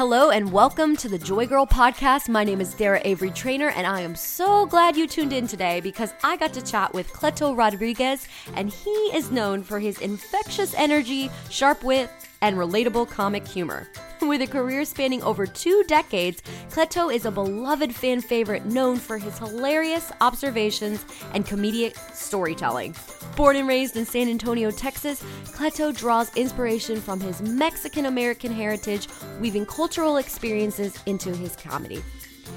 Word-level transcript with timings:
Hello 0.00 0.30
and 0.30 0.50
welcome 0.50 0.96
to 0.96 1.10
the 1.10 1.18
Joy 1.18 1.46
Girl 1.46 1.66
podcast. 1.66 2.30
My 2.30 2.42
name 2.42 2.62
is 2.62 2.74
Daira 2.74 3.02
Avery 3.04 3.30
Traynor, 3.32 3.68
and 3.68 3.86
I 3.86 4.00
am 4.00 4.14
so 4.14 4.64
glad 4.64 4.96
you 4.96 5.06
tuned 5.06 5.34
in 5.34 5.46
today 5.46 5.80
because 5.80 6.14
I 6.24 6.38
got 6.38 6.54
to 6.54 6.62
chat 6.62 6.94
with 6.94 7.12
Cleto 7.12 7.54
Rodriguez, 7.54 8.26
and 8.54 8.70
he 8.70 8.90
is 9.12 9.30
known 9.30 9.62
for 9.62 9.78
his 9.78 9.98
infectious 9.98 10.72
energy, 10.72 11.30
sharp 11.50 11.84
wit, 11.84 12.08
and 12.40 12.56
relatable 12.56 13.10
comic 13.10 13.46
humor. 13.46 13.86
With 14.30 14.42
a 14.42 14.46
career 14.46 14.84
spanning 14.84 15.24
over 15.24 15.44
two 15.44 15.82
decades, 15.88 16.40
Cleto 16.70 17.12
is 17.12 17.24
a 17.24 17.32
beloved 17.32 17.92
fan 17.92 18.20
favorite 18.20 18.64
known 18.64 18.96
for 18.96 19.18
his 19.18 19.36
hilarious 19.36 20.12
observations 20.20 21.04
and 21.34 21.44
comedic 21.44 21.96
storytelling. 22.14 22.94
Born 23.34 23.56
and 23.56 23.66
raised 23.66 23.96
in 23.96 24.06
San 24.06 24.28
Antonio, 24.28 24.70
Texas, 24.70 25.20
Cleto 25.46 25.92
draws 25.92 26.32
inspiration 26.36 27.00
from 27.00 27.18
his 27.18 27.42
Mexican 27.42 28.06
American 28.06 28.52
heritage, 28.52 29.08
weaving 29.40 29.66
cultural 29.66 30.18
experiences 30.18 30.96
into 31.06 31.34
his 31.34 31.56
comedy. 31.56 32.00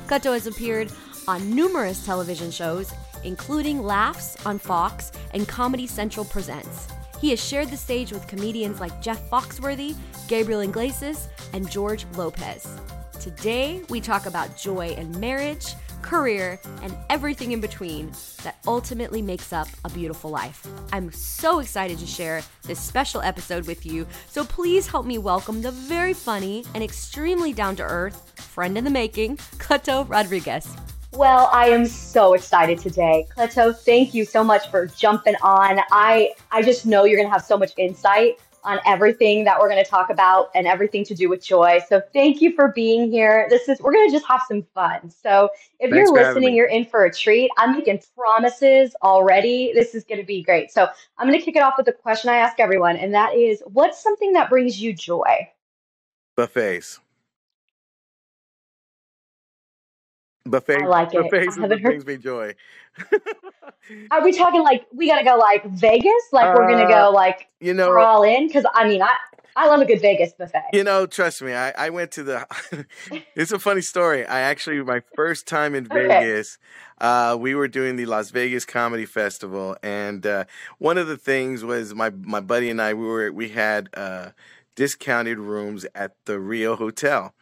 Cleto 0.06 0.34
has 0.34 0.46
appeared 0.46 0.92
on 1.28 1.56
numerous 1.56 2.06
television 2.06 2.52
shows, 2.52 2.94
including 3.24 3.82
Laughs 3.82 4.38
on 4.46 4.60
Fox 4.60 5.12
and 5.34 5.48
Comedy 5.48 5.88
Central 5.88 6.24
Presents. 6.24 6.90
He 7.24 7.30
has 7.30 7.42
shared 7.42 7.70
the 7.70 7.78
stage 7.78 8.12
with 8.12 8.28
comedians 8.28 8.82
like 8.82 9.02
Jeff 9.02 9.30
Foxworthy, 9.30 9.96
Gabriel 10.28 10.60
Iglesias, 10.60 11.30
and 11.54 11.72
George 11.72 12.06
Lopez. 12.18 12.68
Today, 13.18 13.82
we 13.88 14.02
talk 14.02 14.26
about 14.26 14.58
joy 14.58 14.90
in 14.90 15.18
marriage, 15.22 15.74
career, 16.02 16.60
and 16.82 16.94
everything 17.10 17.54
in 17.54 17.62
between 17.62 18.12
that 18.44 18.58
ultimately 18.68 19.22
makes 19.22 19.54
up 19.54 19.70
a 19.86 19.90
beautiful 19.92 20.32
life. 20.32 20.68
I'm 20.92 21.14
so 21.14 21.60
excited 21.60 21.98
to 22.00 22.06
share 22.06 22.42
this 22.64 22.82
special 22.82 23.22
episode 23.22 23.68
with 23.68 23.86
you, 23.86 24.06
so 24.28 24.44
please 24.44 24.86
help 24.86 25.06
me 25.06 25.18
welcome 25.18 25.62
the 25.62 25.72
very 25.72 26.14
funny 26.14 26.66
and 26.76 26.84
extremely 26.84 27.54
down 27.54 27.78
to 27.78 27.84
earth 27.84 28.34
friend 28.38 28.78
in 28.78 28.84
the 28.84 28.90
making, 28.90 29.38
Cleto 29.60 30.04
Rodriguez. 30.10 30.76
Well, 31.16 31.48
I 31.54 31.68
am 31.70 31.86
so 31.86 32.34
excited 32.34 32.80
today. 32.80 33.28
Cleto, 33.38 33.76
thank 33.76 34.16
you 34.16 34.26
so 34.26 34.44
much 34.44 34.70
for 34.72 34.88
jumping 34.88 35.36
on. 35.44 35.80
I 35.92 36.32
I 36.52 36.64
just 36.64 36.88
know 36.88 37.04
you're 37.06 37.18
going 37.18 37.28
to 37.28 37.32
have 37.32 37.46
so 37.46 37.56
much 37.56 37.72
insight 37.78 38.40
on 38.64 38.80
everything 38.86 39.44
that 39.44 39.60
we're 39.60 39.70
going 39.70 39.84
to 39.84 39.90
talk 39.90 40.10
about 40.10 40.50
and 40.56 40.66
everything 40.66 41.04
to 41.06 41.14
do 41.14 41.30
with 41.30 41.44
joy. 41.44 41.80
So 41.88 42.02
thank 42.14 42.42
you 42.42 42.54
for 42.56 42.70
being 42.70 43.12
here. 43.12 43.46
This 43.52 43.70
is 43.70 43.80
we're 43.80 43.94
going 43.94 44.08
to 44.10 44.12
just 44.12 44.26
have 44.26 44.42
some 44.48 44.64
fun. 44.74 45.12
So 45.12 45.50
if 45.80 45.92
Thanks 45.92 45.96
you're 45.96 46.14
listening, 46.14 46.56
you're 46.56 46.68
in 46.68 46.86
for 46.86 47.06
a 47.06 47.14
treat. 47.14 47.52
I'm 47.58 47.74
making 47.74 48.02
promises 48.18 48.96
already. 49.04 49.72
This 49.74 49.94
is 49.94 50.04
going 50.04 50.20
to 50.20 50.26
be 50.26 50.42
great. 50.42 50.72
So 50.72 50.88
I'm 51.20 51.28
going 51.28 51.38
to 51.38 51.46
kick 51.46 51.56
it 51.56 51.62
off 51.62 51.76
with 51.78 51.86
the 51.86 51.94
question 51.94 52.32
I 52.32 52.38
ask 52.38 52.60
everyone, 52.60 52.96
and 52.98 53.14
that 53.14 53.36
is, 53.36 53.62
what's 53.68 54.02
something 54.02 54.34
that 54.34 54.50
brings 54.50 54.82
you 54.82 54.94
joy? 54.94 55.48
Buffets. 56.36 57.00
Buffets. 60.46 60.82
I 60.84 60.88
like 60.88 61.14
it. 61.14 61.18
Buffets 61.32 61.48
I 61.48 61.52
is 61.52 61.58
haven't 61.62 61.72
what 61.72 61.82
heard. 61.82 61.92
brings 61.92 62.06
me 62.06 62.18
joy. 62.18 62.56
Are 64.12 64.24
we 64.24 64.32
talking 64.32 64.62
like 64.64 64.86
we 64.94 65.08
got 65.08 65.20
to 65.20 65.26
go 65.26 65.36
like 65.38 65.66
Vegas? 65.66 66.24
Like 66.32 66.54
we're 66.54 66.66
going 66.66 66.80
to 66.80 66.86
Uh, 66.86 66.94
go 66.94 67.12
like 67.12 67.48
you 67.60 67.74
know 67.74 67.90
we're 67.90 68.00
all 68.00 68.24
in? 68.24 68.48
Because 68.48 68.66
I 68.74 68.88
mean, 68.88 69.02
I 69.02 69.14
I 69.56 69.68
love 69.68 69.82
a 69.82 69.86
good 69.86 70.02
Vegas 70.02 70.34
buffet. 70.34 70.64
you 70.74 70.84
know, 70.84 71.06
trust 71.06 71.42
me. 71.42 71.54
I, 71.54 71.72
I 71.72 71.90
went 71.90 72.12
to 72.14 72.24
the. 72.24 72.48
it's 73.36 73.52
a 73.52 73.60
funny 73.60 73.82
story. 73.82 74.26
I 74.26 74.42
actually 74.42 74.82
my 74.84 75.02
first 75.16 75.48
time 75.48 75.76
in 75.76 75.86
Okay. 75.92 76.08
Vegas. 76.08 76.58
Uh, 77.00 77.38
we 77.40 77.56
were 77.56 77.68
doing 77.68 77.96
the 77.98 78.06
Las 78.06 78.30
Vegas 78.32 78.66
Comedy 78.66 79.06
Festival, 79.06 79.78
and 79.84 80.26
uh, 80.26 80.46
one 80.80 80.98
of 80.98 81.08
the 81.08 81.18
things 81.18 81.64
was 81.64 81.94
my 81.96 82.10
my 82.12 82.40
buddy 82.40 82.70
and 82.70 82.82
I 82.82 82.94
we 82.94 83.06
were 83.06 83.32
we 83.32 83.50
had 83.50 83.90
uh, 83.96 84.30
discounted 84.76 85.40
rooms 85.40 85.86
at 85.96 86.16
the 86.26 86.40
Rio 86.40 86.76
Hotel, 86.76 87.34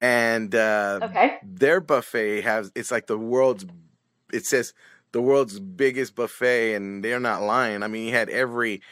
and 0.00 0.54
uh, 0.54 1.00
Okay. 1.02 1.38
their 1.42 1.80
buffet 1.80 2.42
has 2.42 2.70
it's 2.74 2.90
like 2.90 3.06
the 3.06 3.18
world's 3.18 3.66
it 4.32 4.44
says 4.44 4.72
the 5.12 5.22
world's 5.22 5.58
biggest 5.58 6.14
buffet 6.14 6.74
and 6.74 7.02
they're 7.04 7.20
not 7.20 7.42
lying. 7.42 7.82
I 7.82 7.88
mean 7.88 8.06
you 8.06 8.12
had 8.12 8.28
every 8.28 8.82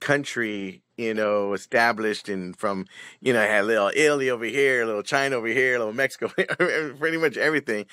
country 0.00 0.82
you 0.96 1.14
know 1.14 1.52
established 1.54 2.28
and 2.28 2.56
from 2.56 2.86
you 3.20 3.32
know 3.32 3.40
had 3.40 3.64
little 3.64 3.90
italy 3.94 4.28
over 4.30 4.44
here 4.44 4.82
a 4.82 4.86
little 4.86 5.02
china 5.02 5.36
over 5.36 5.46
here 5.46 5.76
a 5.76 5.78
little 5.78 5.92
mexico 5.94 6.28
pretty 6.98 7.16
much 7.16 7.36
everything. 7.36 7.86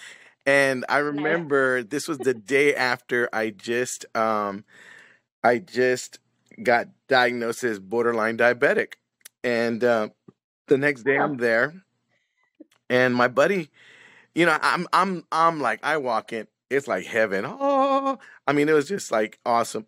And 0.46 0.86
i 0.90 0.98
remember 0.98 1.84
this 1.84 2.08
was 2.08 2.20
the 2.20 2.34
day 2.34 2.76
after 2.76 3.30
i 3.34 3.50
just 3.52 4.06
um 4.16 4.66
i 5.44 5.58
just 5.60 6.20
got 6.62 6.88
diagnosed 7.08 7.64
as 7.64 7.80
borderline 7.80 8.38
diabetic. 8.38 8.94
And 9.44 9.84
uh, 9.84 10.10
the 10.68 10.78
next 10.78 11.04
day 11.04 11.18
i'm 11.18 11.38
there 11.38 11.74
and 12.94 13.16
my 13.16 13.28
buddy 13.28 13.70
you 14.36 14.46
know 14.46 14.58
i'm 14.62 14.88
i'm 14.94 15.26
i'm 15.32 15.60
like 15.60 15.80
i 15.84 15.98
walk 15.98 16.32
in 16.32 16.48
it's 16.70 16.88
like 16.88 17.06
heaven. 17.06 17.46
Oh 17.46 18.20
i 18.48 18.54
mean 18.54 18.70
it 18.70 18.74
was 18.74 18.88
just 18.88 19.12
like 19.12 19.40
awesome. 19.46 19.86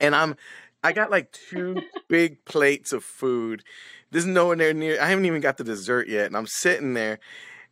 And 0.00 0.14
i'm 0.14 0.36
i 0.82 0.92
got 0.92 1.10
like 1.10 1.32
two 1.32 1.82
big 2.08 2.44
plates 2.44 2.92
of 2.92 3.04
food. 3.04 3.62
There's 4.10 4.26
nowhere 4.26 4.56
near 4.56 4.72
near 4.72 5.00
i 5.00 5.06
haven't 5.06 5.26
even 5.26 5.40
got 5.40 5.56
the 5.56 5.64
dessert 5.64 6.08
yet 6.08 6.26
and 6.26 6.36
i'm 6.36 6.46
sitting 6.46 6.94
there 6.94 7.18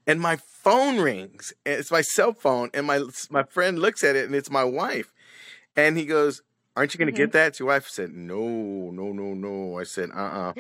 and 0.06 0.20
my 0.20 0.36
phone 0.36 0.98
rings 0.98 1.52
it's 1.66 1.90
my 1.90 2.02
cell 2.02 2.32
phone 2.32 2.70
and 2.74 2.86
my 2.86 3.02
my 3.30 3.42
friend 3.42 3.78
looks 3.78 4.04
at 4.04 4.16
it 4.16 4.26
and 4.26 4.34
it's 4.34 4.50
my 4.50 4.64
wife. 4.64 5.12
And 5.74 5.96
he 5.96 6.04
goes 6.04 6.42
aren't 6.76 6.94
you 6.94 6.98
going 6.98 7.06
to 7.06 7.12
hmm 7.12 7.16
get 7.20 7.32
that 7.32 7.58
your 7.58 7.68
wife 7.68 7.88
said 7.88 8.10
no 8.12 8.90
no 8.90 9.12
no 9.12 9.34
no 9.34 9.78
i 9.78 9.84
said 9.84 10.10
uh-uh 10.14 10.52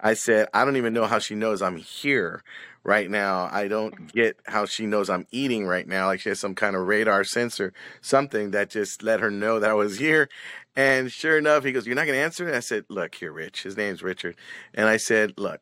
I 0.00 0.14
said, 0.14 0.48
I 0.54 0.64
don't 0.64 0.76
even 0.76 0.94
know 0.94 1.06
how 1.06 1.18
she 1.18 1.34
knows 1.34 1.62
I'm 1.62 1.76
here 1.76 2.42
right 2.84 3.10
now. 3.10 3.48
I 3.52 3.68
don't 3.68 3.94
get 4.12 4.36
how 4.46 4.64
she 4.64 4.86
knows 4.86 5.10
I'm 5.10 5.26
eating 5.30 5.66
right 5.66 5.86
now. 5.86 6.06
Like 6.06 6.20
she 6.20 6.30
has 6.30 6.40
some 6.40 6.54
kind 6.54 6.74
of 6.74 6.86
radar 6.86 7.24
sensor, 7.24 7.72
something 8.00 8.50
that 8.52 8.70
just 8.70 9.02
let 9.02 9.20
her 9.20 9.30
know 9.30 9.58
that 9.60 9.70
I 9.70 9.74
was 9.74 9.98
here. 9.98 10.28
And 10.76 11.12
sure 11.12 11.36
enough, 11.38 11.64
he 11.64 11.72
goes, 11.72 11.86
You're 11.86 11.96
not 11.96 12.06
going 12.06 12.16
to 12.18 12.22
answer? 12.24 12.46
And 12.46 12.56
I 12.56 12.60
said, 12.60 12.84
Look 12.88 13.14
here, 13.16 13.32
Rich. 13.32 13.62
His 13.64 13.76
name's 13.76 14.02
Richard. 14.02 14.36
And 14.74 14.88
I 14.88 14.96
said, 14.96 15.34
Look, 15.36 15.60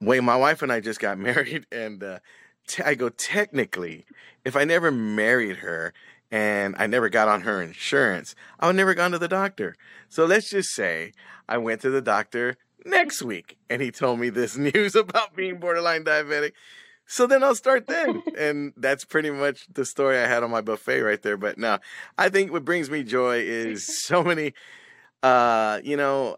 wait, 0.00 0.22
my 0.22 0.36
wife 0.36 0.62
and 0.62 0.72
I 0.72 0.80
just 0.80 1.00
got 1.00 1.18
married. 1.30 1.66
And 1.70 2.02
uh, 2.02 2.18
t- 2.66 2.82
I 2.82 2.94
go, 2.94 3.08
Technically, 3.08 4.04
if 4.44 4.56
I 4.56 4.64
never 4.64 4.90
married 4.90 5.56
her, 5.58 5.92
and 6.30 6.74
I 6.78 6.86
never 6.86 7.08
got 7.08 7.28
on 7.28 7.42
her 7.42 7.62
insurance, 7.62 8.34
I 8.58 8.66
would 8.66 8.76
never 8.76 8.94
gone 8.94 9.10
to 9.12 9.18
the 9.18 9.28
doctor. 9.28 9.74
So 10.08 10.24
let's 10.24 10.50
just 10.50 10.70
say 10.70 11.12
I 11.48 11.58
went 11.58 11.80
to 11.82 11.90
the 11.90 12.02
doctor 12.02 12.56
next 12.84 13.22
week 13.22 13.56
and 13.68 13.82
he 13.82 13.90
told 13.90 14.20
me 14.20 14.30
this 14.30 14.56
news 14.74 14.94
about 14.94 15.34
being 15.34 15.58
borderline 15.58 16.04
diabetic. 16.04 16.52
So 17.06 17.26
then 17.26 17.42
I'll 17.42 17.56
start 17.56 17.86
then. 17.88 18.22
And 18.38 18.72
that's 18.76 19.04
pretty 19.04 19.30
much 19.30 19.66
the 19.72 19.84
story 19.84 20.16
I 20.18 20.26
had 20.26 20.42
on 20.44 20.50
my 20.50 20.60
buffet 20.60 21.02
right 21.02 21.20
there. 21.20 21.36
But 21.36 21.58
no, 21.58 21.78
I 22.16 22.28
think 22.28 22.52
what 22.52 22.64
brings 22.64 22.88
me 22.88 23.02
joy 23.02 23.40
is 23.40 23.86
so 24.04 24.22
many 24.22 24.54
uh, 25.22 25.80
you 25.84 25.96
know, 25.96 26.36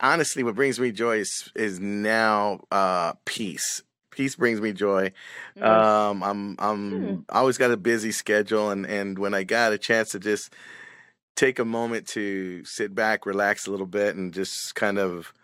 honestly 0.00 0.42
what 0.42 0.54
brings 0.54 0.80
me 0.80 0.90
joy 0.90 1.18
is 1.18 1.50
is 1.54 1.80
now 1.80 2.60
uh 2.70 3.12
peace. 3.24 3.82
Peace 4.16 4.34
brings 4.34 4.62
me 4.62 4.72
joy. 4.72 5.12
Mm. 5.58 5.62
Um 5.62 6.22
I'm 6.22 6.54
Hmm. 6.56 6.58
I'm 6.58 7.24
I 7.28 7.38
always 7.40 7.58
got 7.58 7.70
a 7.70 7.76
busy 7.76 8.12
schedule 8.12 8.70
and 8.70 8.86
and 8.86 9.18
when 9.18 9.34
I 9.34 9.44
got 9.44 9.72
a 9.74 9.78
chance 9.78 10.08
to 10.12 10.18
just 10.18 10.52
take 11.36 11.58
a 11.58 11.64
moment 11.66 12.06
to 12.08 12.64
sit 12.64 12.94
back, 12.94 13.26
relax 13.26 13.66
a 13.66 13.70
little 13.70 13.84
bit, 13.86 14.16
and 14.16 14.32
just 14.32 14.74
kind 14.74 14.98
of, 14.98 15.34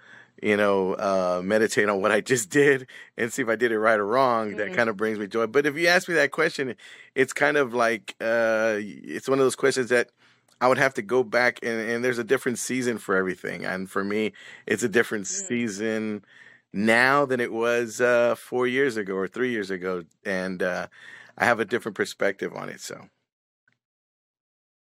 you 0.42 0.56
know, 0.56 0.94
uh, 0.94 1.42
meditate 1.44 1.86
on 1.90 2.00
what 2.00 2.10
I 2.10 2.22
just 2.22 2.48
did 2.48 2.86
and 3.18 3.30
see 3.30 3.42
if 3.42 3.48
I 3.50 3.56
did 3.56 3.72
it 3.72 3.78
right 3.78 4.00
or 4.00 4.06
wrong. 4.06 4.56
That 4.56 4.70
Mhm. 4.70 4.74
kind 4.74 4.88
of 4.88 4.96
brings 4.96 5.18
me 5.18 5.26
joy. 5.26 5.46
But 5.48 5.66
if 5.66 5.76
you 5.76 5.88
ask 5.88 6.08
me 6.08 6.14
that 6.14 6.30
question, 6.30 6.74
it's 7.14 7.34
kind 7.34 7.58
of 7.58 7.74
like 7.74 8.14
uh, 8.22 8.76
it's 8.80 9.28
one 9.28 9.38
of 9.38 9.44
those 9.44 9.54
questions 9.56 9.90
that 9.90 10.08
I 10.62 10.68
would 10.68 10.78
have 10.78 10.94
to 10.94 11.02
go 11.02 11.22
back 11.24 11.58
and, 11.62 11.78
and 11.90 12.02
there's 12.02 12.18
a 12.18 12.24
different 12.24 12.58
season 12.58 12.96
for 12.96 13.14
everything. 13.14 13.62
And 13.66 13.90
for 13.90 14.02
me, 14.02 14.32
it's 14.66 14.82
a 14.82 14.88
different 14.88 15.26
Mm. 15.26 15.46
season 15.48 16.24
now 16.72 17.26
than 17.26 17.40
it 17.40 17.52
was 17.52 18.00
uh, 18.00 18.34
four 18.34 18.66
years 18.66 18.96
ago 18.96 19.14
or 19.14 19.28
three 19.28 19.50
years 19.50 19.70
ago. 19.70 20.04
And 20.24 20.62
uh, 20.62 20.86
I 21.36 21.44
have 21.44 21.60
a 21.60 21.64
different 21.64 21.96
perspective 21.96 22.54
on 22.54 22.68
it. 22.68 22.80
So. 22.80 23.08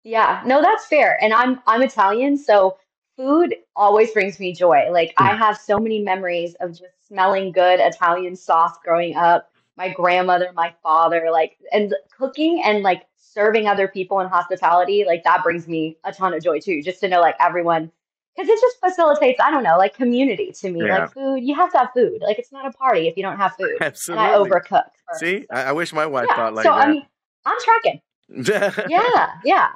Yeah, 0.03 0.43
no, 0.45 0.61
that's 0.61 0.85
fair. 0.85 1.17
And 1.21 1.33
I'm 1.33 1.59
I'm 1.65 1.81
Italian, 1.81 2.37
so 2.37 2.77
food 3.17 3.55
always 3.75 4.11
brings 4.11 4.39
me 4.39 4.53
joy. 4.53 4.87
Like 4.91 5.13
I 5.17 5.35
have 5.35 5.57
so 5.57 5.79
many 5.79 5.99
memories 5.99 6.55
of 6.59 6.71
just 6.71 7.07
smelling 7.07 7.51
good 7.51 7.79
Italian 7.79 8.35
sauce 8.35 8.77
growing 8.83 9.15
up. 9.15 9.51
My 9.77 9.89
grandmother, 9.89 10.51
my 10.53 10.73
father, 10.83 11.29
like 11.31 11.57
and 11.71 11.93
cooking 12.15 12.61
and 12.63 12.83
like 12.83 13.07
serving 13.17 13.67
other 13.67 13.87
people 13.87 14.19
in 14.19 14.27
hospitality, 14.27 15.05
like 15.05 15.23
that 15.23 15.43
brings 15.43 15.67
me 15.67 15.97
a 16.03 16.13
ton 16.13 16.33
of 16.35 16.43
joy 16.43 16.59
too. 16.59 16.83
Just 16.83 16.99
to 17.01 17.07
know 17.07 17.19
like 17.19 17.35
everyone, 17.39 17.91
because 18.35 18.49
it 18.49 18.59
just 18.59 18.77
facilitates, 18.79 19.39
I 19.39 19.49
don't 19.51 19.63
know, 19.63 19.77
like 19.77 19.93
community 19.95 20.51
to 20.59 20.69
me. 20.71 20.85
Yeah, 20.85 20.99
Like 20.99 21.13
food, 21.13 21.37
you 21.37 21.55
have 21.55 21.71
to 21.71 21.77
have 21.79 21.89
food. 21.95 22.19
Like 22.21 22.37
it's 22.39 22.51
not 22.51 22.65
a 22.65 22.71
party 22.71 23.07
if 23.07 23.15
you 23.17 23.23
don't 23.23 23.37
have 23.37 23.55
food. 23.55 23.77
Absolutely. 23.81 24.25
And 24.25 24.33
I 24.35 24.37
overcook 24.37 24.83
first. 25.07 25.19
See, 25.19 25.45
I, 25.51 25.63
I 25.65 25.71
wish 25.71 25.93
my 25.93 26.05
wife 26.05 26.25
yeah. 26.29 26.35
thought 26.35 26.53
like 26.53 26.63
So 26.63 26.73
I 26.73 26.85
that. 26.85 26.89
mean, 26.91 27.05
I'm 27.45 27.57
tracking. 27.61 28.01
Yeah, 28.89 29.31
yeah. 29.43 29.69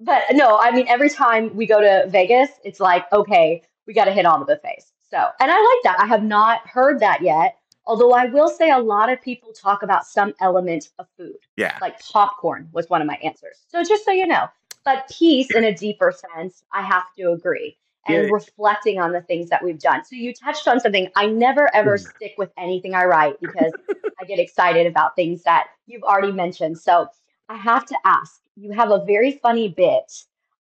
But 0.00 0.22
no, 0.32 0.58
I 0.58 0.70
mean, 0.70 0.86
every 0.88 1.10
time 1.10 1.54
we 1.56 1.66
go 1.66 1.80
to 1.80 2.06
Vegas, 2.08 2.50
it's 2.64 2.78
like, 2.80 3.10
okay, 3.12 3.62
we 3.86 3.94
got 3.94 4.04
to 4.04 4.12
hit 4.12 4.26
all 4.26 4.38
the 4.38 4.44
buffets. 4.44 4.92
So, 5.10 5.16
and 5.16 5.50
I 5.50 5.54
like 5.54 5.82
that. 5.84 5.96
I 6.00 6.06
have 6.06 6.22
not 6.22 6.66
heard 6.66 7.00
that 7.00 7.22
yet. 7.22 7.56
Although 7.86 8.12
I 8.12 8.26
will 8.26 8.48
say 8.50 8.70
a 8.70 8.78
lot 8.78 9.10
of 9.10 9.20
people 9.22 9.50
talk 9.52 9.82
about 9.82 10.04
some 10.06 10.34
element 10.40 10.90
of 10.98 11.06
food, 11.16 11.36
Yeah. 11.56 11.78
like 11.80 11.98
popcorn 12.00 12.68
was 12.72 12.90
one 12.90 13.00
of 13.00 13.06
my 13.06 13.18
answers. 13.24 13.60
So 13.68 13.82
just 13.82 14.04
so 14.04 14.10
you 14.12 14.26
know, 14.26 14.46
but 14.84 15.08
peace 15.10 15.54
in 15.54 15.64
a 15.64 15.74
deeper 15.74 16.12
sense, 16.12 16.62
I 16.72 16.82
have 16.82 17.04
to 17.18 17.32
agree. 17.32 17.76
And 18.06 18.24
Yeah. 18.24 18.32
reflecting 18.32 19.00
on 19.00 19.12
the 19.12 19.22
things 19.22 19.50
that 19.50 19.62
we've 19.62 19.78
done. 19.78 20.04
So 20.04 20.16
you 20.16 20.32
touched 20.34 20.66
on 20.68 20.80
something. 20.80 21.08
I 21.16 21.26
never 21.26 21.74
ever 21.74 21.96
Mm. 21.96 22.06
stick 22.14 22.32
with 22.38 22.50
anything 22.58 22.94
I 22.94 23.04
write 23.04 23.40
because 23.40 23.74
I 24.20 24.24
get 24.24 24.38
excited 24.40 24.86
about 24.86 25.16
things 25.16 25.42
that 25.44 25.68
you've 25.86 26.02
already 26.04 26.32
mentioned. 26.32 26.78
So 26.78 27.08
I 27.48 27.56
have 27.56 27.86
to 27.86 27.98
ask, 28.04 28.40
you 28.56 28.72
have 28.72 28.90
a 28.90 29.04
very 29.04 29.32
funny 29.32 29.68
bit 29.68 30.10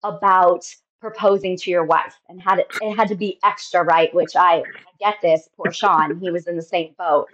about 0.03 0.65
proposing 1.01 1.57
to 1.57 1.71
your 1.71 1.85
wife 1.85 2.15
and 2.29 2.41
had 2.41 2.59
it, 2.59 2.67
it 2.79 2.95
had 2.95 3.07
to 3.09 3.15
be 3.15 3.39
extra 3.43 3.83
right, 3.83 4.13
which 4.13 4.35
I, 4.35 4.57
I 4.61 4.65
get 4.99 5.15
this. 5.21 5.49
Poor 5.57 5.71
Sean, 5.71 6.19
he 6.19 6.31
was 6.31 6.47
in 6.47 6.55
the 6.57 6.61
same 6.61 6.95
boat. 6.97 7.29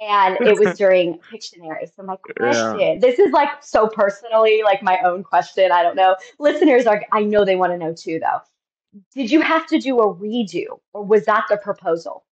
And 0.00 0.38
it 0.44 0.58
was 0.58 0.74
during 0.78 1.18
Pictionary. 1.32 1.88
So 1.94 2.02
my 2.02 2.16
Yeah. 2.40 2.74
question, 2.74 3.00
this 3.00 3.18
is 3.18 3.32
like 3.32 3.62
so 3.62 3.88
personally 3.88 4.62
like 4.64 4.82
my 4.82 4.98
own 5.04 5.22
question. 5.24 5.72
I 5.72 5.82
don't 5.82 5.96
know. 5.96 6.16
Listeners 6.38 6.86
are 6.86 7.02
I 7.12 7.22
know 7.22 7.44
they 7.44 7.56
want 7.56 7.72
to 7.72 7.78
know 7.78 7.94
too 7.94 8.18
though. 8.20 8.40
Did 9.14 9.30
you 9.30 9.40
have 9.42 9.66
to 9.68 9.78
do 9.78 9.98
a 9.98 10.14
redo 10.14 10.80
or 10.92 11.04
was 11.04 11.24
that 11.26 11.44
the 11.50 11.56
proposal? 11.56 12.24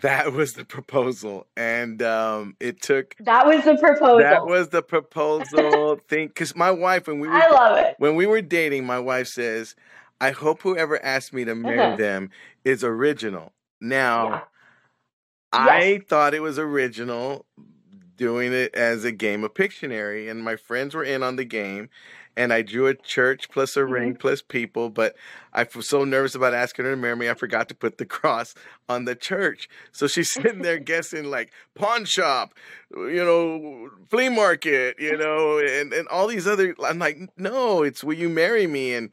That 0.00 0.32
was 0.32 0.54
the 0.54 0.64
proposal. 0.64 1.46
And 1.56 2.00
um 2.02 2.56
it 2.60 2.80
took 2.82 3.14
That 3.20 3.46
was 3.46 3.64
the 3.64 3.76
proposal. 3.76 4.18
that 4.18 4.44
was 4.46 4.68
the 4.70 4.82
proposal 4.82 5.96
thing. 6.08 6.30
Cause 6.30 6.56
my 6.56 6.70
wife 6.70 7.06
when 7.08 7.20
we 7.20 7.28
were 7.28 7.34
I 7.34 7.50
love 7.50 7.78
it. 7.78 7.94
when 7.98 8.14
we 8.16 8.26
were 8.26 8.40
dating, 8.42 8.86
my 8.86 8.98
wife 8.98 9.28
says, 9.28 9.74
I 10.20 10.30
hope 10.30 10.62
whoever 10.62 11.02
asked 11.04 11.32
me 11.34 11.44
to 11.44 11.54
marry 11.54 11.78
Uh-huh. 11.80 11.96
them 11.96 12.30
is 12.64 12.82
original. 12.84 13.52
Now 13.80 14.28
Yeah. 14.28 14.40
I 15.52 16.02
thought 16.08 16.34
it 16.34 16.42
was 16.42 16.58
original 16.58 17.46
doing 18.16 18.52
it 18.52 18.74
as 18.74 19.04
a 19.04 19.12
game 19.12 19.44
of 19.44 19.54
Pictionary, 19.54 20.30
and 20.30 20.42
my 20.42 20.56
friends 20.56 20.94
were 20.94 21.04
in 21.04 21.22
on 21.22 21.36
the 21.36 21.44
game. 21.44 21.88
And 22.38 22.52
I 22.52 22.60
drew 22.60 22.86
a 22.86 22.92
church 22.94 23.48
plus 23.48 23.78
a 23.78 23.84
ring 23.86 24.14
Mhm. 24.14 24.18
plus 24.18 24.42
people, 24.42 24.90
but 24.90 25.16
I 25.54 25.66
was 25.74 25.88
so 25.88 26.04
nervous 26.04 26.34
about 26.34 26.52
asking 26.52 26.84
her 26.84 26.90
to 26.90 26.96
marry 26.96 27.16
me, 27.16 27.30
I 27.30 27.34
forgot 27.34 27.66
to 27.70 27.74
put 27.74 27.96
the 27.96 28.04
cross 28.18 28.54
on 28.90 29.06
the 29.06 29.14
church. 29.14 29.70
So 29.90 30.06
she's 30.06 30.30
sitting 30.30 30.60
there 30.60 30.78
guessing 30.92 31.30
like 31.30 31.50
pawn 31.74 32.04
shop, 32.04 32.52
you 32.94 33.24
know, 33.24 33.88
flea 34.10 34.28
market, 34.28 34.96
you 34.98 35.16
know, 35.16 35.58
and, 35.58 35.94
and 35.94 36.06
all 36.08 36.26
these 36.26 36.46
other. 36.46 36.74
I'm 36.84 36.98
like, 36.98 37.16
no, 37.38 37.82
it's 37.82 38.04
will 38.04 38.12
you 38.18 38.28
marry 38.28 38.66
me? 38.66 38.92
And 38.92 39.08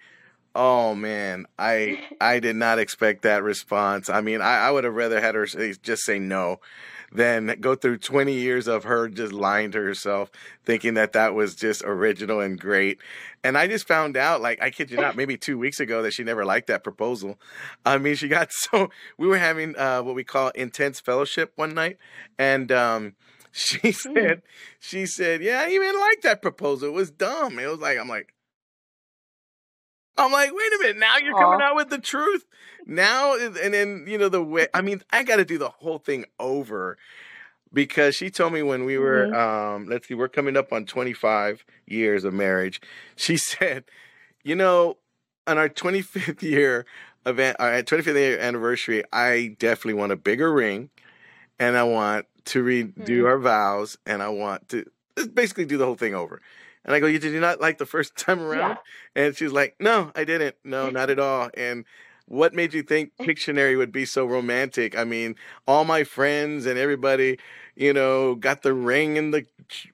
oh 0.55 0.95
man, 0.95 1.45
I 1.57 1.99
I 2.21 2.39
did 2.39 2.55
not 2.55 2.79
expect 2.79 3.23
that 3.23 3.43
response. 3.43 4.09
I 4.09 4.21
mean, 4.21 4.41
I, 4.41 4.67
I 4.67 4.71
would 4.71 4.83
have 4.83 4.95
rather 4.95 5.21
had 5.21 5.35
her 5.35 5.47
say, 5.47 5.73
just 5.81 6.03
say 6.03 6.19
no 6.19 6.59
than 7.13 7.55
go 7.61 7.75
through 7.75 7.97
20 7.97 8.33
years 8.33 8.67
of 8.67 8.85
her 8.85 9.07
just 9.07 9.31
lying 9.31 9.71
to 9.71 9.77
herself, 9.79 10.31
thinking 10.65 10.95
that 10.95 11.13
that 11.13 11.35
was 11.35 11.55
just 11.55 11.83
original 11.85 12.39
and 12.39 12.59
great. 12.59 12.97
And 13.43 13.57
I 13.57 13.67
just 13.67 13.87
found 13.87 14.17
out, 14.17 14.41
like, 14.41 14.61
I 14.61 14.71
kid 14.71 14.89
you 14.89 14.97
not, 14.97 15.15
maybe 15.15 15.37
two 15.37 15.57
weeks 15.59 15.79
ago 15.79 16.01
that 16.01 16.13
she 16.13 16.23
never 16.23 16.43
liked 16.43 16.67
that 16.67 16.83
proposal. 16.83 17.39
I 17.85 17.99
mean, 17.99 18.15
she 18.15 18.27
got 18.27 18.51
so, 18.51 18.89
we 19.17 19.27
were 19.27 19.37
having 19.37 19.77
uh, 19.77 20.01
what 20.01 20.15
we 20.15 20.23
call 20.23 20.49
intense 20.49 20.99
fellowship 20.99 21.53
one 21.55 21.75
night. 21.75 21.97
And, 22.39 22.71
um, 22.71 23.13
she 23.51 23.91
said, 23.91 24.41
she 24.79 25.05
said, 25.05 25.41
yeah, 25.43 25.59
I 25.59 25.69
didn't 25.69 25.87
even 25.87 25.99
like 25.99 26.21
that 26.21 26.41
proposal. 26.41 26.89
It 26.89 26.93
was 26.93 27.11
dumb. 27.11 27.59
It 27.59 27.67
was 27.67 27.79
like, 27.79 27.99
I'm 27.99 28.09
like, 28.09 28.32
I'm 30.17 30.31
like, 30.31 30.51
wait 30.53 30.73
a 30.73 30.77
minute. 30.81 30.97
Now 30.97 31.17
you're 31.17 31.33
coming 31.35 31.59
out 31.61 31.75
with 31.75 31.89
the 31.89 31.97
truth. 31.99 32.45
Now, 32.85 33.35
and 33.35 33.55
then, 33.73 34.05
you 34.07 34.17
know, 34.17 34.29
the 34.29 34.43
way, 34.43 34.67
I 34.73 34.81
mean, 34.81 35.01
I 35.11 35.23
got 35.23 35.37
to 35.37 35.45
do 35.45 35.57
the 35.57 35.69
whole 35.69 35.97
thing 35.97 36.25
over 36.39 36.97
because 37.73 38.15
she 38.15 38.29
told 38.29 38.53
me 38.53 38.61
when 38.61 38.85
we 38.85 38.97
were, 38.97 39.27
Mhm. 39.27 39.33
um, 39.33 39.87
let's 39.87 40.07
see, 40.07 40.13
we're 40.13 40.27
coming 40.29 40.57
up 40.57 40.71
on 40.73 40.85
25 40.85 41.65
years 41.87 42.23
of 42.23 42.33
marriage. 42.33 42.81
She 43.15 43.37
said, 43.37 43.85
you 44.43 44.55
know, 44.55 44.97
on 45.47 45.57
our 45.57 45.69
25th 45.69 46.43
year 46.43 46.85
event, 47.25 47.57
our 47.59 47.81
25th 47.81 48.17
year 48.17 48.39
anniversary, 48.39 49.03
I 49.11 49.55
definitely 49.59 49.95
want 49.95 50.11
a 50.11 50.17
bigger 50.17 50.51
ring 50.53 50.89
and 51.59 51.77
I 51.77 51.83
want 51.83 52.27
to 52.45 52.63
redo 52.63 52.93
Mhm. 53.03 53.25
our 53.25 53.39
vows 53.39 53.97
and 54.05 54.21
I 54.21 54.29
want 54.29 54.69
to 54.69 54.85
basically 55.33 55.65
do 55.65 55.77
the 55.77 55.85
whole 55.85 55.95
thing 55.95 56.15
over. 56.15 56.41
And 56.85 56.93
I 56.93 56.99
go, 56.99 57.07
you 57.07 57.19
did 57.19 57.33
you 57.33 57.39
not 57.39 57.61
like 57.61 57.77
the 57.77 57.85
first 57.85 58.15
time 58.17 58.41
around? 58.41 58.77
And 59.15 59.35
she's 59.35 59.51
like, 59.51 59.75
no, 59.79 60.11
I 60.15 60.23
didn't. 60.23 60.55
No, 60.63 60.89
not 60.91 61.09
at 61.09 61.19
all. 61.19 61.49
And 61.55 61.85
what 62.25 62.53
made 62.53 62.73
you 62.73 62.83
think 62.83 63.11
Pictionary 63.19 63.77
would 63.77 63.91
be 63.91 64.05
so 64.05 64.25
romantic? 64.25 64.97
I 64.97 65.03
mean, 65.03 65.35
all 65.67 65.85
my 65.85 66.03
friends 66.03 66.65
and 66.65 66.77
everybody, 66.77 67.39
you 67.75 67.93
know, 67.93 68.35
got 68.35 68.61
the 68.61 68.73
ring 68.73 69.17
and 69.17 69.33
the 69.33 69.45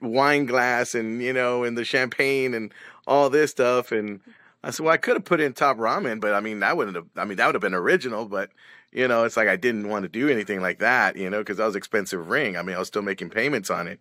wine 0.02 0.46
glass 0.46 0.96
and, 0.96 1.22
you 1.22 1.34
know, 1.34 1.64
and 1.64 1.78
the 1.78 1.86
champagne 1.86 2.54
and 2.54 2.74
all 3.08 3.30
this 3.30 3.52
stuff. 3.52 3.92
And 3.92 4.20
I 4.64 4.72
said, 4.72 4.86
well, 4.86 4.94
I 4.94 4.98
could 4.98 5.16
have 5.16 5.26
put 5.26 5.40
in 5.40 5.54
top 5.54 5.78
ramen, 5.78 6.20
but 6.20 6.34
I 6.34 6.40
mean, 6.40 6.60
that 6.60 6.76
wouldn't 6.76 6.96
have, 6.96 7.08
I 7.16 7.26
mean, 7.26 7.38
that 7.38 7.46
would 7.46 7.56
have 7.56 7.62
been 7.62 7.74
original, 7.74 8.26
but, 8.26 8.50
you 8.92 9.08
know, 9.08 9.24
it's 9.24 9.38
like 9.38 9.48
I 9.48 9.56
didn't 9.56 9.88
want 9.88 10.04
to 10.04 10.10
do 10.10 10.28
anything 10.28 10.62
like 10.62 10.80
that, 10.80 11.16
you 11.16 11.30
know, 11.30 11.40
because 11.40 11.58
that 11.58 11.66
was 11.66 11.76
expensive 11.76 12.30
ring. 12.30 12.58
I 12.58 12.62
mean, 12.62 12.76
I 12.76 12.80
was 12.80 12.88
still 12.88 13.02
making 13.02 13.30
payments 13.30 13.70
on 13.70 13.88
it. 13.88 14.00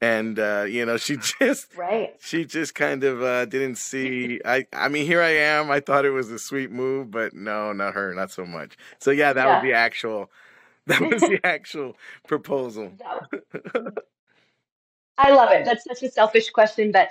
And, 0.00 0.38
uh, 0.38 0.66
you 0.68 0.86
know, 0.86 0.96
she 0.96 1.16
just, 1.40 1.74
Right. 1.76 2.14
she 2.20 2.44
just 2.44 2.74
kind 2.74 3.04
of 3.04 3.22
uh, 3.22 3.44
didn't 3.46 3.76
see. 3.76 4.40
I 4.44 4.66
I 4.72 4.88
mean, 4.88 5.06
here 5.06 5.22
I 5.22 5.30
am. 5.30 5.70
I 5.70 5.80
thought 5.80 6.04
it 6.04 6.10
was 6.10 6.30
a 6.30 6.38
sweet 6.38 6.70
move, 6.70 7.10
but 7.10 7.34
no, 7.34 7.72
not 7.72 7.94
her, 7.94 8.14
not 8.14 8.30
so 8.30 8.44
much. 8.46 8.76
So 8.98 9.10
yeah, 9.10 9.32
that 9.32 9.46
Yeah. 9.46 9.54
was 9.56 9.62
the 9.62 9.72
actual. 9.74 10.30
That 10.86 11.02
was 11.10 11.22
the 11.24 11.38
actual 11.44 11.96
proposal. 12.26 12.92
I 15.18 15.32
love 15.32 15.50
it. 15.52 15.64
That's 15.64 15.84
such 15.84 16.02
a 16.02 16.10
selfish 16.10 16.50
question, 16.50 16.92
but 16.92 17.10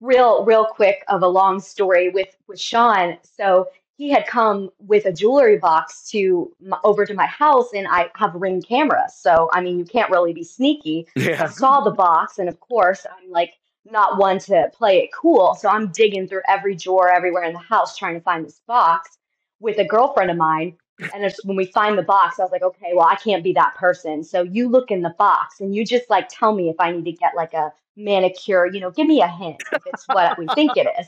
real, 0.00 0.44
real 0.44 0.66
quick 0.66 1.04
of 1.08 1.22
a 1.22 1.28
long 1.28 1.60
story 1.60 2.08
with 2.10 2.36
with 2.48 2.60
Sean. 2.60 3.18
So 3.22 3.68
he 3.96 4.08
had 4.08 4.26
come 4.26 4.70
with 4.78 5.06
a 5.06 5.12
jewelry 5.12 5.58
box 5.58 6.08
to 6.10 6.50
my, 6.60 6.78
over 6.82 7.04
to 7.06 7.14
my 7.14 7.26
house, 7.26 7.70
and 7.74 7.86
I 7.88 8.10
have 8.16 8.34
ring 8.34 8.62
cameras. 8.62 9.14
So 9.14 9.50
I 9.52 9.60
mean, 9.60 9.78
you 9.78 9.84
can't 9.84 10.10
really 10.10 10.32
be 10.32 10.44
sneaky. 10.44 11.06
I 11.16 11.46
saw 11.46 11.80
the 11.80 11.90
box, 11.90 12.38
and 12.38 12.48
of 12.48 12.58
course, 12.60 13.06
I'm 13.06 13.30
like 13.30 13.54
not 13.84 14.18
one 14.18 14.38
to 14.38 14.70
play 14.72 14.98
it 14.98 15.10
cool. 15.12 15.54
So 15.54 15.68
I'm 15.68 15.88
digging 15.88 16.28
through 16.28 16.42
every 16.48 16.74
drawer 16.74 17.10
everywhere 17.10 17.44
in 17.44 17.52
the 17.52 17.58
house 17.58 17.96
trying 17.96 18.14
to 18.14 18.20
find 18.20 18.44
this 18.44 18.60
box 18.66 19.18
with 19.60 19.78
a 19.78 19.84
girlfriend 19.84 20.30
of 20.30 20.36
mine. 20.36 20.76
And 21.14 21.24
it's, 21.24 21.44
when 21.44 21.56
we 21.56 21.66
find 21.66 21.98
the 21.98 22.02
box, 22.02 22.38
I 22.38 22.42
was 22.42 22.52
like, 22.52 22.62
okay, 22.62 22.92
well, 22.94 23.06
I 23.06 23.16
can't 23.16 23.42
be 23.42 23.52
that 23.54 23.74
person. 23.74 24.22
So 24.22 24.42
you 24.42 24.68
look 24.68 24.92
in 24.92 25.02
the 25.02 25.14
box 25.18 25.60
and 25.60 25.74
you 25.74 25.84
just 25.84 26.08
like 26.10 26.28
tell 26.28 26.54
me 26.54 26.68
if 26.68 26.76
I 26.78 26.92
need 26.92 27.04
to 27.06 27.12
get 27.12 27.34
like 27.34 27.54
a 27.54 27.72
manicure, 27.96 28.66
you 28.66 28.78
know, 28.78 28.90
give 28.90 29.08
me 29.08 29.20
a 29.20 29.26
hint 29.26 29.60
if 29.72 29.82
it's 29.86 30.06
what 30.06 30.38
we 30.38 30.46
think 30.54 30.76
it 30.76 30.86
is. 31.00 31.06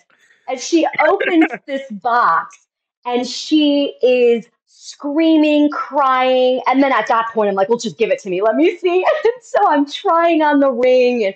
And 0.48 0.58
she 0.58 0.86
opens 1.06 1.46
this 1.66 1.88
box 1.92 2.66
and 3.04 3.26
she 3.26 3.94
is 4.02 4.48
screaming, 4.66 5.70
crying. 5.70 6.60
And 6.66 6.82
then 6.82 6.92
at 6.92 7.06
that 7.08 7.28
point, 7.32 7.48
I'm 7.48 7.54
like, 7.54 7.68
well, 7.68 7.78
just 7.78 7.98
give 7.98 8.10
it 8.10 8.18
to 8.20 8.30
me. 8.30 8.42
Let 8.42 8.56
me 8.56 8.76
see. 8.76 9.04
And 9.24 9.42
so 9.42 9.58
I'm 9.66 9.86
trying 9.86 10.42
on 10.42 10.60
the 10.60 10.70
ring. 10.70 11.24
And 11.24 11.34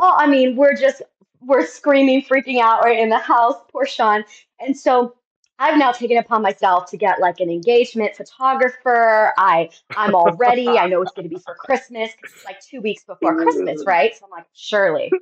oh, 0.00 0.14
I 0.18 0.26
mean, 0.26 0.56
we're 0.56 0.76
just, 0.76 1.02
we're 1.40 1.66
screaming, 1.66 2.22
freaking 2.22 2.60
out 2.60 2.84
right 2.84 2.98
in 2.98 3.08
the 3.08 3.18
house. 3.18 3.56
Poor 3.72 3.86
Sean. 3.86 4.24
And 4.60 4.76
so 4.76 5.14
I've 5.60 5.78
now 5.78 5.92
taken 5.92 6.16
it 6.16 6.20
upon 6.20 6.42
myself 6.42 6.90
to 6.90 6.96
get 6.96 7.20
like 7.20 7.38
an 7.40 7.50
engagement 7.50 8.16
photographer. 8.16 9.32
I 9.36 9.68
I'm 9.94 10.14
all 10.14 10.32
ready. 10.32 10.68
I 10.68 10.86
know 10.86 11.02
it's 11.02 11.12
going 11.12 11.28
to 11.28 11.34
be 11.34 11.40
for 11.40 11.54
Christmas 11.54 12.10
it's 12.24 12.44
like 12.46 12.60
two 12.60 12.80
weeks 12.80 13.04
before 13.04 13.36
Christmas, 13.36 13.84
right? 13.86 14.16
So 14.16 14.24
I'm 14.24 14.30
like, 14.30 14.46
surely. 14.54 15.12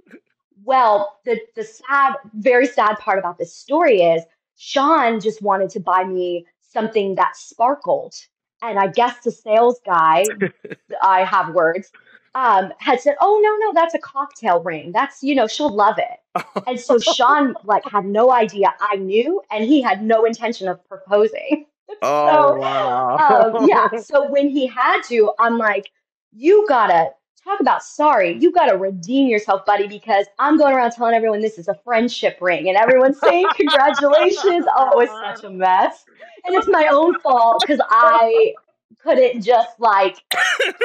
Well, 0.65 1.19
the 1.25 1.41
the 1.57 1.65
sad, 1.65 2.15
very 2.35 2.67
sad 2.67 2.99
part 3.01 3.19
about 3.19 3.37
this 3.37 3.53
story 3.53 4.03
is 4.03 4.23
Sean 4.59 5.21
just 5.21 5.43
wanted 5.43 5.71
to 5.73 5.81
buy 5.81 6.05
me 6.05 6.47
something 6.61 7.17
that 7.17 7.37
sparkled, 7.37 8.15
and 8.63 8.79
I 8.81 8.89
guess 8.89 9.21
the 9.25 9.33
sales 9.33 9.81
guy, 9.87 10.39
I 11.03 11.25
have 11.25 11.55
words, 11.55 11.93
um, 12.37 12.73
had 12.81 13.01
said, 13.01 13.17
"Oh 13.21 13.41
no, 13.43 13.67
no, 13.69 13.75
that's 13.75 13.95
a 13.95 14.01
cocktail 14.01 14.63
ring. 14.63 14.93
That's 14.93 15.25
you 15.25 15.37
know 15.37 15.49
she'll 15.49 15.71
love 15.75 15.99
it." 15.99 16.21
And 16.67 16.81
so 16.81 17.01
Sean 17.01 17.57
like 17.65 17.85
had 17.87 18.07
no 18.07 18.33
idea 18.33 18.75
I 18.81 18.97
knew, 18.99 19.43
and 19.53 19.65
he 19.65 19.83
had 19.83 20.05
no 20.05 20.27
intention 20.27 20.69
of 20.69 20.87
proposing. 20.89 21.67
Oh 22.03 22.53
So, 22.53 22.59
wow. 22.59 23.19
um, 23.19 23.57
yeah. 23.59 23.89
So 23.97 24.31
when 24.31 24.51
he 24.51 24.67
had 24.69 25.03
to, 25.09 25.33
I'm 25.41 25.59
like, 25.59 25.91
you 26.33 26.67
gotta 26.69 27.11
talk 27.49 27.61
about 27.61 27.83
sorry. 27.83 28.37
You 28.39 28.53
gotta 28.53 28.77
redeem 28.77 29.29
yourself, 29.29 29.65
buddy, 29.65 29.89
because 29.89 30.27
I'm 30.39 30.57
going 30.59 30.75
around 30.75 30.93
telling 30.93 31.15
everyone 31.15 31.41
this 31.41 31.59
is 31.59 31.69
a 31.69 31.75
friendship 31.85 32.39
ring, 32.41 32.69
and 32.69 32.77
everyone's 32.77 33.19
saying 33.21 33.47
congratulations. 33.57 34.67
Oh, 34.77 35.01
it's 35.01 35.13
such 35.13 35.45
a 35.45 35.51
mess, 35.51 36.05
and 36.45 36.55
it's 36.55 36.69
my 36.69 36.89
own 36.91 37.19
fault 37.21 37.63
because 37.67 37.81
I 37.89 38.55
couldn't 39.03 39.43
just 39.43 39.81
like 39.81 40.17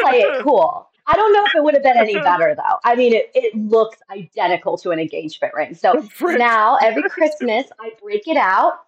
play 0.02 0.20
it 0.20 0.44
cool. 0.44 0.90
I 1.06 1.14
don't 1.18 1.34
know 1.34 1.46
if 1.46 1.54
it 1.54 1.64
would 1.64 1.74
have 1.74 1.84
been 1.84 1.98
any 1.98 2.14
better 2.14 2.56
though. 2.56 2.78
I 2.86 2.96
mean, 2.96 3.14
it, 3.14 3.30
it 3.36 3.54
looks 3.56 3.98
identical 4.10 4.78
to 4.78 4.92
an 4.92 5.00
engagement 5.00 5.54
ring. 5.54 5.76
So 5.76 6.08
now 6.22 6.78
every 6.78 7.04
Christmas 7.04 7.68
I 7.82 7.92
break 8.02 8.28
it 8.28 8.38
out 8.38 8.83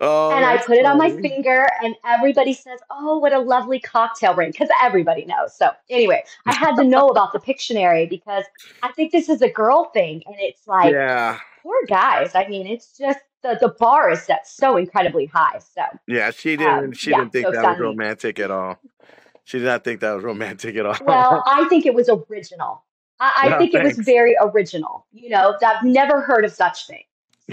Oh, 0.00 0.06
and 0.30 0.44
I 0.44 0.58
put 0.58 0.78
it 0.78 0.86
on 0.86 0.98
my 0.98 1.10
funny. 1.10 1.22
finger, 1.22 1.68
and 1.84 1.96
everybody 2.06 2.54
says, 2.54 2.80
"Oh, 2.90 3.18
what 3.18 3.32
a 3.32 3.38
lovely 3.40 3.80
cocktail 3.80 4.34
ring," 4.34 4.50
because 4.52 4.70
everybody 4.82 5.24
knows. 5.26 5.56
So 5.56 5.70
anyway, 5.90 6.24
I 6.46 6.54
had 6.54 6.76
to 6.76 6.84
know 6.84 7.08
about 7.10 7.32
the 7.32 7.40
Pictionary 7.40 8.08
because 8.08 8.44
I 8.82 8.92
think 8.92 9.12
this 9.12 9.28
is 9.28 9.42
a 9.42 9.50
girl 9.50 9.90
thing, 9.94 10.22
and 10.26 10.36
it's 10.38 10.66
like 10.68 10.98
Yeah. 10.98 11.38
poor 11.62 11.76
guys. 11.88 12.32
I 12.34 12.48
mean, 12.48 12.66
it's 12.66 12.96
just 12.98 13.20
the 13.42 13.58
the 13.60 13.74
bar 13.80 14.10
is 14.10 14.22
set 14.24 14.46
so 14.48 14.76
incredibly 14.78 15.26
high. 15.26 15.60
So 15.60 15.82
Yeah, 16.06 16.30
she 16.32 16.56
um, 16.58 16.84
didn't 16.84 16.96
she 16.98 17.12
yeah, 17.12 17.16
didn't 17.16 17.32
think 17.32 17.50
so 17.50 17.52
that 17.52 17.66
was 17.68 17.78
romantic 17.78 18.38
at 18.40 18.50
all. 18.50 18.78
She 19.44 19.58
did 19.58 19.66
not 19.66 19.84
think 19.84 20.00
that 20.00 20.12
was 20.14 20.24
romantic 20.24 20.76
at 20.76 20.86
all. 20.86 20.98
Well, 21.00 21.42
I 21.46 21.66
think 21.66 21.86
it 21.86 21.94
was 21.94 22.10
original. 22.10 22.84
I, 23.20 23.32
I 23.36 23.52
No, 23.52 23.58
think 23.58 23.74
it 23.74 23.82
was 23.82 23.98
very 23.98 24.36
original. 24.40 25.06
You 25.12 25.30
know, 25.30 25.56
I've 25.64 25.84
never 25.84 26.20
heard 26.22 26.44
of 26.44 26.52
such 26.52 26.86
thing. 26.86 27.04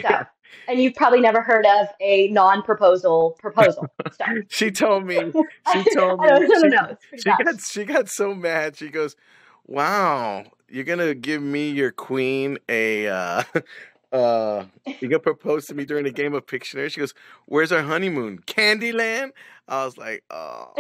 So, 0.02 0.10
Yeah. 0.10 0.26
And 0.68 0.82
you've 0.82 0.96
probably 0.96 1.22
never 1.22 1.42
heard 1.42 1.66
of 1.66 1.88
a 2.02 2.28
non-proposal 2.30 3.38
proposal. 3.40 3.88
She 4.50 4.72
told 4.72 5.06
me, 5.06 5.16
she 5.74 5.84
told 5.94 6.22
me, 6.22 6.28
she 6.30 6.68
know. 6.68 6.88
It's 6.90 7.06
pretty 7.06 7.22
she 7.22 7.44
got 7.44 7.62
she 7.62 7.86
got 7.86 8.10
so 8.10 8.34
mad. 8.34 8.76
She 8.76 8.90
goes, 8.90 9.16
"Wow, 9.66 10.46
you're 10.70 10.84
gonna 10.84 11.14
give 11.14 11.42
me 11.42 11.70
your 11.70 11.92
queen 11.92 12.58
a 12.70 13.08
uh 13.08 13.44
uh 14.12 14.66
you're 14.86 15.10
gonna 15.10 15.20
propose 15.20 15.68
to 15.68 15.76
me 15.76 15.86
during 15.86 16.06
a 16.06 16.12
game 16.12 16.34
of 16.34 16.46
Pictionary?" 16.46 16.90
She 16.92 17.00
goes, 17.00 17.14
"Where's 17.46 17.72
our 17.72 17.84
honeymoon? 17.84 18.40
Candyland?" 18.48 19.32
I 19.68 19.86
was 19.86 19.98
like, 19.98 20.24
"Oh, 20.30 20.74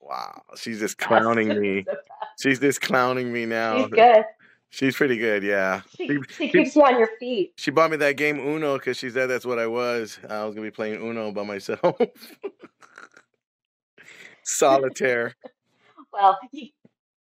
wow." 0.00 0.42
She's 0.56 0.80
just 0.80 0.98
clowning 0.98 1.60
me. 1.60 1.84
She's 2.40 2.58
just 2.58 2.80
clowning 2.80 3.32
me 3.32 3.42
She's 3.42 3.48
now. 3.48 3.86
good. 3.86 4.24
She's 4.70 4.96
pretty 4.96 5.18
good, 5.18 5.42
yeah. 5.42 5.82
She 5.96 6.06
She 6.06 6.18
she 6.28 6.46
she 6.46 6.48
keeps 6.48 6.76
you 6.76 6.82
on 6.84 6.98
your 6.98 7.10
feet. 7.18 7.52
she 7.56 7.70
bought 7.70 7.90
me 7.90 7.96
that 7.98 8.16
game 8.16 8.38
Uno 8.38 8.78
because 8.78 8.96
she 8.96 9.10
said 9.10 9.26
that's 9.26 9.44
what 9.44 9.58
I 9.58 9.66
was. 9.66 10.18
I 10.28 10.44
was 10.44 10.54
gonna 10.54 10.66
be 10.66 10.70
playing 10.70 11.02
Uno 11.02 11.32
by 11.32 11.42
myself. 11.42 12.00
Solitaire. 14.44 15.34
Well, 16.12 16.38
you, 16.52 16.68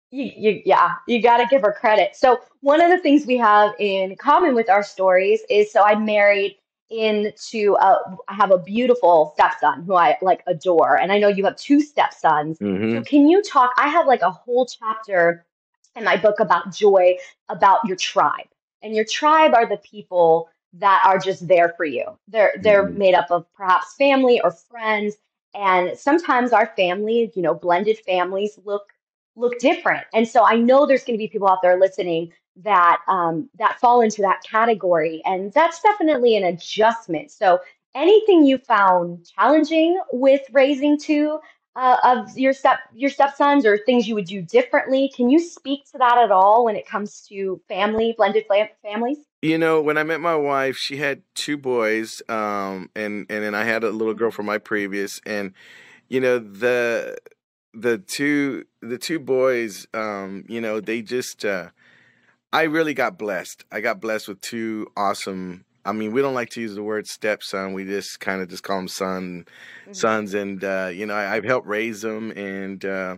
you, 0.10 0.32
you, 0.36 0.62
yeah, 0.66 0.94
you 1.08 1.22
got 1.22 1.38
to 1.38 1.46
give 1.46 1.62
her 1.62 1.72
credit. 1.72 2.16
So 2.16 2.40
one 2.62 2.82
of 2.82 2.90
the 2.90 2.98
things 2.98 3.28
we 3.28 3.38
have 3.38 3.74
in 3.78 4.16
common 4.16 4.56
with 4.56 4.70
our 4.70 4.82
stories 4.82 5.42
is 5.50 5.72
so 5.72 5.84
I 5.84 5.96
married 5.96 6.58
into 6.90 7.76
a, 7.80 8.18
I 8.28 8.34
have 8.34 8.52
a 8.52 8.58
beautiful 8.58 9.32
stepson 9.36 9.84
who 9.84 9.94
I 9.94 10.18
like 10.22 10.42
adore, 10.48 10.98
and 10.98 11.12
I 11.12 11.20
know 11.20 11.28
you 11.28 11.44
have 11.46 11.58
two 11.58 11.82
stepsons. 11.82 12.58
hmm 12.60 12.94
So 12.94 13.04
can 13.04 13.28
you 13.28 13.44
talk? 13.44 13.72
I 13.78 13.90
have 13.90 14.08
like 14.08 14.22
a 14.22 14.32
whole 14.32 14.66
chapter 14.66 15.46
in 15.96 16.04
my 16.04 16.18
book 16.18 16.40
about 16.40 16.74
joy, 16.74 17.16
about 17.50 17.86
your 17.86 17.98
tribe, 17.98 18.48
and 18.82 18.96
your 18.96 19.06
tribe 19.06 19.54
are 19.54 19.68
the 19.68 19.78
people 19.78 20.50
that 20.74 21.04
are 21.06 21.20
just 21.20 21.48
there 21.48 21.70
for 21.78 21.86
you. 21.86 22.06
They're 22.28 22.54
they're 22.62 22.88
hmm 22.88 22.96
made 22.96 23.16
up 23.16 23.32
of 23.32 23.46
perhaps 23.54 23.96
family 23.96 24.40
or 24.42 24.52
friends, 24.52 25.16
and 25.54 25.98
sometimes 25.98 26.54
our 26.54 26.68
family, 26.76 27.32
you 27.36 27.42
know, 27.42 27.54
blended 27.56 28.00
families 28.00 28.60
look 28.66 28.84
look 29.36 29.58
different. 29.60 30.06
And 30.14 30.28
so 30.28 30.46
I 30.46 30.56
know 30.58 30.86
there's 30.86 31.04
going 31.04 31.18
to 31.18 31.24
be 31.24 31.28
people 31.28 31.50
out 31.50 31.60
there 31.62 31.80
listening 31.80 32.32
that 32.58 33.00
um, 33.08 33.50
that 33.58 33.80
fall 33.80 34.02
into 34.02 34.22
that 34.24 34.42
category, 34.44 35.22
and 35.26 35.52
that's 35.54 35.82
definitely 35.82 36.36
an 36.38 36.46
adjustment. 36.46 37.32
So 37.32 37.60
anything 37.96 38.46
you 38.46 38.58
found 38.58 39.26
challenging 39.36 40.00
with 40.12 40.42
raising 40.52 40.98
two 41.00 41.40
uh, 41.80 41.98
of 42.04 42.38
your 42.38 42.52
step 42.52 42.80
your 42.94 43.10
stepsons, 43.10 43.66
or 43.66 43.78
things 43.78 44.06
you 44.08 44.14
would 44.16 44.26
do 44.26 44.42
differently, 44.42 45.10
can 45.16 45.30
you 45.30 45.40
speak 45.40 45.90
to 45.92 45.98
that 45.98 46.18
at 46.18 46.30
all 46.30 46.66
when 46.66 46.76
it 46.76 46.86
comes 46.86 47.22
to 47.30 47.62
family 47.70 48.14
blended 48.18 48.46
families? 48.84 49.20
You 49.42 49.58
know, 49.58 49.82
when 49.82 49.98
I 49.98 50.04
met 50.04 50.20
my 50.20 50.36
wife, 50.36 50.76
she 50.76 50.98
had 50.98 51.22
two 51.36 51.58
boys, 51.58 52.22
um, 52.28 52.90
and 52.96 53.26
and 53.30 53.44
then 53.44 53.56
I 53.56 53.64
had 53.64 53.86
a 53.86 53.92
little 53.92 54.14
girl 54.14 54.30
from 54.30 54.46
my 54.46 54.58
previous, 54.58 55.22
and 55.26 55.54
you 56.10 56.20
know 56.20 56.38
the 56.38 57.18
the 57.74 57.98
two 57.98 58.66
the 58.82 58.98
two 58.98 59.20
boys, 59.20 59.88
um, 59.94 60.44
you 60.50 60.60
know, 60.60 60.82
they 60.82 61.02
just 61.02 61.46
uh, 61.46 61.70
I 62.52 62.64
really 62.64 62.94
got 62.94 63.18
blessed. 63.18 63.64
I 63.72 63.80
got 63.80 64.02
blessed 64.02 64.28
with 64.28 64.42
two 64.42 64.88
awesome. 64.98 65.64
I 65.90 65.92
mean, 65.92 66.12
we 66.12 66.22
don't 66.22 66.34
like 66.36 66.52
to 66.52 66.62
use 66.62 66.76
the 66.76 66.84
word 66.84 67.08
stepson. 67.08 67.74
We 67.74 67.84
just 67.84 68.20
kind 68.20 68.42
of 68.42 68.48
just 68.48 68.64
call 68.64 68.78
them 68.78 68.88
son, 68.88 69.46
hmm 69.86 69.94
sons, 69.94 70.36
and 70.36 70.64
uh, 70.64 70.92
you 70.94 71.06
know, 71.08 71.16
I, 71.16 71.36
I've 71.36 71.44
helped 71.44 71.68
raise 71.68 72.02
them. 72.02 72.32
And 72.32 72.86
uh, 72.86 73.18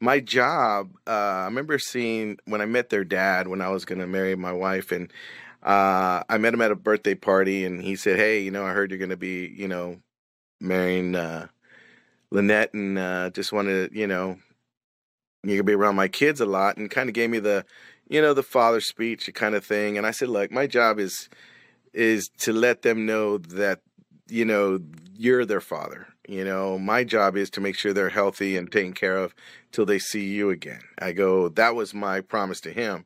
my 0.00 0.20
job, 0.20 0.92
uh, 1.06 1.10
I 1.10 1.44
remember 1.46 1.78
seeing 1.78 2.38
when 2.44 2.60
I 2.60 2.66
met 2.66 2.90
their 2.90 3.04
dad 3.04 3.48
when 3.48 3.60
I 3.60 3.70
was 3.70 3.84
going 3.84 3.98
to 3.98 4.06
marry 4.06 4.36
my 4.36 4.52
wife, 4.52 4.92
and 4.92 5.12
uh, 5.64 6.22
I 6.28 6.38
met 6.38 6.54
him 6.54 6.62
at 6.62 6.70
a 6.70 6.76
birthday 6.76 7.16
party, 7.16 7.64
and 7.64 7.82
he 7.82 7.96
said, 7.96 8.18
"Hey, 8.18 8.40
you 8.40 8.52
know, 8.52 8.64
I 8.64 8.70
heard 8.70 8.90
you're 8.92 8.98
going 8.98 9.10
to 9.10 9.16
be, 9.16 9.52
you 9.56 9.66
know, 9.66 9.98
marrying 10.60 11.16
uh, 11.16 11.48
Lynette, 12.30 12.72
and 12.72 12.98
uh, 12.98 13.30
just 13.30 13.52
wanted, 13.52 13.90
to, 13.90 13.98
you 13.98 14.06
know, 14.06 14.38
you're 15.42 15.56
gonna 15.56 15.64
be 15.64 15.74
around 15.74 15.96
my 15.96 16.08
kids 16.08 16.40
a 16.40 16.46
lot," 16.46 16.76
and 16.76 16.90
kind 16.90 17.08
of 17.08 17.14
gave 17.14 17.30
me 17.30 17.40
the, 17.40 17.64
you 18.08 18.22
know, 18.22 18.32
the 18.32 18.44
father 18.44 18.80
speech 18.80 19.28
kind 19.34 19.56
of 19.56 19.64
thing. 19.64 19.98
And 19.98 20.06
I 20.06 20.12
said, 20.12 20.28
"Look, 20.28 20.52
my 20.52 20.68
job 20.68 21.00
is 21.00 21.28
is 21.96 22.28
to 22.38 22.52
let 22.52 22.82
them 22.82 23.06
know 23.06 23.38
that, 23.38 23.80
you 24.28 24.44
know, 24.44 24.78
you're 25.16 25.44
their 25.44 25.60
father." 25.60 26.06
You 26.28 26.44
know, 26.44 26.76
my 26.78 27.04
job 27.04 27.36
is 27.36 27.50
to 27.50 27.60
make 27.60 27.76
sure 27.76 27.92
they're 27.92 28.08
healthy 28.08 28.56
and 28.56 28.70
taken 28.70 28.92
care 28.92 29.16
of 29.16 29.34
till 29.70 29.86
they 29.86 30.00
see 30.00 30.24
you 30.24 30.50
again. 30.50 30.80
I 30.98 31.12
go, 31.12 31.48
that 31.50 31.76
was 31.76 31.94
my 31.94 32.20
promise 32.20 32.60
to 32.62 32.72
him. 32.72 33.04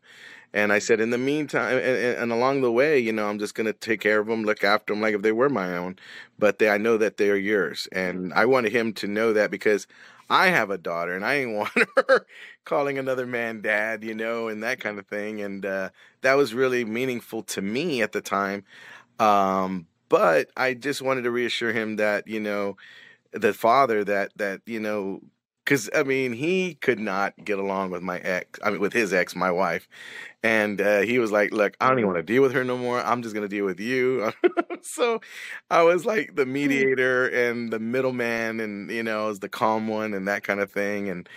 And 0.53 0.73
I 0.73 0.79
said, 0.79 1.01
in 1.01 1.11
the 1.11 1.19
meantime, 1.19 1.77
and, 1.77 2.17
and, 2.19 2.33
along 2.33 2.63
the 2.63 2.73
way, 2.73 2.99
you 2.99 3.13
know, 3.13 3.29
I'm 3.29 3.39
just 3.39 3.55
gonna 3.55 3.73
take 3.73 4.01
care 4.01 4.19
of 4.19 4.27
them, 4.27 4.45
look 4.45 4.65
after 4.65 4.93
them 4.93 5.01
like 5.01 5.15
if 5.15 5.23
they 5.23 5.33
were 5.33 5.49
my 5.49 5.77
own. 5.77 5.97
But 6.39 6.59
they, 6.59 6.71
I 6.71 6.79
know 6.79 6.97
that 6.97 7.19
they're 7.19 7.37
yours, 7.37 7.87
and 7.93 8.33
I 8.33 8.47
wanted 8.47 8.73
him 8.73 8.93
to 8.95 9.07
know 9.07 9.33
that 9.33 9.51
because 9.51 9.87
I 10.31 10.49
have 10.49 10.71
a 10.71 10.79
daughter, 10.79 11.15
and 11.15 11.25
I 11.25 11.37
ain't 11.37 11.53
want 11.57 11.73
her 12.09 12.27
calling 12.65 12.99
another 12.99 13.27
man 13.27 13.61
dad, 13.63 14.05
you 14.05 14.15
know, 14.15 14.49
and 14.49 14.63
that 14.63 14.81
kind 14.81 14.99
of 14.99 15.07
thing. 15.07 15.43
And 15.43 15.67
uh, 15.67 15.91
that 16.23 16.35
was 16.35 16.55
really 16.55 16.85
meaningful 16.85 17.43
to 17.45 17.63
me 17.63 18.03
at 18.03 18.13
the 18.13 18.21
time. 18.23 18.65
Um, 19.19 19.87
but 20.09 20.51
I 20.57 20.75
just 20.75 21.03
wanted 21.03 21.23
to 21.23 21.31
reassure 21.31 21.73
him 21.73 21.97
that, 21.97 22.29
you 22.29 22.41
know, 22.41 22.77
the 23.33 23.53
father 23.55 24.05
that 24.05 24.33
that 24.37 24.61
you 24.67 24.81
know 24.81 25.21
because 25.65 25.89
i 25.95 26.03
mean 26.03 26.33
he 26.33 26.75
could 26.75 26.99
not 26.99 27.35
get 27.45 27.59
along 27.59 27.91
with 27.91 28.03
my 28.03 28.19
ex 28.19 28.59
i 28.65 28.71
mean 28.71 28.81
with 28.81 28.93
his 28.93 29.13
ex 29.13 29.35
my 29.37 29.51
wife. 29.51 29.89
And 30.43 30.81
uh, 30.81 31.01
he 31.01 31.19
was 31.19 31.31
like 31.31 31.53
look 31.53 31.77
i 31.81 31.89
don't 31.89 31.99
even 31.99 32.09
want 32.09 32.19
to 32.19 32.33
deal 32.33 32.43
with 32.43 32.53
her 32.53 32.65
no 32.65 32.79
more. 32.79 32.99
I'm 33.01 33.23
just 33.23 33.35
going 33.35 33.47
to 33.47 33.57
deal 33.57 33.67
with 33.67 33.81
you. 33.81 34.33
So 34.83 35.21
i 35.71 35.83
was 35.83 36.07
like 36.07 36.37
the 36.37 36.45
hmm. 36.45 36.53
mediator 36.55 37.29
and 37.29 37.71
the 37.71 37.79
middleman 37.79 38.61
and 38.61 38.91
you 38.91 39.03
know 39.03 39.29
as 39.29 39.41
the 39.41 39.49
calm 39.49 39.89
one 39.89 40.15
and 40.15 40.27
that 40.29 40.43
kind 40.43 40.61
of 40.61 40.73
thing. 40.73 41.09
And 41.11 41.29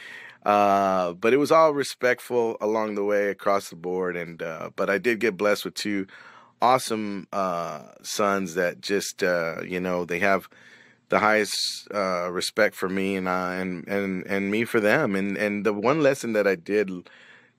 uh 0.46 1.14
but 1.14 1.34
it 1.34 1.38
was 1.38 1.52
all 1.52 1.74
respectful 1.74 2.58
along 2.62 2.96
the 2.96 3.04
way 3.04 3.30
across 3.30 3.70
the 3.70 3.76
board. 3.76 4.16
And 4.16 4.42
uh 4.42 4.70
but 4.76 4.90
i 4.90 4.98
did 4.98 5.20
get 5.20 5.38
blessed 5.38 5.66
with 5.66 5.74
two 5.74 6.08
awesome 6.62 7.28
uh 7.34 7.82
sons 8.02 8.56
that 8.56 8.80
just 8.80 9.22
uh 9.24 9.58
you 9.68 9.82
know 9.82 10.06
they 10.06 10.20
have 10.20 10.48
the 11.14 11.20
highest 11.20 11.88
uh, 11.94 12.28
respect 12.32 12.74
for 12.74 12.90
me 12.90 13.16
and 13.16 13.30
and 13.30 13.88
and 13.88 14.26
and 14.26 14.50
me 14.50 14.66
for 14.66 14.80
them. 14.80 15.16
And 15.16 15.38
and 15.38 15.64
the 15.64 15.72
one 15.72 16.02
lesson 16.02 16.34
that 16.34 16.48
I 16.48 16.56
did 16.56 16.90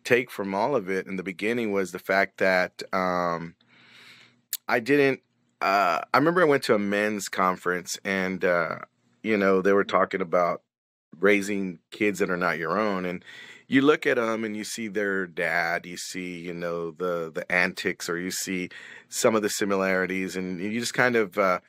take 0.02 0.28
from 0.28 0.56
all 0.56 0.75
of 0.75 0.90
it 0.90 1.06
in 1.06 1.14
the 1.14 1.23
beginning 1.23 1.70
was 1.70 1.92
the 1.92 2.00
fact 2.00 2.38
that 2.38 2.82
um, 2.92 3.54
I 4.66 4.80
didn't. 4.80 5.20
Uh, 5.61 6.00
I 6.12 6.18
remember 6.18 6.42
I 6.42 6.46
went 6.46 6.64
to 6.64 6.75
a 6.75 6.80
men's 6.80 7.28
conference 7.28 7.96
and 8.04 8.44
uh, 8.44 8.78
you 9.23 9.37
know 9.37 9.62
they 9.62 9.73
were 9.73 9.84
talking 9.84 10.20
about 10.20 10.62
raising 11.20 11.78
kids 11.92 12.18
that 12.18 12.30
are 12.30 12.37
not 12.37 12.58
your 12.58 12.76
own 12.76 13.04
and 13.04 13.25
you 13.68 13.82
look 13.82 14.04
at 14.04 14.16
them 14.16 14.42
and 14.42 14.56
you 14.56 14.64
see 14.64 14.88
their 14.88 15.28
dad 15.28 15.87
you 15.87 15.96
see 15.96 16.40
you 16.40 16.52
know 16.52 16.90
the 16.90 17.30
the 17.32 17.50
antics 17.50 18.08
or 18.08 18.18
you 18.18 18.32
see 18.32 18.68
some 19.08 19.37
of 19.37 19.42
the 19.42 19.49
similarities 19.49 20.34
and 20.34 20.61
you 20.61 20.80
just 20.80 20.92
kind 20.92 21.14
of 21.14 21.38
uh, 21.38 21.61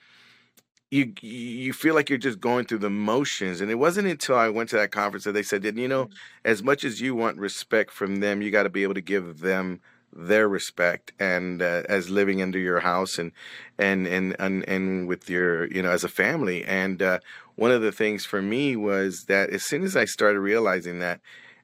you 0.91 1.13
you 1.21 1.73
feel 1.73 1.95
like 1.95 2.09
you're 2.09 2.17
just 2.17 2.39
going 2.39 2.65
through 2.65 2.77
the 2.77 2.89
motions 2.89 3.61
and 3.61 3.71
it 3.71 3.75
wasn't 3.75 4.07
until 4.07 4.35
i 4.35 4.47
went 4.47 4.69
to 4.69 4.75
that 4.75 4.91
conference 4.91 5.23
that 5.23 5.33
they 5.33 5.43
said 5.43 5.61
that 5.63 5.75
you 5.75 5.87
know 5.87 6.09
as 6.43 6.63
much 6.63 6.83
as 6.83 7.01
you 7.01 7.15
want 7.15 7.37
respect 7.37 7.91
from 7.91 8.17
them 8.17 8.41
you 8.41 8.51
got 8.51 8.63
to 8.63 8.69
be 8.69 8.83
able 8.83 8.93
to 8.93 9.01
give 9.01 9.39
them 9.39 9.79
their 10.13 10.47
respect 10.47 11.11
and 11.19 11.61
uh, 11.61 11.83
as 11.89 12.09
living 12.09 12.41
under 12.41 12.57
your 12.57 12.79
house 12.79 13.19
and, 13.19 13.33
and 13.77 14.07
and 14.07 14.33
and 14.39 14.63
and 14.69 15.07
with 15.07 15.29
your 15.29 15.65
you 15.73 15.81
know 15.81 15.91
as 15.91 16.05
a 16.05 16.09
family 16.09 16.63
and 16.63 17.01
uh, 17.01 17.19
one 17.55 17.71
of 17.71 17.81
the 17.81 17.91
things 17.91 18.25
for 18.25 18.41
me 18.41 18.75
was 18.75 19.25
that 19.27 19.49
as 19.49 19.63
soon 19.63 19.83
as 19.83 19.97
i 19.97 20.05
started 20.05 20.39
realizing 20.39 20.99
that 20.99 21.19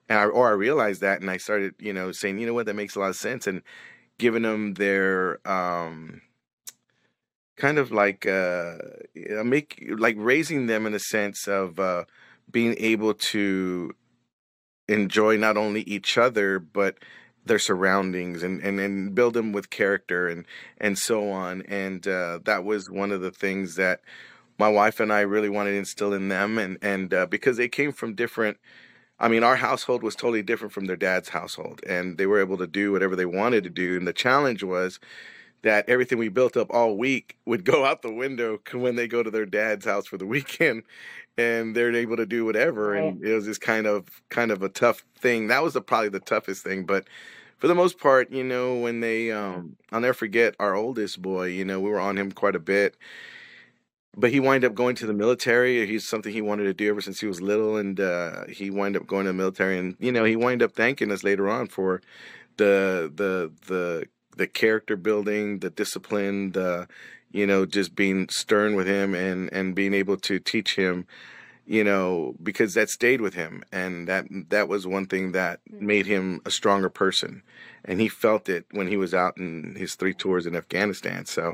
and 0.09 0.19
I, 0.19 0.25
or 0.25 0.49
i 0.49 0.51
realized 0.51 0.99
that 1.01 1.21
and 1.21 1.29
i 1.29 1.37
started 1.37 1.75
you 1.79 1.93
know 1.93 2.11
saying 2.11 2.39
you 2.39 2.47
know 2.47 2.53
what? 2.53 2.65
That 2.65 2.75
makes 2.75 2.95
a 2.95 2.99
lot 2.99 3.09
of 3.09 3.15
sense 3.15 3.47
and 3.47 3.61
giving 4.17 4.43
them 4.43 4.73
their 4.73 5.39
um 5.47 6.21
kind 7.61 7.77
of 7.77 7.91
like 7.91 8.25
uh 8.25 8.77
make 9.43 9.69
like 9.97 10.15
raising 10.17 10.67
them 10.67 10.85
in 10.87 10.93
a 10.93 10.99
sense 10.99 11.47
of 11.47 11.79
uh 11.79 12.03
being 12.49 12.75
able 12.77 13.13
to 13.13 13.93
enjoy 14.87 15.37
not 15.37 15.57
only 15.57 15.81
each 15.81 16.17
other 16.17 16.59
but 16.59 16.95
their 17.45 17.59
surroundings 17.59 18.43
and 18.43 18.61
and, 18.61 18.79
and 18.79 19.15
build 19.15 19.33
them 19.33 19.51
with 19.51 19.69
character 19.69 20.27
and 20.27 20.45
and 20.79 20.97
so 20.97 21.29
on 21.29 21.61
and 21.63 22.07
uh 22.07 22.39
that 22.43 22.63
was 22.63 22.89
one 22.89 23.11
of 23.11 23.21
the 23.21 23.31
things 23.31 23.75
that 23.75 24.01
my 24.61 24.69
wife 24.69 24.99
and 24.99 25.11
I 25.11 25.21
really 25.21 25.49
wanted 25.49 25.71
to 25.71 25.77
instill 25.77 26.13
in 26.13 26.29
them, 26.29 26.59
and 26.59 26.77
and 26.83 27.11
uh, 27.11 27.25
because 27.25 27.57
they 27.57 27.67
came 27.67 27.91
from 27.91 28.13
different. 28.13 28.57
I 29.19 29.27
mean, 29.27 29.43
our 29.43 29.55
household 29.55 30.03
was 30.03 30.15
totally 30.15 30.43
different 30.43 30.71
from 30.71 30.85
their 30.85 30.95
dad's 30.95 31.29
household, 31.29 31.81
and 31.87 32.19
they 32.19 32.27
were 32.27 32.39
able 32.39 32.57
to 32.59 32.67
do 32.67 32.91
whatever 32.91 33.15
they 33.15 33.25
wanted 33.25 33.63
to 33.63 33.71
do. 33.71 33.97
And 33.97 34.07
the 34.07 34.13
challenge 34.13 34.63
was 34.63 34.99
that 35.63 35.87
everything 35.87 36.17
we 36.17 36.29
built 36.29 36.57
up 36.57 36.67
all 36.71 36.97
week 36.97 37.37
would 37.45 37.63
go 37.65 37.85
out 37.85 38.01
the 38.01 38.13
window 38.13 38.59
when 38.73 38.95
they 38.95 39.07
go 39.07 39.23
to 39.23 39.31
their 39.31 39.45
dad's 39.45 39.85
house 39.85 40.07
for 40.07 40.17
the 40.17 40.25
weekend 40.25 40.83
and 41.37 41.75
they're 41.75 41.95
able 41.95 42.17
to 42.17 42.25
do 42.25 42.45
whatever 42.45 42.91
right. 42.91 43.03
and 43.03 43.23
it 43.23 43.33
was 43.33 43.45
just 43.45 43.61
kind 43.61 43.87
of 43.87 44.21
kind 44.29 44.51
of 44.51 44.61
a 44.61 44.69
tough 44.69 45.03
thing 45.17 45.47
that 45.47 45.63
was 45.63 45.73
the, 45.73 45.81
probably 45.81 46.09
the 46.09 46.19
toughest 46.19 46.63
thing 46.63 46.85
but 46.85 47.07
for 47.57 47.67
the 47.67 47.75
most 47.75 47.99
part 47.99 48.31
you 48.31 48.43
know 48.43 48.75
when 48.75 48.99
they 48.99 49.31
um 49.31 49.75
i'll 49.91 50.01
never 50.01 50.13
forget 50.13 50.55
our 50.59 50.75
oldest 50.75 51.21
boy 51.21 51.45
you 51.45 51.63
know 51.63 51.79
we 51.79 51.89
were 51.89 51.99
on 51.99 52.17
him 52.17 52.31
quite 52.31 52.55
a 52.55 52.59
bit 52.59 52.97
but 54.17 54.29
he 54.29 54.41
wound 54.41 54.65
up 54.65 54.73
going 54.73 54.95
to 54.95 55.05
the 55.05 55.13
military 55.13 55.85
he's 55.87 56.05
something 56.05 56.33
he 56.33 56.41
wanted 56.41 56.63
to 56.63 56.73
do 56.73 56.89
ever 56.89 56.99
since 56.99 57.21
he 57.21 57.27
was 57.27 57.39
little 57.39 57.77
and 57.77 57.99
uh 57.99 58.45
he 58.47 58.69
wound 58.69 58.97
up 58.97 59.07
going 59.07 59.23
to 59.23 59.29
the 59.29 59.37
military 59.37 59.77
and 59.77 59.95
you 59.99 60.11
know 60.11 60.25
he 60.25 60.35
wound 60.35 60.61
up 60.61 60.73
thanking 60.73 61.11
us 61.11 61.23
later 61.23 61.47
on 61.49 61.65
for 61.67 62.01
the 62.57 63.11
the 63.15 63.51
the 63.67 64.05
the 64.37 64.47
character 64.47 64.95
building, 64.95 65.59
the 65.59 65.69
discipline, 65.69 66.51
the 66.51 66.87
you 67.31 67.47
know, 67.47 67.65
just 67.65 67.95
being 67.95 68.27
stern 68.29 68.75
with 68.75 68.87
him 68.87 69.15
and 69.15 69.51
and 69.53 69.75
being 69.75 69.93
able 69.93 70.17
to 70.17 70.39
teach 70.39 70.75
him, 70.75 71.07
you 71.65 71.83
know, 71.83 72.35
because 72.41 72.73
that 72.73 72.89
stayed 72.89 73.21
with 73.21 73.33
him 73.33 73.63
and 73.71 74.07
that 74.07 74.25
that 74.49 74.67
was 74.67 74.85
one 74.85 75.05
thing 75.05 75.31
that 75.31 75.59
mm-hmm. 75.69 75.85
made 75.85 76.05
him 76.05 76.41
a 76.45 76.51
stronger 76.51 76.89
person. 76.89 77.43
And 77.83 77.99
he 77.99 78.09
felt 78.09 78.47
it 78.47 78.65
when 78.71 78.87
he 78.87 78.97
was 78.97 79.13
out 79.13 79.37
in 79.37 79.75
his 79.75 79.95
three 79.95 80.13
tours 80.13 80.45
in 80.45 80.55
Afghanistan. 80.55 81.25
So 81.25 81.53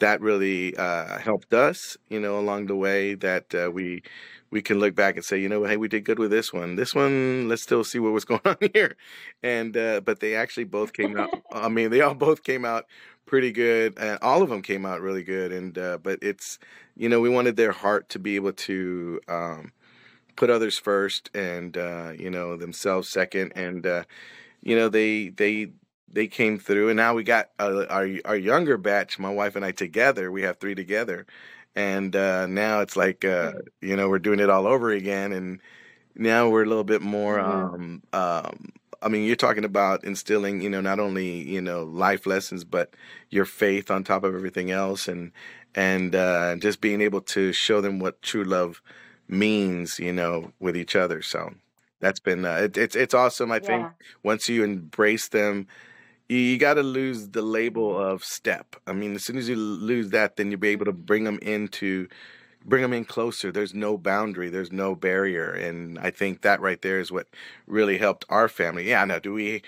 that 0.00 0.20
really 0.20 0.76
uh, 0.76 1.18
helped 1.18 1.54
us, 1.54 1.96
you 2.08 2.18
know, 2.18 2.38
along 2.38 2.66
the 2.66 2.74
way 2.74 3.14
that 3.14 3.54
uh, 3.54 3.70
we 3.70 4.02
we 4.50 4.62
can 4.62 4.80
look 4.80 4.94
back 4.94 5.16
and 5.16 5.24
say, 5.24 5.38
you 5.38 5.48
know, 5.48 5.64
hey, 5.64 5.76
we 5.76 5.88
did 5.88 6.04
good 6.04 6.18
with 6.18 6.30
this 6.30 6.52
one. 6.52 6.76
This 6.76 6.94
one, 6.94 7.48
let's 7.48 7.62
still 7.62 7.84
see 7.84 7.98
what 7.98 8.12
was 8.12 8.24
going 8.26 8.40
on 8.44 8.56
here. 8.74 8.96
And 9.42 9.76
uh, 9.76 10.00
but 10.00 10.20
they 10.20 10.34
actually 10.34 10.64
both 10.64 10.92
came 10.92 11.16
out. 11.16 11.30
I 11.52 11.68
mean, 11.68 11.90
they 11.90 12.00
all 12.00 12.14
both 12.14 12.42
came 12.42 12.64
out 12.64 12.86
pretty 13.26 13.52
good, 13.52 13.96
and 13.98 14.18
all 14.22 14.42
of 14.42 14.48
them 14.48 14.62
came 14.62 14.84
out 14.84 15.00
really 15.00 15.22
good. 15.22 15.52
And 15.52 15.78
uh, 15.78 15.98
but 16.02 16.18
it's, 16.22 16.58
you 16.96 17.08
know, 17.08 17.20
we 17.20 17.28
wanted 17.28 17.56
their 17.56 17.72
heart 17.72 18.08
to 18.10 18.18
be 18.18 18.36
able 18.36 18.52
to 18.52 19.20
um, 19.28 19.72
put 20.36 20.50
others 20.50 20.78
first, 20.78 21.30
and 21.34 21.76
uh, 21.76 22.12
you 22.18 22.30
know, 22.30 22.56
themselves 22.56 23.08
second, 23.08 23.52
and 23.54 23.86
uh, 23.86 24.02
you 24.62 24.74
know, 24.74 24.88
they 24.88 25.28
they 25.28 25.72
they 26.12 26.26
came 26.26 26.58
through, 26.58 26.88
and 26.88 26.96
now 26.96 27.14
we 27.14 27.22
got 27.22 27.50
uh, 27.60 27.84
our 27.88 28.08
our 28.24 28.36
younger 28.36 28.76
batch, 28.76 29.18
my 29.20 29.30
wife 29.30 29.54
and 29.54 29.64
I 29.64 29.70
together. 29.70 30.32
We 30.32 30.42
have 30.42 30.58
three 30.58 30.74
together 30.74 31.24
and 31.74 32.14
uh, 32.14 32.46
now 32.46 32.80
it's 32.80 32.96
like 32.96 33.24
uh, 33.24 33.52
you 33.80 33.96
know 33.96 34.08
we're 34.08 34.18
doing 34.18 34.40
it 34.40 34.50
all 34.50 34.66
over 34.66 34.90
again, 34.90 35.32
and 35.32 35.60
now 36.14 36.48
we're 36.48 36.64
a 36.64 36.68
little 36.68 36.84
bit 36.84 37.02
more. 37.02 37.38
Mm-hmm. 37.38 37.74
Um, 37.74 38.02
um, 38.12 38.72
I 39.02 39.08
mean, 39.08 39.24
you're 39.24 39.36
talking 39.36 39.64
about 39.64 40.04
instilling, 40.04 40.60
you 40.60 40.68
know, 40.68 40.80
not 40.80 41.00
only 41.00 41.48
you 41.48 41.60
know 41.60 41.84
life 41.84 42.26
lessons, 42.26 42.64
but 42.64 42.94
your 43.30 43.44
faith 43.44 43.90
on 43.90 44.04
top 44.04 44.24
of 44.24 44.34
everything 44.34 44.70
else, 44.70 45.08
and 45.08 45.32
and 45.74 46.14
uh, 46.14 46.56
just 46.56 46.80
being 46.80 47.00
able 47.00 47.20
to 47.20 47.52
show 47.52 47.80
them 47.80 47.98
what 47.98 48.22
true 48.22 48.44
love 48.44 48.82
means, 49.28 49.98
you 49.98 50.12
know, 50.12 50.52
with 50.58 50.76
each 50.76 50.96
other. 50.96 51.22
So 51.22 51.54
that's 52.00 52.20
been 52.20 52.44
uh, 52.44 52.56
it, 52.56 52.76
it's 52.76 52.96
it's 52.96 53.14
awesome. 53.14 53.52
I 53.52 53.56
yeah. 53.56 53.60
think 53.60 53.88
once 54.22 54.48
you 54.48 54.64
embrace 54.64 55.28
them 55.28 55.66
you 56.36 56.58
got 56.58 56.74
to 56.74 56.82
lose 56.82 57.30
the 57.30 57.42
label 57.42 57.98
of 57.98 58.24
step. 58.24 58.76
I 58.86 58.92
mean, 58.92 59.14
as 59.14 59.24
soon 59.24 59.36
as 59.36 59.48
you 59.48 59.56
lose 59.56 60.10
that, 60.10 60.36
then 60.36 60.50
you'll 60.50 60.60
be 60.60 60.68
able 60.68 60.84
to 60.86 60.92
bring 60.92 61.24
them 61.24 61.38
into, 61.42 62.08
bring 62.64 62.82
them 62.82 62.92
in 62.92 63.04
closer. 63.04 63.50
There's 63.50 63.74
no 63.74 63.98
boundary, 63.98 64.48
there's 64.48 64.72
no 64.72 64.94
barrier, 64.94 65.50
and 65.50 65.98
I 65.98 66.10
think 66.10 66.42
that 66.42 66.60
right 66.60 66.80
there 66.82 67.00
is 67.00 67.10
what 67.10 67.26
really 67.66 67.98
helped 67.98 68.24
our 68.28 68.48
family. 68.48 68.88
Yeah, 68.88 69.04
now 69.04 69.18
do 69.18 69.32
we? 69.32 69.62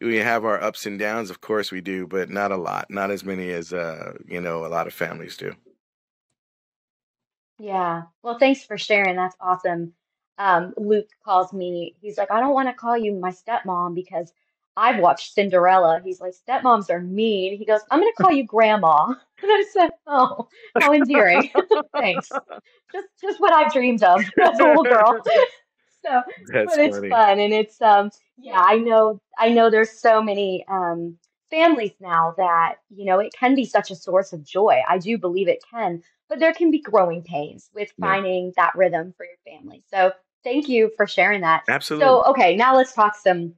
We 0.00 0.16
have 0.16 0.46
our 0.46 0.62
ups 0.62 0.86
and 0.86 0.98
downs, 0.98 1.30
of 1.30 1.42
course 1.42 1.70
we 1.70 1.82
do, 1.82 2.06
but 2.06 2.30
not 2.30 2.52
a 2.52 2.56
lot, 2.56 2.90
not 2.90 3.10
as 3.10 3.22
many 3.24 3.50
as 3.50 3.72
uh, 3.72 4.14
you 4.26 4.40
know 4.40 4.64
a 4.64 4.68
lot 4.68 4.86
of 4.86 4.94
families 4.94 5.36
do. 5.36 5.54
Yeah. 7.58 8.04
Well, 8.22 8.38
thanks 8.38 8.64
for 8.64 8.78
sharing. 8.78 9.16
That's 9.16 9.36
awesome. 9.40 9.92
Um, 10.38 10.72
Luke 10.78 11.10
calls 11.22 11.52
me. 11.52 11.94
He's 12.00 12.16
like, 12.16 12.30
I 12.30 12.40
don't 12.40 12.54
want 12.54 12.68
to 12.68 12.74
call 12.74 12.96
you 12.96 13.12
my 13.12 13.30
stepmom 13.30 13.94
because 13.94 14.32
I've 14.80 14.98
watched 14.98 15.34
Cinderella. 15.34 16.00
He's 16.02 16.22
like, 16.22 16.32
stepmoms 16.32 16.88
are 16.88 17.02
mean. 17.02 17.58
He 17.58 17.66
goes, 17.66 17.80
I'm 17.90 18.00
going 18.00 18.10
to 18.16 18.22
call 18.22 18.32
you 18.32 18.44
grandma. 18.44 19.14
And 19.42 19.50
I 19.50 19.64
said, 19.72 19.88
oh, 20.06 20.48
how 20.78 20.92
endearing. 20.92 21.50
Thanks. 21.96 22.28
Just, 22.92 23.08
just 23.22 23.40
what 23.40 23.54
I've 23.54 23.72
dreamed 23.72 24.02
of 24.02 24.20
as 24.42 24.60
a 24.60 24.64
little 24.64 24.84
girl. 24.84 25.18
so, 26.04 26.20
That's 26.52 26.76
but 26.76 26.78
it's 26.78 26.96
funny. 26.98 27.08
fun. 27.08 27.38
And 27.38 27.54
it's, 27.54 27.80
um, 27.80 28.10
yeah, 28.36 28.62
I 28.62 28.76
know, 28.76 29.18
I 29.38 29.48
know 29.48 29.70
there's 29.70 29.92
so 29.92 30.22
many, 30.22 30.66
um, 30.68 31.16
families 31.50 31.92
now 32.00 32.34
that, 32.36 32.76
you 32.90 33.06
know, 33.06 33.18
it 33.18 33.32
can 33.32 33.54
be 33.54 33.64
such 33.64 33.90
a 33.90 33.96
source 33.96 34.34
of 34.34 34.44
joy. 34.44 34.82
I 34.86 34.98
do 34.98 35.16
believe 35.16 35.48
it 35.48 35.64
can, 35.70 36.02
but 36.28 36.38
there 36.38 36.52
can 36.52 36.70
be 36.70 36.82
growing 36.82 37.22
pains 37.22 37.70
with 37.74 37.90
yeah. 37.96 38.08
finding 38.08 38.52
that 38.56 38.74
rhythm 38.76 39.14
for 39.16 39.24
your 39.24 39.38
family. 39.58 39.82
So 39.90 40.12
thank 40.44 40.68
you 40.68 40.90
for 40.98 41.06
sharing 41.06 41.40
that. 41.40 41.62
Absolutely. 41.66 42.04
So, 42.04 42.24
okay, 42.24 42.56
now 42.56 42.76
let's 42.76 42.92
talk 42.92 43.16
some 43.16 43.54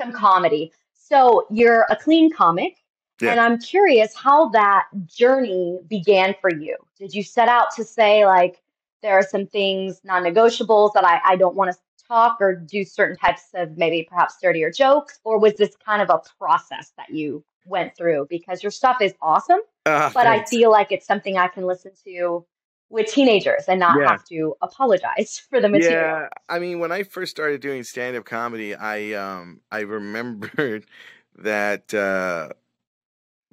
some 0.00 0.12
comedy. 0.12 0.72
So 0.94 1.46
you're 1.50 1.86
a 1.90 1.96
clean 1.96 2.32
comic. 2.32 2.76
Yeah. 3.20 3.32
And 3.32 3.40
I'm 3.40 3.58
curious 3.58 4.14
how 4.14 4.48
that 4.50 4.86
journey 5.04 5.80
began 5.88 6.34
for 6.40 6.50
you. 6.50 6.76
Did 6.98 7.14
you 7.14 7.22
set 7.22 7.48
out 7.48 7.74
to 7.76 7.84
say, 7.84 8.24
like, 8.24 8.62
there 9.02 9.12
are 9.12 9.22
some 9.22 9.46
things 9.46 10.00
non 10.04 10.22
negotiables 10.22 10.92
that 10.94 11.04
I, 11.04 11.20
I 11.24 11.36
don't 11.36 11.54
want 11.54 11.72
to 11.72 11.78
talk 12.06 12.38
or 12.40 12.54
do 12.54 12.84
certain 12.84 13.16
types 13.16 13.48
of 13.54 13.76
maybe 13.76 14.06
perhaps 14.08 14.36
dirtier 14.42 14.70
jokes? 14.70 15.20
Or 15.24 15.38
was 15.38 15.54
this 15.54 15.76
kind 15.84 16.00
of 16.00 16.08
a 16.08 16.20
process 16.38 16.92
that 16.96 17.10
you 17.10 17.44
went 17.66 17.94
through? 17.96 18.26
Because 18.30 18.62
your 18.62 18.72
stuff 18.72 18.98
is 19.02 19.14
awesome, 19.20 19.60
uh, 19.86 20.10
but 20.14 20.24
thanks. 20.24 20.50
I 20.50 20.56
feel 20.56 20.70
like 20.70 20.90
it's 20.90 21.06
something 21.06 21.36
I 21.36 21.48
can 21.48 21.66
listen 21.66 21.92
to 22.04 22.44
with 22.90 23.06
teenagers 23.06 23.64
and 23.68 23.80
not 23.80 23.98
yeah. 23.98 24.10
have 24.10 24.24
to 24.24 24.54
apologize 24.60 25.40
for 25.48 25.60
the 25.60 25.68
material. 25.68 26.20
Yeah, 26.22 26.28
I 26.48 26.58
mean, 26.58 26.80
when 26.80 26.92
I 26.92 27.04
first 27.04 27.30
started 27.30 27.60
doing 27.60 27.84
stand-up 27.84 28.24
comedy, 28.24 28.74
I 28.74 29.12
um 29.14 29.60
I 29.70 29.80
remembered 29.80 30.84
that 31.38 31.94
uh 31.94 32.52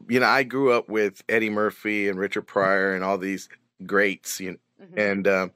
you 0.10 0.20
know, 0.20 0.28
I 0.28 0.44
grew 0.44 0.72
up 0.72 0.90
with 0.90 1.24
Eddie 1.30 1.50
Murphy 1.50 2.08
and 2.08 2.20
Richard 2.20 2.44
Pryor 2.44 2.94
and 2.94 3.04
all 3.04 3.18
these 3.18 3.50
greats, 3.86 4.40
you 4.40 4.52
know, 4.52 4.58
mm-hmm. 4.84 5.00
and 5.00 5.28
um 5.28 5.52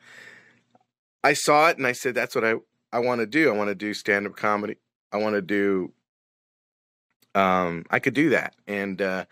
I 1.24 1.34
saw 1.34 1.70
it 1.70 1.78
and 1.78 1.86
I 1.86 1.92
said 1.92 2.16
that's 2.16 2.36
what 2.36 2.46
I 2.46 2.56
I 2.94 3.00
want 3.00 3.20
to 3.20 3.28
do. 3.28 3.50
I 3.50 3.58
want 3.58 3.70
to 3.70 3.76
do 3.76 3.94
stand-up 3.94 4.36
comedy. 4.36 4.78
I 5.12 5.18
want 5.18 5.36
to 5.36 5.42
do 5.42 5.92
um 7.34 7.86
I 7.90 7.98
could 8.00 8.14
do 8.14 8.30
that. 8.30 8.56
And 8.68 9.02
uh 9.02 9.26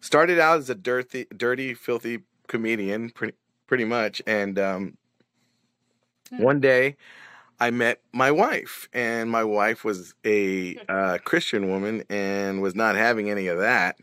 started 0.00 0.38
out 0.38 0.58
as 0.58 0.68
a 0.68 0.74
dirty 0.74 1.26
dirty 1.34 1.72
filthy 1.72 2.20
comedian 2.46 3.08
pretty 3.08 3.34
pretty 3.66 3.84
much. 3.84 4.22
And 4.26 4.58
um, 4.58 4.96
mm. 6.32 6.40
one 6.40 6.60
day, 6.60 6.96
I 7.60 7.70
met 7.70 8.00
my 8.12 8.30
wife, 8.30 8.88
and 8.92 9.30
my 9.30 9.44
wife 9.44 9.84
was 9.84 10.14
a 10.24 10.76
uh, 10.88 11.18
Christian 11.24 11.68
woman 11.68 12.02
and 12.10 12.60
was 12.60 12.74
not 12.74 12.96
having 12.96 13.30
any 13.30 13.46
of 13.46 13.58
that. 13.58 13.96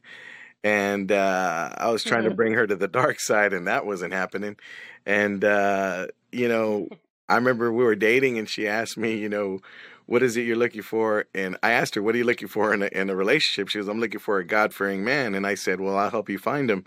And 0.63 1.11
uh, 1.11 1.71
I 1.75 1.89
was 1.89 2.03
trying 2.03 2.23
to 2.23 2.31
bring 2.31 2.53
her 2.53 2.65
to 2.67 2.75
the 2.75 2.87
dark 2.87 3.19
side, 3.19 3.53
and 3.53 3.67
that 3.67 3.85
wasn't 3.85 4.13
happening. 4.13 4.57
And 5.05 5.43
uh, 5.43 6.07
you 6.31 6.47
know, 6.47 6.87
I 7.29 7.35
remember 7.35 7.71
we 7.71 7.83
were 7.83 7.95
dating, 7.95 8.37
and 8.37 8.49
she 8.49 8.67
asked 8.67 8.97
me, 8.97 9.15
you 9.15 9.29
know, 9.29 9.59
what 10.11 10.21
is 10.21 10.35
it 10.35 10.41
you're 10.41 10.57
looking 10.57 10.81
for? 10.81 11.23
And 11.33 11.55
I 11.63 11.71
asked 11.71 11.95
her, 11.95 12.01
what 12.01 12.15
are 12.15 12.17
you 12.17 12.25
looking 12.25 12.49
for 12.49 12.73
in 12.73 12.81
a, 12.81 12.87
in 12.87 13.09
a 13.09 13.15
relationship? 13.15 13.69
She 13.69 13.79
goes, 13.79 13.87
I'm 13.87 14.01
looking 14.01 14.19
for 14.19 14.39
a 14.39 14.43
God 14.45 14.73
fearing 14.73 15.05
man. 15.05 15.35
And 15.35 15.47
I 15.47 15.55
said, 15.55 15.79
well, 15.79 15.97
I'll 15.97 16.09
help 16.09 16.29
you 16.29 16.37
find 16.37 16.69
him. 16.69 16.83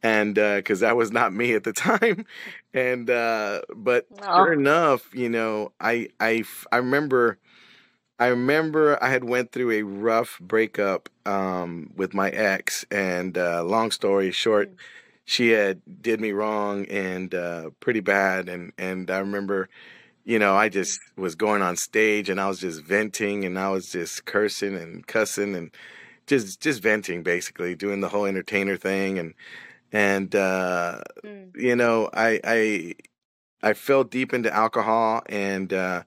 And, 0.00 0.38
uh, 0.38 0.62
cause 0.62 0.78
that 0.78 0.96
was 0.96 1.10
not 1.10 1.32
me 1.40 1.54
at 1.54 1.64
the 1.64 1.72
time. 1.72 2.24
And, 2.72 3.10
uh, 3.10 3.62
but 3.74 4.06
sure 4.22 4.52
enough, 4.52 5.12
you 5.12 5.28
know, 5.28 5.72
I, 5.80 6.10
I, 6.20 6.44
I 6.70 6.76
remember, 6.76 7.38
I 8.20 8.28
remember 8.28 9.02
I 9.02 9.10
had 9.10 9.24
went 9.24 9.50
through 9.50 9.72
a 9.72 9.82
rough 9.82 10.38
breakup, 10.40 11.08
um, 11.26 11.90
with 11.96 12.14
my 12.14 12.30
ex 12.30 12.84
and, 12.92 13.36
uh, 13.36 13.64
long 13.64 13.90
story 13.90 14.30
short, 14.30 14.68
mm-hmm. 14.68 14.76
she 15.24 15.48
had 15.48 15.80
did 16.00 16.20
me 16.20 16.30
wrong 16.30 16.86
and, 16.86 17.34
uh, 17.34 17.70
pretty 17.80 18.00
bad. 18.00 18.48
And, 18.48 18.72
and 18.78 19.10
I 19.10 19.18
remember, 19.18 19.68
you 20.28 20.38
know, 20.38 20.54
I 20.54 20.68
just 20.68 21.00
was 21.16 21.34
going 21.34 21.62
on 21.62 21.76
stage 21.76 22.28
and 22.28 22.38
I 22.38 22.48
was 22.48 22.60
just 22.60 22.82
venting 22.82 23.46
and 23.46 23.58
I 23.58 23.70
was 23.70 23.90
just 23.90 24.26
cursing 24.26 24.76
and 24.76 25.06
cussing 25.06 25.56
and 25.56 25.70
just 26.26 26.60
just 26.60 26.82
venting 26.82 27.22
basically, 27.22 27.74
doing 27.74 28.02
the 28.02 28.10
whole 28.10 28.26
entertainer 28.26 28.76
thing 28.76 29.18
and 29.18 29.32
and 29.90 30.34
uh, 30.36 31.00
mm. 31.24 31.56
you 31.56 31.74
know, 31.74 32.10
I 32.12 32.40
I 32.44 32.94
I 33.62 33.72
fell 33.72 34.04
deep 34.04 34.34
into 34.34 34.54
alcohol 34.54 35.22
and 35.30 35.72
uh, 35.72 36.02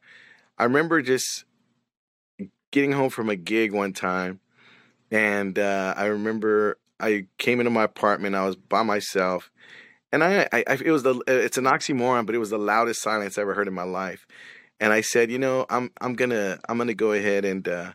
I 0.55 0.65
remember 0.65 1.01
just 1.01 1.45
getting 2.69 2.91
home 2.91 3.09
from 3.09 3.27
a 3.27 3.35
gig 3.35 3.73
one 3.73 3.91
time 3.91 4.39
and 5.09 5.57
uh, 5.57 5.95
I 5.97 6.05
remember 6.05 6.77
I 6.99 7.25
came 7.39 7.59
into 7.59 7.71
my 7.71 7.85
apartment, 7.85 8.35
I 8.35 8.45
was 8.45 8.55
by 8.55 8.83
myself 8.83 9.49
and 10.11 10.23
I, 10.23 10.47
I, 10.51 10.63
I, 10.67 10.77
it 10.83 10.91
was 10.91 11.03
the, 11.03 11.21
it's 11.27 11.57
an 11.57 11.65
oxymoron, 11.65 12.25
but 12.25 12.35
it 12.35 12.39
was 12.39 12.49
the 12.49 12.57
loudest 12.57 13.01
silence 13.01 13.37
I 13.37 13.41
ever 13.41 13.53
heard 13.53 13.67
in 13.67 13.73
my 13.73 13.83
life. 13.83 14.25
And 14.79 14.91
I 14.91 15.01
said, 15.01 15.31
you 15.31 15.39
know, 15.39 15.65
I'm, 15.69 15.91
I'm 16.01 16.15
gonna, 16.15 16.59
I'm 16.67 16.77
gonna 16.77 16.93
go 16.93 17.11
ahead 17.11 17.45
and, 17.45 17.67
uh, 17.67 17.93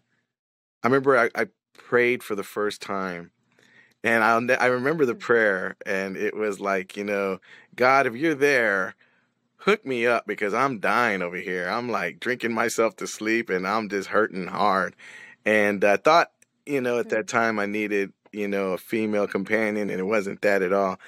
I 0.83 0.87
remember 0.87 1.19
I, 1.19 1.31
I 1.35 1.47
prayed 1.77 2.23
for 2.23 2.37
the 2.37 2.45
first 2.45 2.81
time, 2.81 3.33
and 4.05 4.23
I, 4.23 4.55
I 4.55 4.67
remember 4.67 5.05
the 5.05 5.15
mm. 5.15 5.21
prayer, 5.21 5.77
and 5.85 6.17
it 6.17 6.37
was 6.37 6.61
like, 6.61 6.97
you 6.97 7.03
know, 7.03 7.39
God, 7.75 8.07
if 8.07 8.15
you're 8.15 8.35
there, 8.35 8.95
hook 9.59 9.85
me 9.85 10.07
up 10.07 10.27
because 10.27 10.55
I'm 10.55 10.79
dying 10.79 11.23
over 11.23 11.37
here. 11.37 11.69
I'm 11.69 11.91
like 11.91 12.21
drinking 12.21 12.53
myself 12.53 12.95
to 12.97 13.07
sleep, 13.07 13.51
and 13.51 13.67
I'm 13.67 13.89
just 13.89 14.09
hurting 14.09 14.47
hard. 14.47 14.95
And 15.45 15.85
I 15.85 15.97
thought, 15.97 16.31
you 16.67 16.81
know, 16.81 16.99
at 17.01 17.09
that 17.09 17.25
mm. 17.25 17.29
time 17.29 17.59
I 17.59 17.67
needed, 17.67 18.13
you 18.31 18.47
know, 18.47 18.73
a 18.73 18.79
female 18.79 19.27
companion, 19.27 19.91
and 19.91 19.99
it 19.99 20.07
wasn't 20.07 20.43
that 20.43 20.63
at 20.63 20.73
all. 20.73 21.01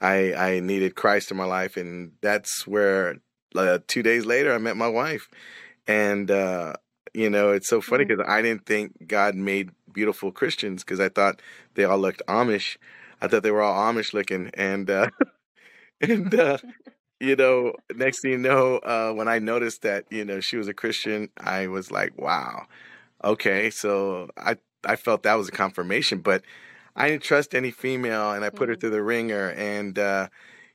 I 0.00 0.34
I 0.34 0.60
needed 0.60 0.94
Christ 0.94 1.30
in 1.30 1.36
my 1.36 1.44
life, 1.44 1.76
and 1.76 2.12
that's 2.20 2.66
where 2.66 3.16
uh, 3.54 3.78
two 3.86 4.02
days 4.02 4.26
later 4.26 4.52
I 4.54 4.58
met 4.58 4.76
my 4.76 4.88
wife, 4.88 5.28
and 5.86 6.30
uh, 6.30 6.74
you 7.12 7.30
know 7.30 7.52
it's 7.52 7.68
so 7.68 7.80
funny 7.80 8.04
because 8.04 8.22
mm-hmm. 8.22 8.32
I 8.32 8.42
didn't 8.42 8.66
think 8.66 9.06
God 9.06 9.34
made 9.34 9.70
beautiful 9.92 10.32
Christians 10.32 10.84
because 10.84 11.00
I 11.00 11.08
thought 11.08 11.40
they 11.74 11.84
all 11.84 11.98
looked 11.98 12.22
Amish. 12.28 12.76
I 13.22 13.28
thought 13.28 13.42
they 13.42 13.50
were 13.50 13.62
all 13.62 13.92
Amish 13.92 14.12
looking, 14.12 14.50
and 14.54 14.90
uh, 14.90 15.10
and 16.00 16.34
uh, 16.34 16.58
you 17.20 17.36
know, 17.36 17.72
next 17.94 18.20
thing 18.20 18.32
you 18.32 18.38
know, 18.38 18.76
uh, 18.78 19.12
when 19.12 19.28
I 19.28 19.38
noticed 19.38 19.82
that 19.82 20.04
you 20.10 20.24
know 20.24 20.40
she 20.40 20.56
was 20.56 20.68
a 20.68 20.74
Christian, 20.74 21.30
I 21.38 21.68
was 21.68 21.90
like, 21.90 22.18
wow, 22.18 22.66
okay. 23.22 23.70
So 23.70 24.30
I 24.36 24.56
I 24.84 24.96
felt 24.96 25.22
that 25.22 25.34
was 25.34 25.48
a 25.48 25.52
confirmation, 25.52 26.20
but 26.20 26.42
I 26.96 27.08
didn't 27.08 27.22
trust 27.22 27.54
any 27.54 27.70
female, 27.70 28.32
and 28.32 28.44
I 28.44 28.50
put 28.50 28.68
her 28.68 28.74
mm-hmm. 28.74 28.80
through 28.80 28.90
the 28.90 29.02
ringer, 29.02 29.50
and 29.50 29.98
uh, 29.98 30.28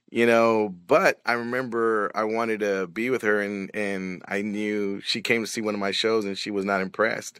you 0.09 0.25
know. 0.25 0.69
But 0.87 1.21
I 1.25 1.33
remember 1.33 2.11
I 2.13 2.25
wanted 2.25 2.59
to 2.61 2.87
be 2.87 3.09
with 3.09 3.21
her, 3.21 3.39
and 3.41 3.71
and 3.73 4.21
I 4.27 4.41
knew 4.41 4.99
she 5.01 5.21
came 5.21 5.43
to 5.43 5.49
see 5.49 5.61
one 5.61 5.73
of 5.73 5.79
my 5.79 5.91
shows, 5.91 6.25
and 6.25 6.37
she 6.37 6.51
was 6.51 6.65
not 6.65 6.81
impressed. 6.81 7.39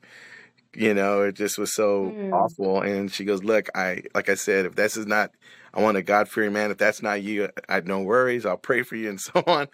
You 0.75 0.93
know, 0.93 1.23
it 1.23 1.33
just 1.33 1.57
was 1.57 1.73
so 1.73 2.11
mm. 2.15 2.31
awful. 2.31 2.81
And 2.81 3.11
she 3.11 3.25
goes, 3.25 3.43
"Look, 3.43 3.69
I 3.75 4.03
like 4.15 4.29
I 4.29 4.35
said, 4.35 4.65
if 4.65 4.75
this 4.75 4.95
is 4.95 5.05
not, 5.05 5.31
I 5.73 5.81
want 5.81 5.97
a 5.97 6.01
God 6.01 6.29
fearing 6.29 6.53
man. 6.53 6.71
If 6.71 6.77
that's 6.77 7.01
not 7.01 7.21
you, 7.21 7.49
I 7.67 7.75
have 7.75 7.87
no 7.87 7.99
worries. 8.01 8.45
I'll 8.45 8.57
pray 8.57 8.83
for 8.83 8.95
you, 8.95 9.09
and 9.09 9.19
so 9.21 9.43
on." 9.45 9.67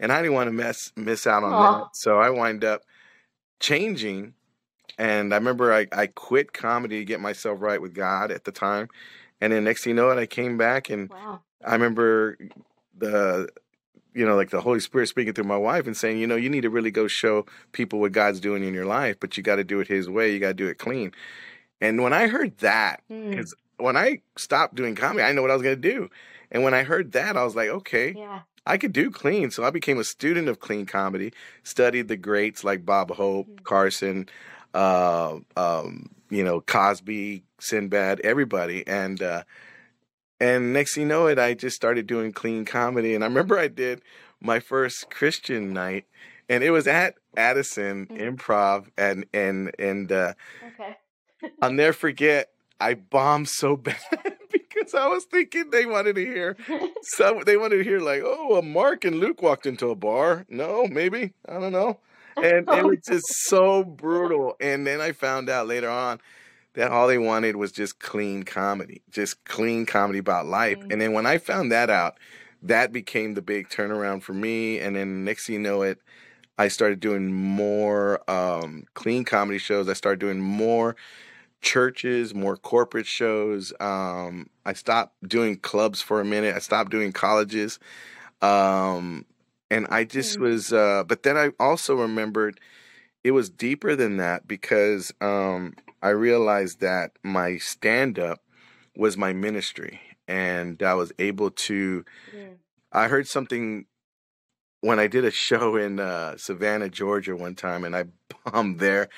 And 0.00 0.12
I 0.12 0.20
didn't 0.20 0.34
want 0.34 0.48
to 0.48 0.52
mess 0.52 0.92
miss 0.96 1.26
out 1.26 1.44
on 1.44 1.52
Aww. 1.52 1.84
that, 1.84 1.96
so 1.96 2.18
I 2.18 2.30
wind 2.30 2.64
up 2.64 2.82
changing 3.60 4.34
and 4.98 5.32
I 5.32 5.36
remember 5.36 5.72
I, 5.72 5.86
I 5.92 6.06
quit 6.06 6.52
comedy 6.52 7.00
to 7.00 7.04
get 7.04 7.20
myself 7.20 7.60
right 7.60 7.80
with 7.80 7.94
God 7.94 8.30
at 8.30 8.44
the 8.44 8.52
time. 8.52 8.88
And 9.40 9.52
then 9.52 9.64
next 9.64 9.84
thing 9.84 9.90
you 9.92 9.96
know 9.96 10.10
it, 10.10 10.18
I 10.18 10.26
came 10.26 10.56
back 10.56 10.90
and 10.90 11.10
wow. 11.10 11.40
I 11.64 11.72
remember 11.72 12.38
the 12.96 13.48
you 14.14 14.24
know, 14.24 14.36
like 14.36 14.50
the 14.50 14.60
Holy 14.60 14.80
Spirit 14.80 15.08
speaking 15.08 15.34
through 15.34 15.44
my 15.44 15.56
wife 15.56 15.86
and 15.86 15.96
saying, 15.96 16.18
you 16.18 16.26
know, 16.26 16.36
you 16.36 16.48
need 16.48 16.62
to 16.62 16.70
really 16.70 16.92
go 16.92 17.08
show 17.08 17.46
people 17.72 17.98
what 17.98 18.12
God's 18.12 18.38
doing 18.38 18.62
in 18.62 18.72
your 18.72 18.86
life, 18.86 19.16
but 19.18 19.36
you 19.36 19.42
got 19.42 19.56
to 19.56 19.64
do 19.64 19.80
it 19.80 19.88
His 19.88 20.08
way. 20.08 20.32
You 20.32 20.38
got 20.38 20.48
to 20.48 20.54
do 20.54 20.68
it 20.68 20.78
clean. 20.78 21.10
And 21.80 22.00
when 22.00 22.12
I 22.12 22.28
heard 22.28 22.56
that, 22.58 23.02
because 23.08 23.52
mm. 23.52 23.84
when 23.84 23.96
I 23.96 24.20
stopped 24.38 24.76
doing 24.76 24.94
comedy, 24.94 25.24
I 25.24 25.32
know 25.32 25.42
what 25.42 25.50
I 25.50 25.54
was 25.54 25.62
going 25.62 25.80
to 25.80 25.88
do. 25.88 26.08
And 26.52 26.62
when 26.62 26.74
I 26.74 26.84
heard 26.84 27.12
that, 27.12 27.36
I 27.36 27.44
was 27.44 27.56
like, 27.56 27.68
okay, 27.68 28.14
yeah. 28.16 28.42
I 28.66 28.78
could 28.78 28.92
do 28.92 29.10
clean. 29.10 29.50
So 29.50 29.64
I 29.64 29.70
became 29.70 29.98
a 29.98 30.04
student 30.04 30.48
of 30.48 30.60
clean 30.60 30.86
comedy, 30.86 31.32
studied 31.64 32.08
the 32.08 32.16
greats 32.16 32.62
like 32.62 32.86
Bob 32.86 33.10
Hope, 33.10 33.48
mm. 33.48 33.64
Carson, 33.64 34.28
uh, 34.74 35.38
um, 35.56 36.10
you 36.28 36.44
know, 36.44 36.60
Cosby, 36.60 37.44
Sinbad, 37.60 38.20
everybody. 38.20 38.86
And, 38.86 39.22
uh, 39.22 39.44
and 40.40 40.72
next 40.72 40.94
thing 40.94 41.02
you 41.02 41.08
know 41.08 41.28
it, 41.28 41.38
I 41.38 41.54
just 41.54 41.76
started 41.76 42.06
doing 42.06 42.32
clean 42.32 42.64
comedy. 42.64 43.14
And 43.14 43.22
I 43.22 43.28
remember 43.28 43.58
I 43.58 43.68
did 43.68 44.02
my 44.40 44.60
first 44.60 45.08
Christian 45.10 45.72
night 45.72 46.04
and 46.48 46.62
it 46.62 46.70
was 46.70 46.86
at 46.86 47.14
Addison 47.36 48.06
mm-hmm. 48.06 48.36
Improv 48.36 48.88
and, 48.98 49.24
and, 49.32 49.70
and, 49.78 50.12
uh, 50.12 50.34
okay. 50.66 50.96
I'll 51.62 51.72
never 51.72 51.92
forget, 51.92 52.50
I 52.80 52.94
bombed 52.94 53.48
so 53.48 53.76
bad 53.76 53.98
because 54.50 54.94
I 54.94 55.06
was 55.06 55.24
thinking 55.24 55.70
they 55.70 55.86
wanted 55.86 56.16
to 56.16 56.24
hear 56.24 56.56
some, 57.02 57.42
they 57.44 57.56
wanted 57.56 57.78
to 57.78 57.84
hear 57.84 58.00
like, 58.00 58.22
oh, 58.24 58.60
Mark 58.60 59.04
and 59.04 59.16
Luke 59.16 59.40
walked 59.40 59.66
into 59.66 59.90
a 59.90 59.94
bar. 59.94 60.46
No, 60.48 60.86
maybe. 60.86 61.32
I 61.48 61.60
don't 61.60 61.72
know 61.72 62.00
and 62.36 62.68
it 62.68 62.84
was 62.84 62.98
just 63.08 63.26
so 63.46 63.84
brutal. 63.84 64.56
And 64.60 64.86
then 64.86 65.00
I 65.00 65.12
found 65.12 65.48
out 65.48 65.66
later 65.66 65.90
on 65.90 66.20
that 66.74 66.90
all 66.90 67.06
they 67.06 67.18
wanted 67.18 67.56
was 67.56 67.72
just 67.72 67.98
clean 68.00 68.42
comedy, 68.42 69.02
just 69.10 69.44
clean 69.44 69.86
comedy 69.86 70.18
about 70.18 70.46
life. 70.46 70.78
Mm-hmm. 70.78 70.92
And 70.92 71.00
then 71.00 71.12
when 71.12 71.26
I 71.26 71.38
found 71.38 71.72
that 71.72 71.90
out, 71.90 72.18
that 72.62 72.92
became 72.92 73.34
the 73.34 73.42
big 73.42 73.68
turnaround 73.68 74.22
for 74.22 74.32
me. 74.32 74.80
And 74.80 74.96
then 74.96 75.24
next 75.24 75.46
thing 75.46 75.54
you 75.54 75.60
know 75.60 75.82
it, 75.82 75.98
I 76.58 76.68
started 76.68 77.00
doing 77.00 77.32
more 77.32 78.28
um, 78.30 78.84
clean 78.94 79.24
comedy 79.24 79.58
shows. 79.58 79.88
I 79.88 79.92
started 79.92 80.20
doing 80.20 80.40
more 80.40 80.96
churches, 81.60 82.34
more 82.34 82.56
corporate 82.56 83.06
shows. 83.06 83.72
Um, 83.80 84.48
I 84.64 84.72
stopped 84.74 85.28
doing 85.28 85.56
clubs 85.56 86.00
for 86.00 86.20
a 86.20 86.24
minute. 86.24 86.54
I 86.54 86.60
stopped 86.60 86.90
doing 86.90 87.12
colleges. 87.12 87.78
Um, 88.40 89.24
and 89.74 89.88
I 89.90 90.04
just 90.04 90.34
mm-hmm. 90.34 90.44
was 90.44 90.72
uh 90.72 91.04
but 91.04 91.22
then 91.24 91.36
I 91.36 91.50
also 91.58 91.96
remembered 91.96 92.60
it 93.24 93.32
was 93.32 93.50
deeper 93.50 93.96
than 93.96 94.16
that 94.18 94.46
because 94.46 95.12
um 95.20 95.74
I 96.02 96.10
realized 96.10 96.80
that 96.80 97.12
my 97.22 97.56
stand 97.56 98.18
up 98.18 98.40
was 98.96 99.16
my 99.16 99.32
ministry 99.32 100.00
and 100.28 100.82
I 100.82 100.94
was 100.94 101.12
able 101.18 101.50
to 101.50 102.04
yeah. 102.32 102.54
I 102.92 103.08
heard 103.08 103.26
something 103.26 103.86
when 104.80 105.00
I 105.00 105.06
did 105.06 105.24
a 105.24 105.30
show 105.30 105.76
in 105.76 105.98
uh, 105.98 106.36
Savannah, 106.36 106.90
Georgia 106.90 107.34
one 107.34 107.54
time 107.54 107.84
and 107.84 107.96
I 107.96 108.04
bombed 108.44 108.78
there 108.78 109.08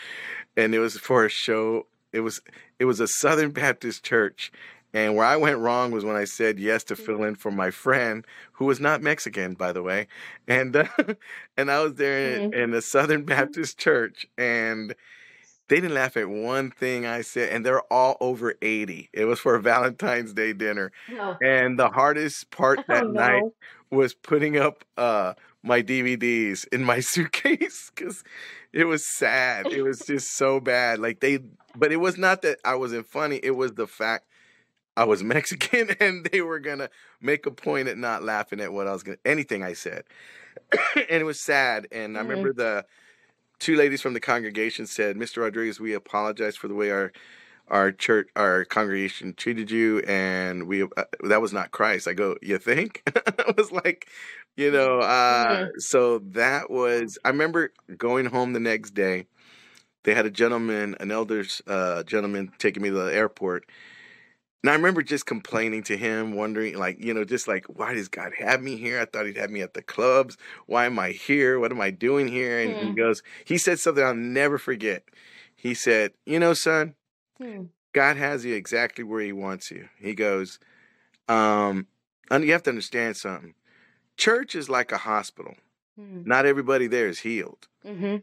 and 0.57 0.75
it 0.75 0.79
was 0.79 0.97
for 0.97 1.25
a 1.25 1.29
show 1.29 1.87
it 2.13 2.21
was 2.21 2.41
it 2.79 2.87
was 2.87 3.01
a 3.01 3.09
Southern 3.09 3.51
Baptist 3.51 4.05
church 4.05 4.51
and 4.97 5.15
where 5.15 5.27
I 5.27 5.37
went 5.37 5.59
wrong 5.59 5.91
was 5.91 6.07
when 6.07 6.17
I 6.17 6.25
said 6.25 6.59
yes 6.59 6.83
to 6.85 6.97
fill 6.97 7.23
in 7.25 7.35
for 7.35 7.51
my 7.51 7.71
friend, 7.71 8.27
who 8.53 8.65
was 8.65 8.81
not 8.81 9.03
Mexican, 9.03 9.53
by 9.53 9.71
the 9.71 9.83
way. 9.83 10.07
And 10.49 10.75
uh, 10.75 10.87
and 11.59 11.71
I 11.71 11.83
was 11.83 11.97
there 11.97 12.33
in, 12.33 12.51
mm-hmm. 12.51 12.59
in 12.59 12.71
the 12.71 12.81
Southern 12.81 13.23
Baptist 13.27 13.77
Church, 13.77 14.27
and 14.39 14.95
they 15.69 15.77
didn't 15.77 15.93
laugh 15.93 16.17
at 16.17 16.31
one 16.31 16.71
thing 16.71 17.05
I 17.05 17.21
said, 17.21 17.51
and 17.51 17.65
they're 17.65 17.83
all 17.93 18.17
over 18.23 18.55
80. 18.63 19.11
It 19.13 19.27
was 19.27 19.39
for 19.39 19.55
a 19.55 19.61
Valentine's 19.61 20.33
Day 20.33 20.55
dinner. 20.55 20.93
Oh. 21.13 21.37
And 21.43 21.79
the 21.79 21.91
hardest 21.91 22.51
part 22.51 22.81
that 22.89 23.05
oh, 23.05 23.09
no. 23.09 23.21
night 23.21 23.43
was 23.91 24.15
putting 24.15 24.57
up 24.57 24.83
uh, 24.97 25.35
my 25.63 25.83
DVDs 25.83 26.67
in 26.73 26.83
my 26.83 27.01
suitcase 27.01 27.93
because 27.95 28.25
it 28.73 28.85
was 28.85 29.07
sad. 29.07 29.67
It 29.67 29.83
was 29.83 29.99
just 29.99 30.39
so 30.39 30.59
bad. 30.59 31.01
Like 31.01 31.21
they, 31.21 31.41
but 31.75 31.93
it 31.93 31.99
was 31.99 32.17
not 32.17 32.41
that 32.43 32.61
I 32.65 32.77
wasn't 32.77 33.07
funny. 33.07 33.41
It 33.43 33.57
was 33.57 33.75
the 33.75 33.87
fact 33.87 34.25
I 34.97 35.05
was 35.05 35.23
Mexican 35.25 35.91
and 36.01 36.25
they 36.25 36.41
were 36.41 36.61
gonna 36.61 36.91
make 37.21 37.47
a 37.47 37.51
point 37.51 37.89
at 37.89 37.99
not 37.99 38.23
laughing 38.23 38.61
at 38.61 38.73
what 38.73 38.87
I 38.87 38.93
was 38.93 39.03
gonna 39.03 39.19
anything 39.25 39.63
I 39.63 39.75
said. 39.75 40.05
and 40.97 41.21
it 41.21 41.25
was 41.25 41.41
sad. 41.41 41.87
And 41.93 42.15
mm-hmm. 42.15 42.17
I 42.17 42.29
remember 42.29 42.53
the 42.53 42.87
two 43.59 43.77
ladies 43.77 44.03
from 44.03 44.15
the 44.15 44.21
congregation 44.21 44.87
said, 44.87 45.17
Mr. 45.17 45.43
Rodriguez, 45.43 45.81
we 45.81 45.95
apologize 45.95 46.57
for 46.57 46.69
the 46.69 46.75
way 46.75 46.91
our 46.91 47.13
our 47.69 47.91
church 47.91 48.29
our 48.37 48.65
congregation 48.65 49.35
treated 49.35 49.73
you 49.73 49.99
and 50.07 50.69
we 50.69 50.85
uh, 50.85 51.05
that 51.25 51.41
was 51.41 51.53
not 51.53 51.73
Christ. 51.73 52.07
I 52.07 52.13
go, 52.13 52.37
You 52.41 52.59
think? 52.59 53.03
I 53.39 53.53
was 53.57 53.73
like, 53.73 54.09
you 54.57 54.71
know, 54.71 55.01
uh 55.01 55.47
mm-hmm. 55.47 55.79
so 55.79 56.21
that 56.31 56.71
was 56.71 57.19
I 57.25 57.29
remember 57.31 57.73
going 57.97 58.27
home 58.27 58.53
the 58.53 58.61
next 58.61 58.93
day. 58.93 59.27
They 60.05 60.15
had 60.15 60.27
a 60.27 60.31
gentleman, 60.31 60.95
an 61.01 61.11
elder's 61.11 61.61
uh, 61.67 62.05
gentleman 62.05 62.53
taking 62.59 62.81
me 62.81 62.91
to 62.91 62.95
the 62.95 63.13
airport 63.13 63.67
and 64.67 64.73
I 64.73 64.75
remember 64.75 65.01
just 65.01 65.27
complaining 65.27 65.85
to 65.85 65.97
him, 65.97 66.35
wondering, 66.35 66.77
like, 66.77 66.99
you 66.99 67.15
know, 67.15 67.23
just 67.23 67.47
like, 67.47 67.67
why 67.67 67.95
does 67.95 68.09
God 68.09 68.33
have 68.37 68.61
me 68.61 68.77
here? 68.77 69.01
I 69.01 69.05
thought 69.05 69.27
He'd 69.27 69.37
have 69.37 69.49
me 69.49 69.61
at 69.61 69.75
the 69.75 69.83
clubs. 69.83 70.37
Why 70.67 70.87
am 70.87 70.99
I 70.99 71.11
here? 71.11 71.61
What 71.61 71.71
am 71.71 71.81
I 71.81 71.93
doing 71.93 72.27
here? 72.27 72.59
And 72.59 72.75
he 72.89 72.93
goes, 72.93 73.23
he 73.45 73.59
said 73.59 73.79
something 73.79 74.03
I'll 74.03 74.13
never 74.13 74.59
forget. 74.59 75.05
He 75.55 75.73
said, 75.73 76.15
you 76.25 76.41
know, 76.41 76.53
son, 76.53 76.97
hmm. 77.41 77.67
God 77.93 78.17
has 78.17 78.45
you 78.45 78.57
exactly 78.57 79.05
where 79.05 79.21
He 79.21 79.33
wants 79.33 79.71
you. 79.71 79.89
He 80.01 80.15
goes, 80.17 80.59
um, 81.29 81.87
and 82.29 82.45
you 82.45 82.51
have 82.51 82.65
to 82.65 82.71
understand 82.71 83.17
something. 83.17 83.55
Church 84.17 84.57
is 84.57 84.69
like 84.69 84.91
a 84.91 84.99
hospital. 84.99 85.55
Hmm. 85.97 86.23
Not 86.25 86.45
everybody 86.45 86.89
there 86.89 87.07
is 87.07 87.21
healed. 87.21 87.69
Mm-hmm. 87.87 88.17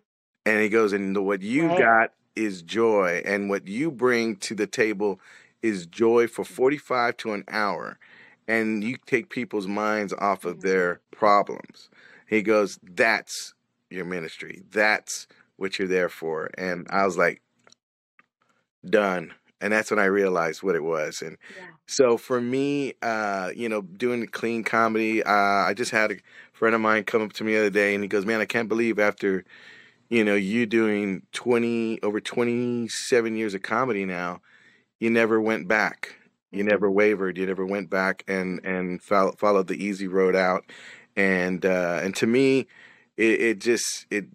And 0.45 0.62
he 0.62 0.67
goes, 0.67 0.91
and 0.91 1.25
what 1.25 1.41
you 1.41 1.67
right. 1.67 1.79
got 1.79 2.13
is 2.36 2.63
joy, 2.63 3.21
and 3.23 3.49
what 3.49 3.65
you 3.65 3.91
bring 3.91 4.36
to 4.38 4.56
the 4.56 4.67
table 4.67 5.21
is 5.63 5.88
joy 5.88 6.28
for 6.28 6.43
45 6.45 7.17
to 7.17 7.34
an 7.34 7.43
hour 7.47 7.97
and 8.47 8.84
you 8.84 8.97
take 9.06 9.30
people's 9.30 9.67
minds 9.67 10.13
off 10.13 10.45
of 10.45 10.62
their 10.62 10.99
problems. 11.12 11.89
He 12.28 12.41
goes, 12.41 12.78
That's 12.84 13.54
your 13.89 14.06
ministry. 14.06 14.62
That's 14.69 15.28
what 15.56 15.80
you're 15.80 15.88
there 15.88 16.10
for. 16.10 16.49
And 16.58 16.86
I 16.89 17.06
was 17.06 17.17
like, 17.17 17.41
Done. 18.88 19.34
and 19.62 19.71
that's 19.71 19.89
when 19.91 19.99
I 19.99 20.06
realized 20.06 20.62
what 20.62 20.76
it 20.76 20.84
was. 20.84 21.21
And 21.21 21.38
Yeah. 21.56 21.63
so 21.88 22.17
for 22.17 22.41
me, 22.41 22.95
uh, 23.02 23.52
you 23.56 23.69
know, 23.69 23.82
doing 23.82 24.28
clean 24.28 24.63
comedy, 24.63 25.23
uh, 25.23 25.32
I 25.32 25.73
just 25.73 25.91
had 25.91 26.12
a 26.12 26.15
friend 26.52 26.76
of 26.76 26.82
mine 26.82 27.06
come 27.06 27.21
up 27.21 27.32
to 27.34 27.45
me 27.45 27.54
the 27.54 27.60
other 27.60 27.69
day, 27.69 27.93
and 27.93 28.04
he 28.04 28.10
goes, 28.10 28.26
"Man, 28.26 28.41
I 28.41 28.45
can't 28.45 28.69
believe 28.69 28.99
after." 28.99 29.45
You 30.10 30.23
know, 30.23 30.36
you 30.36 30.67
doing 30.67 31.23
20 31.32 31.99
over 32.04 32.19
27 32.19 33.36
years 33.36 33.56
of 33.56 33.63
comedy 33.63 34.06
now, 34.06 34.41
you 35.03 35.09
never 35.09 35.41
went 35.41 35.67
back. 35.67 36.15
You 36.51 36.63
Mhm. 36.63 36.67
never 36.69 36.89
wavered. 36.91 37.37
You 37.37 37.45
never 37.45 37.65
went 37.65 37.89
back 37.89 38.23
and 38.27 38.59
and 38.65 39.01
fol- 39.01 39.33
followed 39.33 39.67
the 39.67 39.83
easy 39.83 40.07
road 40.07 40.35
out. 40.35 40.65
And 41.15 41.65
uh, 41.65 41.99
and 42.03 42.15
to 42.17 42.27
me, 42.27 42.67
it, 43.17 43.41
it 43.41 43.59
just 43.61 44.05
it 44.11 44.25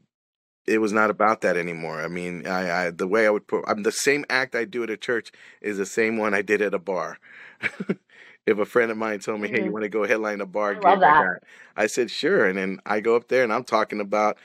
it 0.66 0.78
was 0.78 0.92
not 0.92 1.10
about 1.10 1.40
that 1.42 1.56
anymore. 1.56 2.02
I 2.02 2.08
mean, 2.08 2.46
I, 2.46 2.86
I 2.86 2.90
the 2.90 3.08
way 3.08 3.26
I 3.26 3.30
would 3.30 3.46
put 3.46 3.64
I'm 3.68 3.82
the 3.82 3.92
same 3.92 4.24
act 4.30 4.54
I 4.54 4.64
do 4.64 4.82
at 4.84 4.90
a 4.90 4.96
church 4.96 5.32
is 5.62 5.78
the 5.78 5.86
same 5.86 6.18
one 6.18 6.34
I 6.34 6.42
did 6.42 6.62
at 6.62 6.74
a 6.74 6.78
bar. 6.78 7.18
if 8.46 8.58
a 8.58 8.64
friend 8.66 8.90
of 8.90 8.96
mine 8.98 9.20
told 9.20 9.40
me, 9.40 9.48
"Hey, 9.48 9.60
you 9.62 9.70
Mhm. 9.70 9.72
want 9.72 9.84
to 9.84 9.88
go 9.88 10.06
headline 10.06 10.40
a 10.40 10.46
bar 10.46 10.74
I 10.74 10.78
love 10.78 11.00
that. 11.00 11.22
that, 11.22 11.40
I 11.76 11.86
said, 11.86 12.10
"Sure." 12.10 12.46
And 12.46 12.58
then 12.58 12.80
I 12.86 13.00
go 13.00 13.16
up 13.16 13.28
there 13.28 13.44
and 13.44 13.52
I'm 13.52 13.64
talking 13.64 14.00
about, 14.00 14.38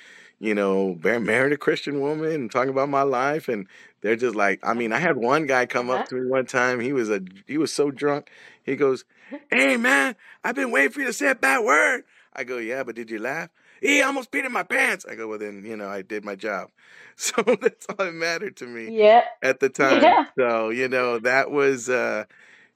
you 0.44 0.54
know, 0.54 1.00
married 1.02 1.54
a 1.54 1.58
Christian 1.58 2.02
woman 2.02 2.32
and 2.34 2.52
talking 2.52 2.70
about 2.70 2.90
my 2.90 3.04
life, 3.04 3.48
and 3.48 3.66
they're 4.02 4.18
just 4.18 4.36
like, 4.36 4.60
I 4.62 4.74
mean, 4.74 4.92
I 4.92 5.00
had 5.00 5.16
one 5.16 5.46
guy 5.48 5.66
come 5.66 5.90
up 5.90 6.08
to 6.10 6.16
me 6.16 6.28
one 6.30 6.46
time. 6.46 6.82
He 6.82 6.92
was 6.92 7.10
a 7.10 7.22
he 7.48 7.58
was 7.58 7.72
so 7.72 7.92
drunk. 7.92 8.30
He 8.64 8.76
goes, 8.76 9.06
"Hey 9.50 9.78
man, 9.78 10.16
I've 10.44 10.56
been 10.56 10.72
waiting 10.72 10.92
for 10.92 11.00
you 11.00 11.06
to 11.08 11.14
say 11.14 11.30
a 11.30 11.36
bad 11.36 11.64
word." 11.64 12.04
I 12.34 12.44
go, 12.44 12.58
"Yeah, 12.58 12.84
but 12.84 12.96
did 12.96 13.10
you 13.10 13.20
laugh?" 13.20 13.50
He 13.80 14.02
almost 14.02 14.32
peed 14.32 14.46
in 14.46 14.52
my 14.52 14.64
pants. 14.64 15.06
I 15.10 15.16
go, 15.16 15.30
"Well 15.30 15.40
then, 15.40 15.64
you 15.66 15.78
know, 15.78 15.88
I 15.88 16.02
did 16.02 16.26
my 16.26 16.36
job." 16.36 16.70
So 17.16 17.42
that's 17.62 17.86
all 17.88 17.96
that 18.06 18.14
mattered 18.14 18.58
to 18.58 18.66
me 18.66 18.90
Yeah. 18.98 19.24
at 19.42 19.60
the 19.62 19.70
time. 19.70 20.02
Yeah. 20.02 20.26
So, 20.38 20.70
you 20.72 20.90
know, 20.90 21.20
that 21.20 21.52
was 21.52 21.88
uh 21.88 22.26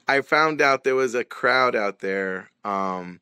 I 0.07 0.21
found 0.21 0.61
out 0.61 0.83
there 0.85 0.95
was 0.95 1.15
a 1.15 1.23
crowd 1.25 1.75
out 1.75 1.99
there. 1.99 2.49
Um 2.63 3.19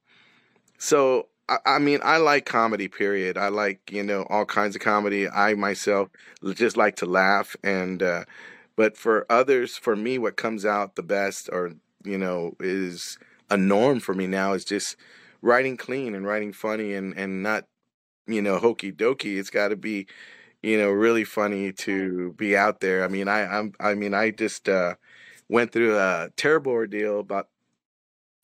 so 0.77 1.29
I, 1.47 1.58
I 1.65 1.79
mean, 1.79 1.99
I 2.03 2.17
like 2.17 2.45
comedy. 2.45 2.88
Period. 2.88 3.38
I 3.38 3.49
like 3.49 3.91
you 3.91 4.03
know 4.03 4.25
all 4.29 4.45
kinds 4.45 4.75
of 4.75 4.81
comedy. 4.81 5.29
I 5.29 5.53
myself 5.55 6.10
just 6.53 6.77
like 6.77 6.95
to 6.97 7.05
laugh, 7.05 7.55
and 7.63 8.01
uh, 8.01 8.25
but 8.75 8.97
for 8.97 9.25
others, 9.29 9.77
for 9.77 9.95
me, 9.95 10.17
what 10.17 10.38
comes 10.38 10.65
out 10.65 10.95
the 10.95 11.03
best, 11.03 11.49
or 11.51 11.73
you 12.03 12.17
know, 12.17 12.55
is 12.60 13.17
a 13.49 13.58
norm 13.58 13.99
for 13.99 14.13
me 14.13 14.27
now 14.27 14.53
is 14.53 14.65
just 14.65 14.95
writing 15.41 15.77
clean 15.77 16.15
and 16.15 16.25
writing 16.25 16.53
funny, 16.53 16.93
and 16.93 17.15
and 17.17 17.43
not 17.43 17.65
you 18.27 18.41
know 18.41 18.58
hokey 18.60 18.91
dokey. 18.91 19.38
It's 19.39 19.49
got 19.49 19.69
to 19.69 19.75
be 19.75 20.08
you 20.63 20.77
know 20.77 20.91
really 20.91 21.25
funny 21.25 21.71
to 21.73 22.34
be 22.34 22.58
out 22.58 22.81
there. 22.81 23.03
I 23.03 23.08
mean, 23.08 23.27
I 23.27 23.45
I'm 23.45 23.73
I 23.79 23.95
mean, 23.95 24.13
I 24.13 24.31
just 24.31 24.69
uh, 24.69 24.95
went 25.49 25.71
through 25.71 25.97
a 25.97 26.29
terrible 26.38 26.71
ordeal 26.73 27.19
about 27.19 27.49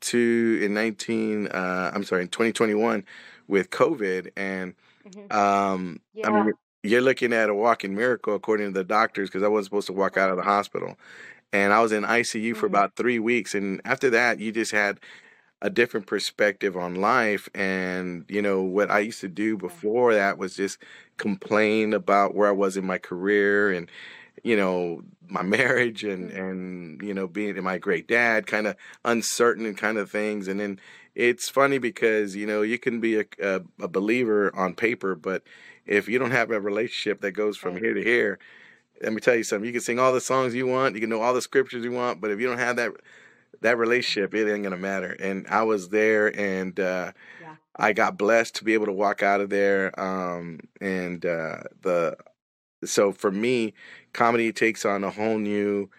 two 0.02 0.60
in 0.64 0.74
19 0.74 1.48
uh 1.48 1.92
i'm 1.94 2.04
sorry 2.04 2.24
in 2.24 2.28
2021 2.30 3.06
with 3.48 3.70
covid 3.72 4.32
and 4.38 4.76
Mhm. 5.06 5.32
um 5.32 6.00
i 6.24 6.30
Yeah. 6.30 6.32
mean 6.32 6.54
you're 6.84 7.02
looking 7.02 7.34
at 7.34 7.50
a 7.50 7.56
walking 7.56 7.96
miracle 7.96 8.36
according 8.36 8.68
to 8.68 8.74
the 8.74 8.84
doctors 8.84 9.30
because 9.30 9.44
i 9.44 9.48
wasn't 9.48 9.66
supposed 9.66 9.88
to 9.88 9.94
walk 9.94 10.18
out 10.18 10.32
of 10.32 10.38
the 10.38 10.44
hospital 10.44 10.96
and 11.54 11.74
i 11.74 11.82
was 11.82 11.92
in 11.92 12.04
icu 12.04 12.56
for 12.56 12.66
Mhm. 12.66 12.68
about 12.68 12.96
three 12.96 13.20
weeks 13.20 13.56
and 13.56 13.82
after 13.86 14.10
that 14.10 14.40
you 14.40 14.52
just 14.52 14.72
had 14.72 15.00
a 15.62 15.70
different 15.70 16.08
perspective 16.08 16.76
on 16.76 16.96
life 16.96 17.48
and 17.54 18.26
you 18.30 18.42
know 18.42 18.62
what 18.62 18.90
i 18.92 19.00
used 19.00 19.22
to 19.22 19.28
do 19.28 19.58
before 19.58 20.14
that 20.14 20.38
was 20.38 20.56
just 20.56 20.80
complain 21.18 21.94
about 21.94 22.36
where 22.36 22.48
i 22.50 22.52
was 22.52 22.78
in 22.78 22.86
my 22.86 22.98
career 22.98 23.72
and 23.72 23.90
you 24.44 24.56
know 24.56 25.04
my 25.28 25.42
marriage 25.44 26.04
and 26.04 26.32
Mhm. 26.32 26.40
and 26.40 27.02
you 27.02 27.14
know 27.14 27.28
being 27.28 27.62
my 27.64 27.78
great 27.78 28.08
dad 28.08 28.48
kind 28.48 28.68
of 28.68 28.76
uncertain 29.06 29.66
and 29.66 29.78
kind 29.78 29.98
of 29.98 30.10
things 30.12 30.48
and 30.48 30.60
then 30.60 30.80
it's 31.16 31.50
funny 31.50 31.78
because 31.78 32.36
you 32.36 32.46
know 32.46 32.62
you 32.62 32.80
can 32.80 33.00
be 33.00 33.20
a, 33.20 33.26
a, 33.42 33.62
a 33.82 33.88
believer 33.88 34.56
on 34.56 34.74
paper 34.74 35.16
but 35.16 35.44
if 35.86 36.08
you 36.08 36.20
don't 36.20 36.32
have 36.32 36.52
a 36.52 36.60
relationship 36.60 37.22
that 37.22 37.32
goes 37.32 37.58
from 37.58 37.78
here 37.78 37.94
to 37.94 38.04
here 38.04 38.40
let 39.02 39.14
me 39.14 39.20
tell 39.22 39.36
you 39.36 39.44
something 39.44 39.66
you 39.66 39.72
can 39.74 39.82
sing 39.82 40.00
all 40.00 40.14
the 40.14 40.22
songs 40.22 40.54
you 40.56 40.68
want 40.68 40.96
you 40.96 41.02
can 41.02 41.10
know 41.10 41.22
all 41.22 41.34
the 41.34 41.42
scriptures 41.42 41.84
you 41.84 41.92
want 41.92 42.22
but 42.22 42.32
if 42.32 42.40
you 42.40 42.48
don't 42.48 42.60
have 42.60 42.76
that 42.78 42.92
that 43.62 43.78
relationship 43.78 44.34
it 44.34 44.52
ain't 44.52 44.64
gonna 44.64 44.78
matter 44.78 45.16
and 45.20 45.48
i 45.48 45.64
was 45.64 45.90
there 45.90 46.28
and 46.40 46.80
uh 46.80 47.12
Yeah. 47.42 47.56
i 47.78 47.94
got 47.94 48.18
blessed 48.18 48.56
to 48.56 48.64
be 48.64 48.74
able 48.74 48.88
to 48.88 48.92
walk 48.94 49.24
out 49.24 49.42
of 49.42 49.50
there 49.50 49.98
um 50.00 50.60
and 50.80 51.26
uh 51.26 51.58
the 51.82 52.18
so 52.86 53.12
for 53.12 53.32
me 53.32 53.74
comedy 54.14 54.52
takes 54.54 54.86
on 54.86 55.04
a 55.04 55.10
whole 55.12 55.38
new 55.38 55.90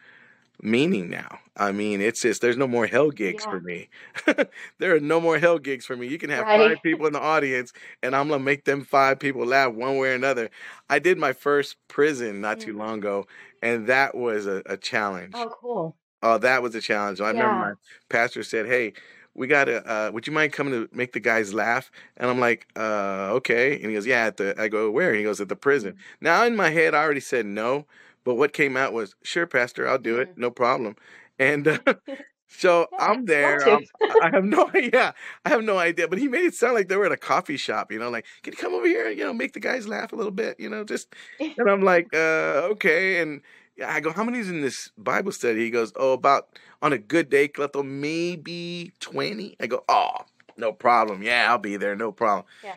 meaning 0.63 1.11
now 1.11 1.39
i 1.57 1.73
mean 1.73 2.01
it's 2.01 2.23
just 2.23 2.41
there's 2.41 2.57
no 2.57 2.69
more 2.69 2.87
hell 2.87 3.11
gigs 3.11 3.45
Yeah. 3.45 3.49
for 3.49 3.61
me 3.61 3.89
there 4.79 4.95
are 4.95 5.01
no 5.01 5.21
more 5.21 5.39
hell 5.39 5.59
gigs 5.59 5.85
for 5.87 5.97
me 5.97 6.07
you 6.07 6.19
can 6.19 6.31
have 6.31 6.47
Right. 6.47 6.61
five 6.61 6.81
people 6.83 7.07
in 7.07 7.13
the 7.13 7.21
audience 7.21 7.73
and 8.03 8.15
i'm 8.17 8.29
gonna 8.29 8.43
make 8.43 8.65
them 8.65 8.85
five 8.85 9.19
people 9.19 9.45
laugh 9.47 9.73
one 9.75 9.97
way 9.99 10.11
or 10.11 10.15
another 10.15 10.51
i 10.91 10.99
did 10.99 11.19
my 11.19 11.33
first 11.33 11.77
prison 11.89 12.41
not 12.41 12.61
too 12.61 12.73
Mhm. 12.73 12.79
long 12.79 12.99
ago 12.99 13.27
and 13.63 13.87
that 13.89 14.15
was 14.15 14.47
a, 14.47 14.63
a 14.67 14.77
challenge 14.77 15.35
Oh, 15.35 15.51
cool. 15.61 15.99
Oh, 16.23 16.39
that 16.39 16.63
was 16.63 16.75
a 16.75 16.81
challenge. 16.81 17.21
I 17.21 17.29
remember 17.29 17.57
my 17.57 17.73
pastor 18.09 18.43
said, 18.45 18.67
"Hey, 18.67 18.93
we 19.35 19.47
gotta. 19.47 19.85
Uh, 19.91 20.11
would 20.13 20.27
you 20.27 20.33
mind 20.33 20.53
coming 20.53 20.73
to 20.75 20.89
make 20.95 21.13
the 21.13 21.21
guys 21.21 21.55
laugh?" 21.55 21.91
And 22.17 22.31
I'm 22.31 22.41
like, 22.41 22.67
uh, 22.77 23.31
"Okay." 23.35 23.75
And 23.77 23.87
he 23.87 23.95
goes, 23.95 24.07
"Yeah." 24.07 24.27
At 24.27 24.37
the 24.37 24.55
I 24.61 24.69
go, 24.69 24.91
"Where?" 24.91 25.15
He 25.15 25.23
goes, 25.23 25.41
"At 25.41 25.49
the 25.49 25.57
prison." 25.57 25.95
Mhm. 25.95 25.99
Now 26.21 26.45
in 26.45 26.57
my 26.57 26.71
head, 26.71 26.95
I 26.95 27.03
already 27.03 27.21
said 27.21 27.47
no, 27.47 27.87
but 28.25 28.35
what 28.37 28.53
came 28.53 28.77
out 28.77 28.93
was, 28.93 29.15
"Sure, 29.23 29.47
pastor, 29.47 29.89
I'll 29.89 29.99
do 29.99 30.19
it, 30.19 30.31
Mhm. 30.31 30.37
no 30.37 30.51
problem." 30.51 30.97
And 31.39 31.69
uh, 31.69 31.79
so 32.49 32.89
Yeah. 32.91 32.99
I'm 32.99 33.25
there. 33.27 33.65
I'm, 33.69 33.87
I 34.21 34.31
have 34.33 34.45
no 34.45 34.69
idea. 34.75 35.15
I 35.45 35.49
have 35.49 35.63
no 35.63 35.79
idea. 35.79 36.09
But 36.09 36.19
he 36.19 36.29
made 36.29 36.45
it 36.45 36.55
sound 36.55 36.75
like 36.75 36.89
they 36.89 36.97
were 36.97 37.07
at 37.07 37.13
a 37.13 37.17
coffee 37.17 37.57
shop. 37.57 37.91
You 37.93 37.99
know, 37.99 38.11
like, 38.11 38.27
"Can 38.43 38.53
you 38.53 38.59
come 38.59 38.75
over 38.75 38.87
here? 38.87 39.09
and, 39.09 39.19
You 39.19 39.25
know, 39.25 39.33
make 39.35 39.53
the 39.55 39.61
guys 39.61 39.89
laugh 39.89 40.13
a 40.13 40.17
little 40.17 40.33
bit. 40.33 40.59
You 40.61 40.69
know, 40.69 40.85
just." 40.85 41.15
And 41.59 41.69
I'm 41.71 41.83
like, 41.83 42.09
uh, 42.15 42.69
okay. 42.73 43.21
And 43.21 43.43
I 43.85 44.01
go, 44.01 44.13
how 44.13 44.25
many's 44.25 44.51
in 44.51 44.61
this 44.61 44.91
Bible 44.99 45.33
study? 45.33 45.61
He 45.61 45.71
goes, 45.71 45.93
oh, 45.97 46.13
about 46.13 46.49
on 46.83 46.93
a 46.93 46.99
good 46.99 47.31
day, 47.31 47.49
Cleto, 47.49 47.85
maybe 47.85 48.93
20. 49.01 49.57
I 49.61 49.67
go, 49.67 49.85
oh, 49.89 50.13
no 50.57 50.73
problem. 50.73 51.23
Yeah, 51.23 51.47
I'll 51.51 51.59
be 51.59 51.77
there. 51.77 51.97
No 51.97 52.13
problem. 52.13 52.45
Yeah. 52.63 52.75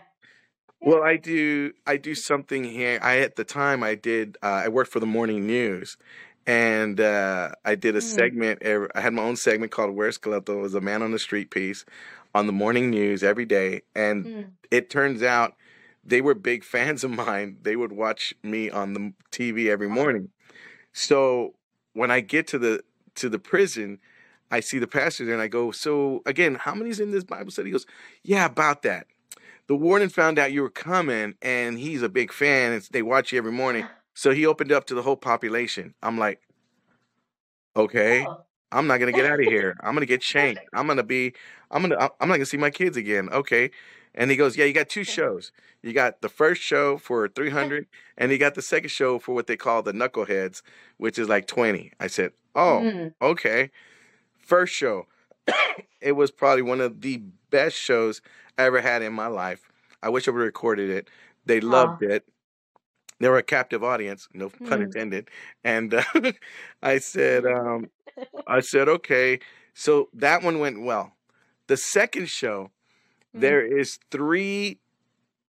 Well, 0.79 1.03
I 1.03 1.17
do. 1.17 1.73
I 1.87 1.97
do 1.97 2.13
something 2.15 2.63
here. 2.63 2.99
I 3.01 3.19
at 3.19 3.35
the 3.35 3.43
time 3.43 3.83
I 3.83 3.95
did. 3.95 4.37
Uh, 4.43 4.61
I 4.65 4.67
worked 4.67 4.91
for 4.91 4.99
the 4.99 5.05
morning 5.05 5.47
news, 5.47 5.97
and 6.45 6.99
uh, 6.99 7.51
I 7.63 7.75
did 7.75 7.95
a 7.95 7.99
Mm. 7.99 8.03
segment. 8.03 8.61
I 8.93 9.01
had 9.01 9.13
my 9.13 9.23
own 9.23 9.35
segment 9.35 9.71
called 9.71 9.95
"Where's 9.95 10.17
Cleto?" 10.19 10.49
It 10.57 10.61
was 10.61 10.75
a 10.75 10.81
man 10.81 11.01
on 11.01 11.11
the 11.11 11.17
street 11.19 11.49
piece 11.49 11.85
on 12.35 12.45
the 12.45 12.53
morning 12.53 12.89
news 12.91 13.23
every 13.23 13.45
day, 13.45 13.81
and 13.95 14.25
Mm. 14.25 14.45
it 14.69 14.89
turns 14.89 15.23
out 15.23 15.55
they 16.03 16.21
were 16.21 16.35
big 16.35 16.63
fans 16.63 17.03
of 17.03 17.11
mine. 17.11 17.57
They 17.63 17.75
would 17.75 17.91
watch 17.93 18.35
me 18.43 18.69
on 18.69 18.93
the 18.93 19.13
TV 19.31 19.69
every 19.69 19.89
morning. 19.89 20.29
So 20.95 21.53
when 21.93 22.09
I 22.09 22.21
get 22.21 22.47
to 22.47 22.57
the 22.57 22.81
to 23.15 23.29
the 23.29 23.37
prison, 23.37 23.99
I 24.49 24.61
see 24.61 24.79
the 24.79 24.87
pastor 24.87 25.25
there 25.25 25.33
and 25.33 25.41
I 25.43 25.47
go, 25.49 25.71
So 25.71 26.21
again, 26.25 26.55
how 26.55 26.73
many's 26.73 27.01
in 27.01 27.11
this 27.11 27.25
Bible 27.25 27.51
study? 27.51 27.67
He 27.67 27.73
goes, 27.73 27.85
Yeah, 28.23 28.45
about 28.45 28.81
that. 28.83 29.07
The 29.67 29.75
warden 29.75 30.09
found 30.09 30.39
out 30.39 30.53
you 30.53 30.61
were 30.61 30.69
coming 30.69 31.35
and 31.41 31.77
he's 31.77 32.01
a 32.01 32.09
big 32.09 32.31
fan 32.31 32.73
and 32.73 32.87
they 32.91 33.01
watch 33.01 33.31
you 33.33 33.37
every 33.37 33.51
morning. 33.51 33.85
So 34.13 34.31
he 34.31 34.45
opened 34.45 34.71
up 34.71 34.85
to 34.87 34.95
the 34.95 35.01
whole 35.01 35.17
population. 35.17 35.93
I'm 36.01 36.17
like, 36.17 36.41
Okay, 37.75 38.25
Oh. 38.25 38.41
I'm 38.71 38.87
not 38.87 38.97
gonna 38.99 39.11
get 39.11 39.25
out 39.25 39.39
of 39.39 39.45
here. 39.45 39.77
I'm 39.81 39.93
gonna 39.93 40.05
get 40.05 40.23
shanked. 40.23 40.63
I'm 40.73 40.87
gonna 40.87 41.03
be 41.03 41.33
I'm 41.71 41.81
gonna 41.81 41.97
I'm 42.19 42.29
not 42.29 42.35
gonna 42.35 42.45
see 42.45 42.57
my 42.57 42.69
kids 42.69 42.97
again. 42.97 43.29
Okay. 43.31 43.71
And 44.15 44.31
he 44.31 44.37
goes, 44.37 44.57
Yeah, 44.57 44.65
you 44.65 44.73
got 44.73 44.89
two 44.89 45.03
shows. 45.03 45.51
You 45.83 45.93
got 45.93 46.21
the 46.21 46.29
first 46.29 46.61
show 46.61 46.97
for 46.97 47.27
300 47.27 47.87
and 48.17 48.31
you 48.31 48.39
got 48.39 48.55
the 48.55 48.63
second 48.63 48.89
show 48.89 49.19
for 49.19 49.35
what 49.35 49.47
they 49.47 49.57
call 49.57 49.83
the 49.83 49.93
knuckleheads, 49.93 50.63
which 50.97 51.19
is 51.19 51.29
like 51.29 51.47
20. 51.47 51.93
I 51.99 52.07
said, 52.07 52.33
Oh, 52.55 52.81
Mm. 52.81 53.13
okay. 53.21 53.71
First 54.39 54.73
show. 54.73 55.07
it 56.01 56.13
was 56.13 56.31
probably 56.31 56.63
one 56.63 56.81
of 56.81 57.01
the 57.01 57.17
best 57.51 57.77
shows 57.77 58.21
I 58.57 58.63
ever 58.65 58.81
had 58.81 59.01
in 59.03 59.13
my 59.13 59.27
life. 59.27 59.71
I 60.03 60.09
wish 60.09 60.27
I 60.27 60.31
would 60.31 60.39
have 60.39 60.45
recorded 60.47 60.89
it. 60.89 61.09
They 61.45 61.61
loved 61.61 62.01
Aw. 62.01 62.05
it. 62.05 62.25
They 63.19 63.29
were 63.29 63.37
a 63.37 63.43
captive 63.43 63.83
audience, 63.83 64.27
no 64.33 64.49
pun 64.63 64.81
Mm. 64.81 64.83
intended. 64.83 65.29
And 65.63 65.93
uh, 65.93 66.03
I 66.83 66.99
said, 66.99 67.45
um, 67.45 67.89
I 68.47 68.61
said, 68.61 68.89
okay. 68.89 69.39
So 69.73 70.09
that 70.13 70.43
one 70.43 70.59
went 70.59 70.81
well. 70.83 71.13
The 71.67 71.77
second 71.77 72.29
show, 72.29 72.71
Mm. 73.35 73.41
there 73.41 73.65
is 73.65 73.99
three. 74.11 74.79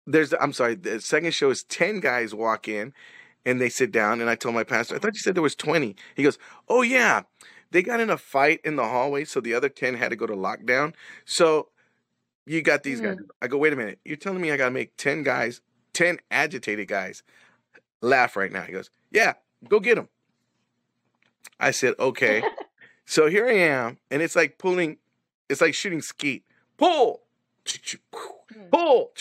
There's, 0.05 0.33
I'm 0.39 0.53
sorry. 0.53 0.75
The 0.75 0.99
second 0.99 1.33
show 1.33 1.49
is 1.49 1.63
ten 1.63 1.99
guys 1.99 2.33
walk 2.33 2.67
in, 2.67 2.93
and 3.45 3.59
they 3.59 3.69
sit 3.69 3.91
down. 3.91 4.21
And 4.21 4.29
I 4.29 4.35
told 4.35 4.55
my 4.55 4.63
pastor, 4.63 4.95
I 4.95 4.99
thought 4.99 5.13
you 5.13 5.19
said 5.19 5.35
there 5.35 5.43
was 5.43 5.55
twenty. 5.55 5.95
He 6.15 6.23
goes, 6.23 6.37
Oh 6.67 6.81
yeah, 6.81 7.23
they 7.71 7.81
got 7.81 7.99
in 7.99 8.09
a 8.09 8.17
fight 8.17 8.61
in 8.63 8.75
the 8.75 8.87
hallway, 8.87 9.25
so 9.25 9.39
the 9.39 9.53
other 9.53 9.69
ten 9.69 9.95
had 9.95 10.09
to 10.09 10.15
go 10.15 10.27
to 10.27 10.33
lockdown. 10.33 10.93
So 11.25 11.69
you 12.45 12.61
got 12.61 12.83
these 12.83 13.01
guys. 13.01 13.17
Mm. 13.17 13.27
I 13.41 13.47
go, 13.47 13.57
wait 13.57 13.73
a 13.73 13.75
minute. 13.75 13.99
You're 14.03 14.17
telling 14.17 14.41
me 14.41 14.51
I 14.51 14.57
got 14.57 14.65
to 14.65 14.71
make 14.71 14.97
ten 14.97 15.23
guys, 15.23 15.61
ten 15.93 16.19
agitated 16.29 16.87
guys, 16.87 17.23
laugh 18.01 18.35
right 18.35 18.51
now? 18.51 18.61
He 18.61 18.71
goes, 18.73 18.89
Yeah, 19.11 19.33
go 19.67 19.79
get 19.79 19.95
them. 19.95 20.09
I 21.59 21.71
said, 21.71 21.95
okay. 21.99 22.43
so 23.05 23.27
here 23.27 23.47
I 23.47 23.53
am, 23.53 23.97
and 24.11 24.21
it's 24.21 24.35
like 24.35 24.57
pulling, 24.57 24.97
it's 25.49 25.61
like 25.61 25.73
shooting 25.73 26.01
skeet. 26.01 26.43
Pull. 26.77 27.22
Pull. 28.71 29.11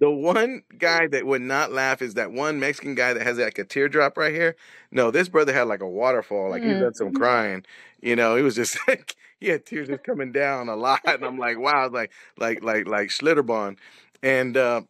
The 0.00 0.10
one 0.10 0.62
guy 0.76 1.06
that 1.08 1.24
would 1.26 1.40
not 1.42 1.72
laugh 1.72 2.02
is 2.02 2.14
that 2.14 2.32
one 2.32 2.58
Mexican 2.58 2.94
guy 2.94 3.12
that 3.12 3.22
has 3.22 3.38
like 3.38 3.58
a 3.58 3.64
teardrop 3.64 4.16
right 4.18 4.34
here. 4.34 4.56
No, 4.90 5.10
this 5.10 5.28
brother 5.28 5.52
had 5.52 5.68
like 5.68 5.80
a 5.80 5.88
waterfall, 5.88 6.50
like 6.50 6.64
he's 6.64 6.76
Mm. 6.76 6.80
done 6.80 6.94
some 6.94 7.12
crying. 7.12 7.64
You 8.02 8.16
know, 8.16 8.36
he 8.36 8.42
was 8.42 8.56
just 8.56 8.76
like 8.88 9.14
he 9.40 9.48
had 9.48 9.64
tears 9.66 9.88
just 9.88 10.02
coming 10.02 10.32
down 10.32 10.68
a 10.68 10.76
lot, 10.76 11.00
and 11.04 11.24
I'm 11.24 11.38
like, 11.38 11.58
wow, 11.58 11.88
like 11.88 12.10
like 12.38 12.62
like 12.62 12.88
like 12.88 13.08
Schlitterbahn. 13.10 13.78
And 14.22 14.56
uh, 14.56 14.82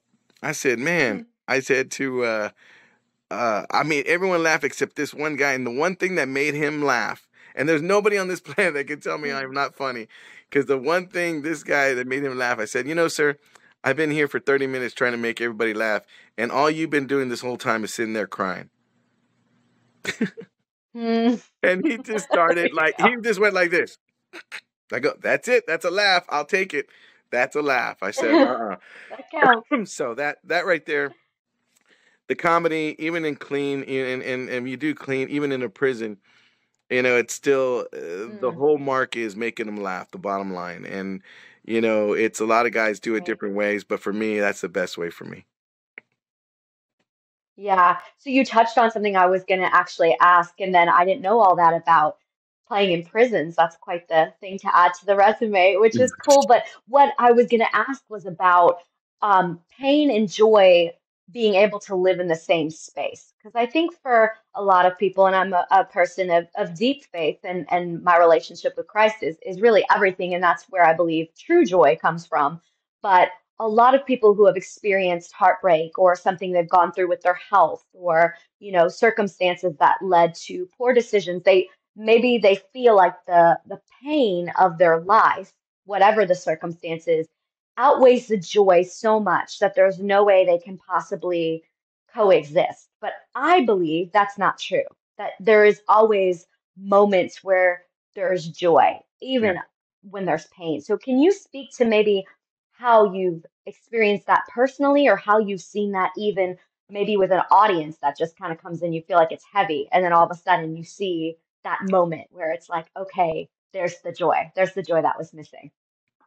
I 0.43 0.53
said, 0.53 0.79
man, 0.79 1.27
I 1.47 1.61
said 1.61 1.91
to 1.93 2.25
uh, 2.25 2.51
uh, 3.31 3.65
I 3.71 3.83
mean, 3.83 4.05
everyone 4.07 4.43
laughed 4.43 4.65
except 4.65 4.97
this 4.97 5.15
one 5.15 5.37
guy, 5.37 5.53
and 5.53 5.67
the 5.67 5.71
one 5.71 5.97
thing 5.97 6.15
that 6.17 6.29
made 6.29 6.55
him 6.55 6.83
laugh, 6.83 7.27
and 7.55 7.69
there's 7.69 7.83
nobody 7.83 8.19
on 8.19 8.29
this 8.29 8.41
planet 8.43 8.75
that 8.75 8.87
can 8.87 9.01
tell 9.01 9.19
me 9.19 9.33
I'm 9.33 9.53
not 9.53 9.75
funny, 9.75 10.09
because 10.55 10.67
the 10.67 10.79
one 10.79 11.09
thing 11.09 11.43
this 11.43 11.65
guy 11.65 11.95
that 11.95 12.07
made 12.07 12.23
him 12.23 12.39
laugh, 12.39 12.61
I 12.61 12.65
said, 12.65 12.87
you 12.87 12.95
know, 12.95 13.09
sir, 13.09 13.37
I've 13.83 13.97
been 13.97 14.13
here 14.13 14.29
for 14.29 14.39
30 14.39 14.69
minutes 14.69 14.95
trying 14.95 15.11
to 15.11 15.19
make 15.19 15.41
everybody 15.41 15.75
laugh, 15.75 16.03
and 16.39 16.53
all 16.53 16.71
you've 16.71 16.91
been 16.91 17.09
doing 17.09 17.29
this 17.29 17.41
whole 17.41 17.57
time 17.57 17.83
is 17.83 17.93
sitting 17.93 18.13
there 18.13 18.29
crying. 18.29 18.71
Hmm. 20.95 21.35
And 21.65 21.85
he 21.85 21.99
just 21.99 22.27
started 22.27 22.73
like 22.73 22.95
he 23.01 23.17
just 23.21 23.41
went 23.41 23.55
like 23.55 23.73
this. 23.73 23.99
I 24.93 25.01
go, 25.01 25.15
that's 25.21 25.49
it, 25.49 25.65
that's 25.67 25.85
a 25.85 25.91
laugh. 25.91 26.25
I'll 26.29 26.45
take 26.45 26.73
it. 26.73 26.87
That's 27.33 27.57
a 27.57 27.63
laugh. 27.63 27.97
I 28.01 28.13
said, 28.13 28.33
uh-uh. 28.35 28.77
That 29.11 29.31
counts. 29.71 29.93
so 29.97 30.15
that 30.15 30.39
that 30.45 30.67
right 30.67 30.87
there, 30.87 31.13
the 32.29 32.37
comedy, 32.37 32.95
even 33.01 33.25
in 33.25 33.35
clean, 33.35 33.83
and 33.83 34.23
and 34.23 34.49
and 34.49 34.69
you 34.69 34.77
do 34.77 34.95
clean, 34.95 35.29
even 35.31 35.51
in 35.51 35.63
a 35.63 35.69
prison, 35.69 36.19
you 36.91 37.03
know, 37.03 37.17
it's 37.17 37.35
still 37.35 37.87
uh, 37.93 38.31
the 38.41 38.53
Mm. 38.53 38.57
whole 38.57 38.79
mark 38.79 39.17
is 39.17 39.37
making 39.37 39.67
them 39.67 39.79
laugh. 39.79 40.11
The 40.11 40.19
bottom 40.19 40.53
line, 40.55 40.85
and 40.87 41.23
you 41.65 41.81
know, 41.81 42.13
it's 42.13 42.41
a 42.41 42.47
lot 42.47 42.67
of 42.67 42.73
guys 42.73 43.01
do 43.01 43.15
it 43.17 43.25
Right. 43.25 43.27
different 43.27 43.55
ways, 43.57 43.85
but 43.85 44.01
for 44.01 44.13
me, 44.13 44.41
that's 44.41 44.61
the 44.63 44.69
best 44.69 44.99
way 44.99 45.11
for 45.11 45.25
me. 45.25 45.47
Yeah. 47.57 47.99
So 48.19 48.31
you 48.31 48.45
touched 48.45 48.79
on 48.79 48.91
something 48.91 49.17
I 49.17 49.27
was 49.27 49.45
going 49.45 49.61
to 49.61 49.75
actually 49.75 50.17
ask, 50.21 50.61
and 50.61 50.75
then 50.75 50.89
I 50.89 51.05
didn't 51.05 51.23
know 51.23 51.41
all 51.41 51.57
that 51.57 51.75
about 51.75 52.19
playing 52.69 52.93
in 52.93 53.05
prisons. 53.05 53.57
That's 53.57 53.77
quite 53.77 54.09
the 54.09 54.33
thing 54.41 54.59
to 54.61 54.77
add 54.77 54.95
to 55.01 55.07
the 55.07 55.17
resume, 55.17 55.77
which 55.77 55.99
is 56.01 56.13
cool. 56.13 56.45
But 56.45 56.65
what 56.89 57.15
I 57.19 57.33
was 57.33 57.47
going 57.49 57.61
to 57.61 57.77
ask 57.77 58.03
was 58.09 58.27
about 58.27 58.79
um, 59.23 59.61
pain 59.79 60.11
and 60.11 60.31
joy 60.31 60.93
being 61.33 61.55
able 61.55 61.81
to 61.81 61.95
live 61.95 62.21
in 62.21 62.29
the 62.29 62.37
same 62.37 62.71
space. 62.71 63.33
Because 63.39 63.55
I 63.55 63.67
think 63.67 63.95
for 64.03 64.33
a 64.55 64.63
lot 64.63 64.87
of 64.87 64.99
people, 64.99 65.27
and 65.27 65.35
I'm 65.35 65.53
a, 65.53 65.67
a 65.71 65.85
person 65.85 66.31
of, 66.31 66.47
of 66.57 66.77
deep 66.77 67.05
faith, 67.13 67.39
and, 67.45 67.67
and 67.71 68.03
my 68.03 68.19
relationship 68.19 68.75
with 68.77 68.87
Christ 68.87 69.23
is, 69.23 69.37
is 69.45 69.61
really 69.61 69.85
everything. 69.95 70.35
And 70.35 70.43
that's 70.43 70.65
where 70.69 70.85
I 70.85 70.95
believe 70.95 71.29
true 71.37 71.65
joy 71.65 71.97
comes 72.01 72.27
from. 72.27 72.61
But 73.03 73.31
a 73.61 73.69
lot 73.69 73.95
of 73.95 74.05
people 74.07 74.35
who 74.35 74.47
have 74.47 74.57
experienced 74.57 75.33
heartbreak 75.33 75.99
or 75.99 76.17
something 76.17 76.53
they've 76.53 76.69
gone 76.69 76.93
through 76.93 77.09
with 77.09 77.23
their 77.23 77.39
health 77.51 77.85
or 77.93 78.35
you 78.59 78.73
know 78.73 78.89
circumstances 78.89 79.75
that 79.79 79.97
led 80.03 80.35
to 80.35 80.69
poor 80.77 80.93
decisions 80.93 81.43
they 81.45 81.69
maybe 81.97 82.39
they 82.39 82.57
feel 82.73 82.97
like 82.97 83.15
the 83.27 83.59
the 83.67 83.81
pain 84.03 84.51
of 84.59 84.79
their 84.79 85.01
life 85.01 85.53
whatever 85.85 86.27
the 86.27 86.35
circumstances 86.35 87.29
outweighs 87.77 88.29
the 88.29 88.37
joy 88.37 88.83
so 88.83 89.21
much 89.21 89.59
that 89.59 89.75
there's 89.75 89.99
no 89.99 90.25
way 90.25 90.45
they 90.45 90.59
can 90.59 90.79
possibly 90.79 91.63
coexist. 92.13 92.89
But 93.01 93.13
i 93.35 93.65
believe 93.65 94.13
that's 94.13 94.39
not 94.39 94.59
true 94.59 94.85
that 95.19 95.33
there 95.41 95.65
is 95.65 95.81
always 95.89 96.47
moments 96.77 97.45
where 97.45 97.85
there's 98.15 98.49
joy 98.49 98.99
even 99.21 99.59
when 100.03 100.25
there's 100.25 100.47
pain. 100.49 100.81
So 100.81 100.99
can 100.99 101.19
you 101.19 101.33
speak 101.33 101.71
to 101.77 101.85
maybe 101.85 102.25
how 102.73 103.13
you've 103.13 103.45
experienced 103.67 104.27
that 104.27 104.43
personally 104.53 105.09
or 105.09 105.17
how 105.17 105.39
you've 105.39 105.61
seen 105.61 105.93
that 105.93 106.11
even 106.17 106.57
maybe 106.91 107.17
with 107.17 107.33
an 107.33 107.43
audience 107.51 107.97
that 108.03 108.19
just 108.19 108.37
kind 108.37 108.53
of 108.53 108.61
comes 108.61 108.83
in 108.83 108.93
you 108.93 109.03
feel 109.03 109.17
like 109.17 109.33
it's 109.33 109.45
heavy 109.51 109.89
and 109.93 110.05
then 110.05 110.13
all 110.13 110.25
of 110.25 110.31
a 110.31 110.35
sudden 110.35 110.77
you 110.77 110.85
see 110.85 111.37
that 111.63 111.79
moment 111.91 112.27
where 112.31 112.53
it's 112.53 112.69
like 112.69 112.87
okay 112.97 113.49
there's 113.75 114.01
the 114.01 114.13
joy. 114.13 114.51
There's 114.55 114.73
the 114.73 114.83
joy 114.83 115.03
that 115.03 115.19
was 115.19 115.35
missing 115.35 115.71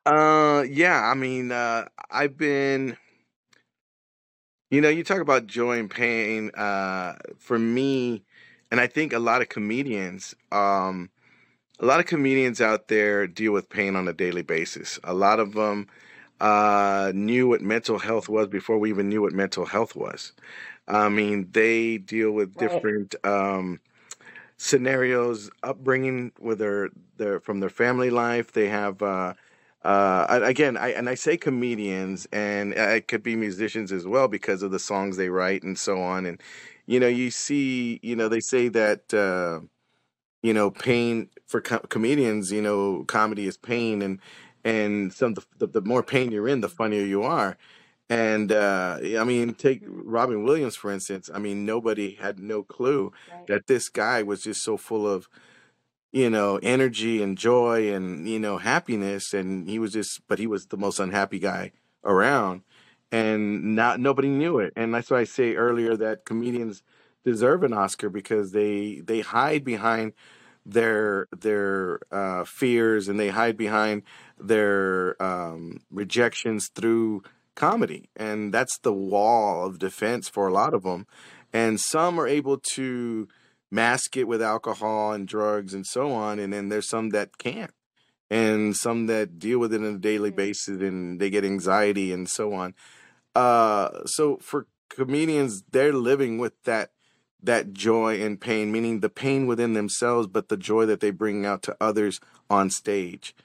Uh, 0.08 0.64
yeah, 0.70 1.02
I 1.10 1.16
mean, 1.16 1.52
uh, 1.52 1.88
I've 2.12 2.38
been, 2.38 2.98
you 4.70 4.82
know, 4.82 4.90
you 4.90 5.04
talk 5.04 5.22
about 5.22 5.48
joy 5.48 5.80
and 5.80 5.90
pain. 5.90 6.52
Uh, 6.52 7.16
for 7.38 7.60
me, 7.60 8.24
and 8.72 8.82
I 8.82 8.88
think 8.88 9.14
a 9.14 9.20
lot 9.20 9.42
of 9.42 9.50
comedians, 9.50 10.36
um, 10.52 11.10
a 11.80 11.86
lot 11.86 12.00
of 12.00 12.06
comedians 12.08 12.62
out 12.62 12.88
there 12.90 13.28
deal 13.28 13.54
with 13.54 13.70
pain 13.70 13.96
on 13.96 14.08
a 14.08 14.14
daily 14.14 14.44
basis. 14.44 15.00
A 15.04 15.14
lot 15.14 15.40
of 15.40 15.54
them 15.54 15.88
uh, 16.42 17.12
knew 17.16 17.48
what 17.50 17.62
mental 17.62 18.00
health 18.00 18.30
was 18.30 18.48
before 18.48 18.78
we 18.80 18.90
even 18.90 19.10
knew 19.10 19.22
what 19.24 19.34
mental 19.34 19.66
health 19.66 19.96
was. 19.96 20.34
I 20.88 21.10
mean, 21.10 21.50
they 21.52 21.98
deal 22.00 22.32
with 22.32 22.56
Right. 22.56 22.58
different 22.58 23.16
um, 23.26 23.80
scenarios, 24.58 25.50
upbringing 25.64 26.32
with 26.40 26.60
their 26.60 26.90
their 27.18 27.40
from 27.40 27.60
their 27.60 27.70
family 27.70 28.10
life. 28.10 28.52
They 28.54 28.70
have 28.70 29.02
uh, 29.02 29.34
uh, 29.88 30.42
again, 30.44 30.78
I 30.78 30.90
and 30.90 31.10
I 31.10 31.16
say 31.16 31.38
comedians, 31.38 32.28
and 32.34 32.74
it 32.74 33.08
could 33.08 33.24
be 33.24 33.36
musicians 33.36 33.92
as 33.92 34.06
well 34.08 34.28
because 34.28 34.64
of 34.64 34.72
the 34.72 34.80
songs 34.80 35.18
they 35.18 35.30
write 35.30 35.64
and 35.64 35.78
so 35.80 36.02
on. 36.02 36.26
And 36.26 36.42
you 36.88 37.00
know, 37.00 37.08
you 37.08 37.32
see, 37.32 38.00
you 38.04 38.16
know, 38.16 38.30
they 38.30 38.42
say 38.42 38.70
that 38.70 39.14
uh, 39.14 39.62
you 40.44 40.54
know, 40.54 40.72
pain 40.72 41.30
for 41.48 41.62
co- 41.62 41.80
comedians, 41.80 42.52
you 42.52 42.62
know, 42.62 43.04
comedy 43.08 43.48
is 43.48 43.58
pain, 43.58 44.02
and 44.02 44.20
and 44.64 45.14
some 45.14 45.34
the, 45.36 45.44
the 45.60 45.68
the 45.68 45.82
more 45.82 46.04
pain 46.04 46.32
you're 46.32 46.48
in, 46.48 46.62
the 46.62 46.70
funnier 46.70 47.04
you 47.06 47.24
are. 47.24 47.58
And 48.10 48.52
uh, 48.52 49.00
I 49.20 49.24
mean, 49.26 49.54
take 49.54 49.84
Robin 49.88 50.44
Williams 50.44 50.76
for 50.76 50.92
instance. 50.92 51.30
I 51.34 51.40
mean, 51.40 51.66
nobody 51.66 52.16
had 52.16 52.40
no 52.40 52.64
clue 52.64 53.06
right 53.06 53.14
that 53.48 53.68
this 53.68 53.90
guy 53.90 54.24
was 54.24 54.44
just 54.44 54.64
so 54.64 54.78
full 54.78 55.08
of 55.08 55.28
you 56.18 56.32
know 56.32 56.60
energy 56.64 57.22
and 57.22 57.38
joy 57.38 57.94
and 57.94 58.28
you 58.28 58.40
know 58.40 58.58
happiness 58.58 59.34
and 59.36 59.70
he 59.70 59.78
was 59.78 59.94
just 59.94 60.20
but 60.28 60.40
he 60.40 60.48
was 60.48 60.66
the 60.66 60.78
most 60.78 61.00
unhappy 61.00 61.38
guy 61.38 61.72
around 62.04 62.64
and 63.12 63.76
not 63.76 64.00
nobody 64.00 64.28
knew 64.28 64.58
it. 64.60 64.74
And 64.76 64.94
that's 64.94 65.12
why 65.12 65.20
i 65.20 65.24
say 65.26 65.54
earlier 65.56 65.96
that 65.96 66.26
comedians 66.26 66.82
deserve 67.24 67.62
an 67.64 67.74
oscar 67.74 68.10
because 68.10 68.52
they 68.52 69.02
they 69.06 69.20
hide 69.20 69.64
behind 69.64 70.14
their 70.66 71.28
their 71.38 72.00
uh 72.12 72.44
fears 72.46 73.08
and 73.08 73.20
they 73.20 73.30
hide 73.30 73.56
behind 73.56 74.02
their 74.40 75.22
um 75.22 75.82
rejections 75.92 76.70
through 76.74 77.22
comedy. 77.54 78.10
And 78.16 78.52
that's 78.52 78.78
the 78.80 78.94
wall 78.94 79.68
of 79.68 79.78
defense 79.78 80.28
for 80.30 80.48
a 80.48 80.54
lot 80.54 80.74
of 80.74 80.82
them 80.82 81.06
and 81.54 81.80
some 81.80 82.20
are 82.20 82.28
able 82.28 82.58
to 82.74 83.28
mask 83.72 84.16
it 84.18 84.28
with 84.28 84.42
alcohol 84.42 85.12
and 85.12 85.28
drugs 85.28 85.74
and 85.74 85.86
so 85.86 86.12
on 86.12 86.40
and 86.40 86.54
then 86.54 86.70
there's 86.70 86.90
some 86.90 87.10
that 87.10 87.38
can't 87.38 87.72
and 88.30 88.76
some 88.76 89.08
that 89.08 89.40
deal 89.40 89.60
with 89.60 89.74
it 89.74 89.82
on 89.82 89.96
a 89.96 89.98
daily 89.98 90.32
Mm. 90.32 90.36
basis 90.36 90.82
and 90.82 91.20
they 91.20 91.30
get 91.30 91.44
anxiety 91.46 92.12
and 92.12 92.30
so 92.30 92.54
on. 92.54 92.74
Uh 93.36 94.06
so 94.06 94.38
for 94.38 94.68
comedians 94.90 95.64
they're 95.72 95.94
living 95.94 96.38
with 96.38 96.54
that 96.64 96.92
that 97.44 97.74
joy 97.74 98.22
and 98.24 98.40
pain 98.42 98.72
meaning 98.72 99.02
the 99.02 99.10
pain 99.10 99.46
within 99.48 99.74
themselves 99.74 100.28
but 100.28 100.48
the 100.50 100.58
joy 100.58 100.86
that 100.86 101.02
they 101.02 101.12
bring 101.12 101.46
out 101.46 101.62
to 101.64 101.76
others 101.80 102.20
on 102.50 102.70
stage. 102.70 103.36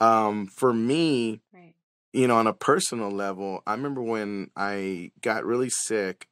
Um 0.00 0.46
for 0.46 0.72
me 0.72 1.40
right. 1.52 1.74
you 2.12 2.26
know, 2.26 2.36
on 2.36 2.46
a 2.46 2.52
personal 2.54 3.10
level, 3.10 3.62
I 3.66 3.72
remember 3.72 4.02
when 4.02 4.50
I 4.56 5.12
got 5.20 5.44
really 5.44 5.70
sick, 5.70 6.26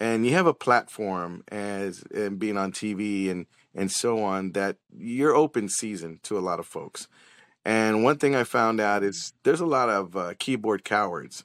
and 0.00 0.26
you 0.26 0.32
have 0.32 0.46
a 0.46 0.54
platform 0.54 1.44
as 1.48 2.02
and 2.14 2.38
being 2.38 2.56
on 2.56 2.72
TV 2.72 3.30
and 3.30 3.46
and 3.74 3.90
so 3.92 4.22
on 4.22 4.52
that 4.52 4.76
you're 4.96 5.34
open 5.34 5.68
season 5.68 6.20
to 6.24 6.38
a 6.38 6.40
lot 6.40 6.60
of 6.60 6.66
folks. 6.66 7.08
And 7.64 8.04
one 8.04 8.18
thing 8.18 8.34
I 8.34 8.44
found 8.44 8.80
out 8.80 9.02
is 9.02 9.32
there's 9.44 9.60
a 9.60 9.66
lot 9.66 9.88
of 9.90 10.16
uh, 10.16 10.34
keyboard 10.38 10.84
cowards 10.84 11.44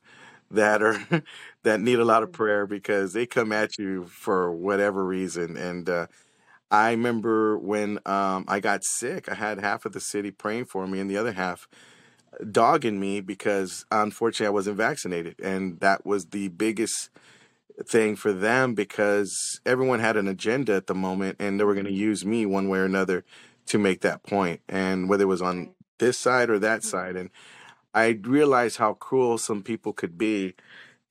that 0.51 0.81
are 0.83 0.99
that 1.63 1.81
need 1.81 1.99
a 1.99 2.05
lot 2.05 2.23
of 2.23 2.29
Mm. 2.29 2.33
prayer 2.33 2.67
because 2.67 3.13
they 3.13 3.25
come 3.25 3.51
at 3.51 3.77
you 3.77 4.05
for 4.05 4.51
whatever 4.51 5.05
reason. 5.05 5.57
And 5.57 5.89
uh, 5.89 6.07
I 6.71 6.91
remember 6.91 7.57
when 7.57 7.99
um, 8.05 8.45
I 8.47 8.59
got 8.59 8.83
sick, 8.83 9.29
I 9.29 9.35
had 9.35 9.59
half 9.59 9.85
of 9.85 9.93
the 9.93 9.99
city 10.01 10.31
praying 10.31 10.65
for 10.65 10.87
me, 10.87 10.99
and 10.99 11.09
the 11.09 11.17
other 11.17 11.33
half 11.33 11.67
dogging 12.51 12.99
me 12.99 13.21
because 13.21 13.85
unfortunately 13.91 14.47
I 14.47 14.51
wasn't 14.51 14.77
vaccinated. 14.77 15.39
And 15.41 15.79
that 15.79 16.05
was 16.05 16.27
the 16.27 16.47
biggest 16.49 17.09
thing 17.85 18.15
for 18.15 18.33
them 18.33 18.73
because 18.73 19.59
everyone 19.65 19.99
had 19.99 20.17
an 20.17 20.27
agenda 20.27 20.73
at 20.73 20.87
the 20.87 20.95
moment 20.95 21.37
and 21.39 21.59
they 21.59 21.63
were 21.63 21.73
going 21.73 21.85
to 21.85 21.91
use 21.91 22.25
me 22.25 22.45
one 22.45 22.69
way 22.69 22.79
or 22.79 22.85
another 22.85 23.23
to 23.67 23.77
make 23.77 24.01
that. 24.01 24.21
And 24.69 25.09
whether 25.09 25.23
it 25.23 25.27
was 25.27 25.41
on 25.41 25.73
this 25.97 26.17
side 26.17 26.49
or 26.49 26.59
that 26.59 26.81
Mhm. 26.81 26.85
side. 26.85 27.15
And 27.15 27.29
I 27.93 28.19
realized 28.21 28.77
how 28.77 28.93
cruel 28.93 29.37
some 29.37 29.63
people 29.63 29.93
could 29.93 30.17
be. 30.17 30.55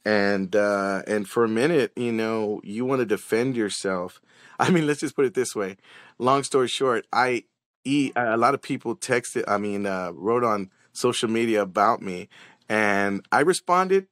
and 0.05 0.57
uh, 0.57 1.03
and 1.07 1.29
for 1.29 1.45
a 1.45 1.49
minute, 1.49 1.93
you 1.97 2.11
know, 2.13 2.61
you 2.65 2.85
want 2.85 3.01
to 3.01 3.07
defend 3.07 3.57
yourself. 3.57 4.21
I 4.59 4.71
mean, 4.71 4.87
let's 4.87 5.01
just 5.01 5.15
put 5.15 5.27
it 5.27 5.35
this 5.35 5.55
way. 5.55 5.77
Long 6.19 6.43
story 6.43 6.69
short, 6.69 7.07
I 7.13 7.45
eat. 7.85 8.13
A 8.17 8.37
lot 8.37 8.55
of 8.55 8.63
people 8.63 8.97
texted. 8.97 9.45
I 9.47 9.59
mean, 9.59 9.87
uh, 9.87 10.11
wrote 10.13 10.43
on 10.45 10.71
social 10.93 11.31
media 11.31 11.63
about 11.63 12.03
me, 12.03 12.29
and 12.69 13.25
I 13.31 13.41
responded, 13.41 14.09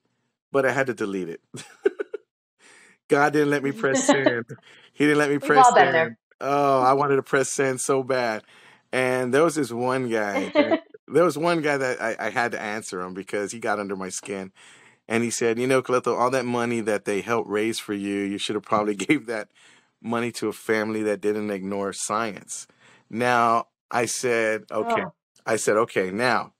but 0.52 0.64
I 0.64 0.72
had 0.72 0.86
to 0.88 0.94
delete 0.94 1.28
it. 1.28 1.40
God 3.10 3.32
didn't 3.32 3.50
let 3.50 3.62
me 3.62 3.72
press 3.82 4.04
send. 4.04 4.46
He 4.92 5.04
didn't 5.04 5.18
let 5.18 5.30
me 5.30 5.38
press 5.38 5.66
all 5.66 5.74
been 5.74 5.92
there. 5.92 6.04
send. 6.04 6.16
Oh, 6.40 6.80
I 6.80 6.94
wanted 6.94 7.16
to 7.16 7.22
press 7.34 7.50
send 7.50 7.80
so 7.80 8.02
bad. 8.02 8.42
And 8.92 9.34
there 9.34 9.44
was 9.44 9.56
this 9.56 9.70
one 9.70 10.08
guy. 10.08 10.48
That, 10.54 10.84
there 11.08 11.24
was 11.24 11.36
one 11.36 11.60
guy 11.60 11.76
that 11.76 12.00
I, 12.00 12.16
I 12.18 12.30
had 12.30 12.52
to 12.52 12.60
answer 12.60 13.00
him 13.00 13.12
because 13.12 13.52
he 13.52 13.58
got 13.58 13.78
under 13.78 13.96
my 13.96 14.08
skin. 14.08 14.52
And 15.08 15.24
he 15.24 15.30
said, 15.30 15.58
"You 15.58 15.66
know, 15.66 15.82
Cleto, 15.82 16.16
all 16.16 16.30
that 16.30 16.46
money 16.46 16.80
that 16.80 17.04
they 17.04 17.20
helped 17.20 17.50
raise 17.50 17.80
for 17.80 17.94
you, 17.94 18.20
you 18.20 18.38
should 18.38 18.54
have 18.54 18.62
probably 18.62 18.94
gave 18.94 19.26
that 19.26 19.48
money 20.00 20.30
to 20.32 20.48
a 20.48 20.52
family 20.52 21.02
that 21.02 21.20
didn't 21.20 21.50
ignore 21.50 21.92
science." 21.92 22.68
Now, 23.10 23.66
I 23.90 24.06
said, 24.06 24.64
"Okay." 24.70 25.02
Oh. 25.02 25.12
I 25.44 25.56
said, 25.56 25.76
"Okay, 25.76 26.12
now, 26.12 26.52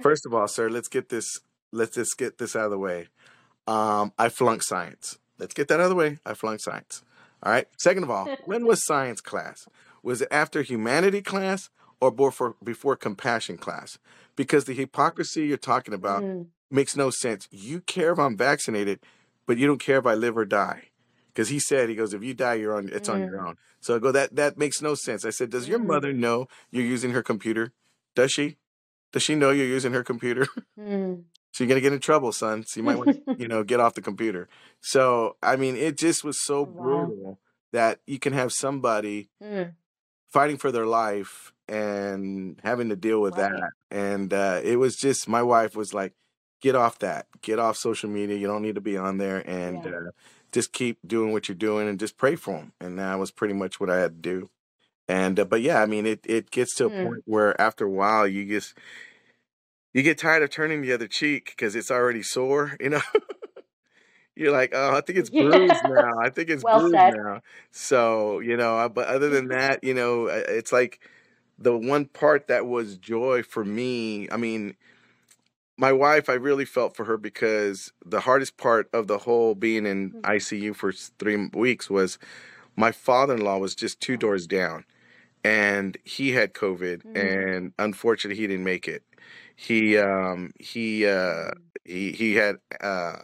first 0.00 0.24
of 0.24 0.32
all, 0.32 0.48
sir, 0.48 0.70
let's 0.70 0.88
get 0.88 1.10
this 1.10 1.40
let's 1.72 1.94
just 1.94 2.16
get 2.16 2.38
this 2.38 2.56
out 2.56 2.64
of 2.64 2.70
the 2.70 2.78
way. 2.78 3.08
Um, 3.66 4.12
I 4.18 4.30
flunked 4.30 4.64
science. 4.64 5.18
Let's 5.38 5.54
get 5.54 5.68
that 5.68 5.80
out 5.80 5.84
of 5.84 5.90
the 5.90 5.94
way. 5.96 6.18
I 6.26 6.34
flunked 6.34 6.62
science. 6.62 7.02
All 7.42 7.52
right. 7.52 7.66
Second 7.78 8.02
of 8.02 8.10
all, 8.10 8.28
when 8.44 8.66
was 8.66 8.84
science 8.84 9.20
class? 9.20 9.66
Was 10.02 10.20
it 10.22 10.28
after 10.30 10.62
humanity 10.62 11.22
class 11.22 11.70
or 12.00 12.10
before 12.10 12.56
before 12.62 12.96
compassion 12.96 13.56
class? 13.58 13.98
Because 14.36 14.64
the 14.64 14.74
hypocrisy 14.74 15.46
you're 15.46 15.56
talking 15.56 15.94
about 15.94 16.22
Mm. 16.22 16.46
makes 16.70 16.96
no 16.96 17.10
sense. 17.10 17.48
You 17.50 17.80
care 17.80 18.12
if 18.12 18.18
I'm 18.18 18.36
vaccinated, 18.36 19.00
but 19.46 19.58
you 19.58 19.66
don't 19.66 19.80
care 19.80 19.98
if 19.98 20.06
I 20.06 20.14
live 20.14 20.36
or 20.36 20.44
die. 20.44 20.90
Because 21.28 21.48
he 21.50 21.58
said, 21.60 21.88
he 21.88 21.94
goes, 21.94 22.12
if 22.14 22.22
you 22.24 22.34
die, 22.34 22.54
you're 22.54 22.76
on. 22.76 22.88
It's 22.92 23.08
on 23.08 23.20
your 23.20 23.38
Mm. 23.38 23.46
own. 23.48 23.56
So 23.80 23.94
I 23.94 23.98
go, 24.00 24.10
that 24.12 24.34
that 24.36 24.58
makes 24.58 24.82
no 24.82 24.94
sense. 24.94 25.24
I 25.24 25.30
said, 25.30 25.50
does 25.50 25.68
your 25.68 25.78
Mm. 25.78 25.86
mother 25.86 26.12
know 26.12 26.48
you're 26.70 26.84
using 26.84 27.12
her 27.12 27.22
computer? 27.22 27.72
Does 28.16 28.32
she? 28.32 28.56
Does 29.12 29.22
she 29.22 29.34
know 29.36 29.50
you're 29.50 29.66
using 29.66 29.92
her 29.92 30.02
computer? 30.04 30.46
Mm. 30.78 31.24
So 31.52 31.64
you're 31.64 31.68
gonna 31.68 31.80
get 31.80 31.92
in 31.92 32.00
trouble, 32.00 32.32
son. 32.32 32.64
So 32.66 32.78
you 32.80 32.84
might 32.84 32.96
want 32.96 33.10
to, 33.12 33.18
you 33.36 33.48
know, 33.48 33.64
get 33.64 33.80
off 33.80 33.94
the 33.94 34.02
computer. 34.02 34.48
So 34.80 35.36
I 35.42 35.56
mean, 35.56 35.76
it 35.76 35.96
just 35.98 36.24
was 36.24 36.42
so 36.42 36.64
Wow. 36.64 36.66
brutal 36.66 37.40
that 37.72 38.00
you 38.06 38.18
can 38.18 38.32
have 38.32 38.52
somebody 38.52 39.30
Mm. 39.40 39.76
fighting 40.28 40.56
for 40.58 40.72
their 40.72 40.86
life 40.86 41.52
and 41.68 42.60
having 42.64 42.88
to 42.90 42.96
deal 42.96 43.20
with 43.20 43.36
Right. 43.36 43.62
that. 43.62 43.70
And 43.90 44.32
uh, 44.32 44.60
it 44.62 44.76
was 44.76 44.96
just 44.96 45.28
my 45.28 45.42
wife 45.42 45.74
was 45.76 45.94
like, 45.94 46.14
"Get 46.60 46.74
off 46.74 46.98
that. 47.00 47.26
Get 47.42 47.58
off 47.58 47.76
social 47.76 48.10
media. 48.10 48.36
You 48.36 48.46
don't 48.46 48.62
need 48.62 48.74
to 48.76 48.80
be 48.80 48.96
on 48.96 49.18
there, 49.18 49.42
and 49.48 49.84
Yeah. 49.84 49.92
uh, 49.92 50.10
just 50.52 50.72
keep 50.72 50.98
doing 51.06 51.32
what 51.32 51.48
you're 51.48 51.56
doing, 51.56 51.88
and 51.88 51.98
just 52.00 52.16
pray 52.18 52.36
for 52.36 52.54
them." 52.58 52.72
And 52.80 52.98
that 52.98 53.14
was 53.18 53.30
pretty 53.30 53.54
much 53.54 53.80
what 53.80 53.90
I 53.90 53.98
had 53.98 54.22
to 54.22 54.30
do. 54.30 54.50
And 55.08 55.40
uh, 55.40 55.44
but 55.46 55.62
yeah, 55.62 55.82
I 55.82 55.86
mean, 55.86 56.06
it 56.06 56.20
it 56.24 56.50
gets 56.50 56.74
to 56.76 56.86
a 56.86 56.90
Mm. 56.90 56.92
point 56.92 57.22
where 57.26 57.60
after 57.60 57.86
a 57.86 57.90
while, 57.90 58.26
you 58.28 58.46
just 58.46 58.76
you 59.92 60.02
get 60.02 60.18
tired 60.18 60.42
of 60.42 60.50
turning 60.50 60.82
the 60.82 60.92
other 60.92 61.08
cheek 61.08 61.46
because 61.56 61.74
it's 61.74 61.90
already 61.90 62.22
sore, 62.22 62.76
you 62.80 62.90
know. 62.90 63.00
You're 64.36 64.52
like, 64.52 64.70
oh, 64.72 64.94
I 64.94 65.00
think 65.00 65.18
it's 65.18 65.30
bruised 65.30 65.84
Yeah. 65.84 65.90
now. 65.96 66.18
I 66.22 66.30
think 66.30 66.48
it's 66.48 66.62
Well 66.62 66.78
bruised 66.78 66.94
said. 66.94 67.14
now. 67.16 67.40
So, 67.72 68.38
you 68.38 68.56
know, 68.56 68.88
but 68.88 69.08
other 69.08 69.28
than 69.28 69.48
that, 69.48 69.82
you 69.82 69.94
know, 69.94 70.26
it's 70.26 70.70
like 70.72 71.00
the 71.58 71.76
one 71.76 72.04
part 72.06 72.46
that 72.46 72.64
was 72.66 72.96
joy 72.96 73.42
for 73.42 73.64
me. 73.64 74.30
I 74.30 74.36
mean, 74.36 74.76
my 75.76 75.92
wife, 75.92 76.28
I 76.28 76.34
really 76.34 76.64
felt 76.64 76.96
for 76.96 77.04
her 77.04 77.16
because 77.16 77.92
the 78.04 78.20
hardest 78.20 78.56
part 78.56 78.88
of 78.92 79.08
the 79.08 79.18
whole 79.18 79.54
being 79.54 79.86
in 79.86 80.12
Mm. 80.12 80.20
ICU 80.22 80.74
for 80.74 80.92
three 80.92 81.48
weeks 81.52 81.90
was 81.90 82.18
my 82.76 82.92
father 82.92 83.34
in 83.34 83.40
law 83.40 83.58
was 83.58 83.74
just 83.74 84.00
two 84.00 84.16
doors 84.16 84.46
down 84.46 84.84
and 85.44 85.96
he 86.04 86.32
had 86.32 86.52
COVID 86.54 87.02
Mm. 87.04 87.16
and 87.16 87.72
unfortunately 87.78 88.40
he 88.40 88.46
didn't 88.46 88.64
make 88.64 88.88
it. 88.88 89.02
He, 89.56 89.98
um, 89.98 90.52
he, 90.58 91.06
uh, 91.06 91.50
he, 91.84 92.12
he 92.12 92.34
had, 92.36 92.56
uh, 92.80 93.16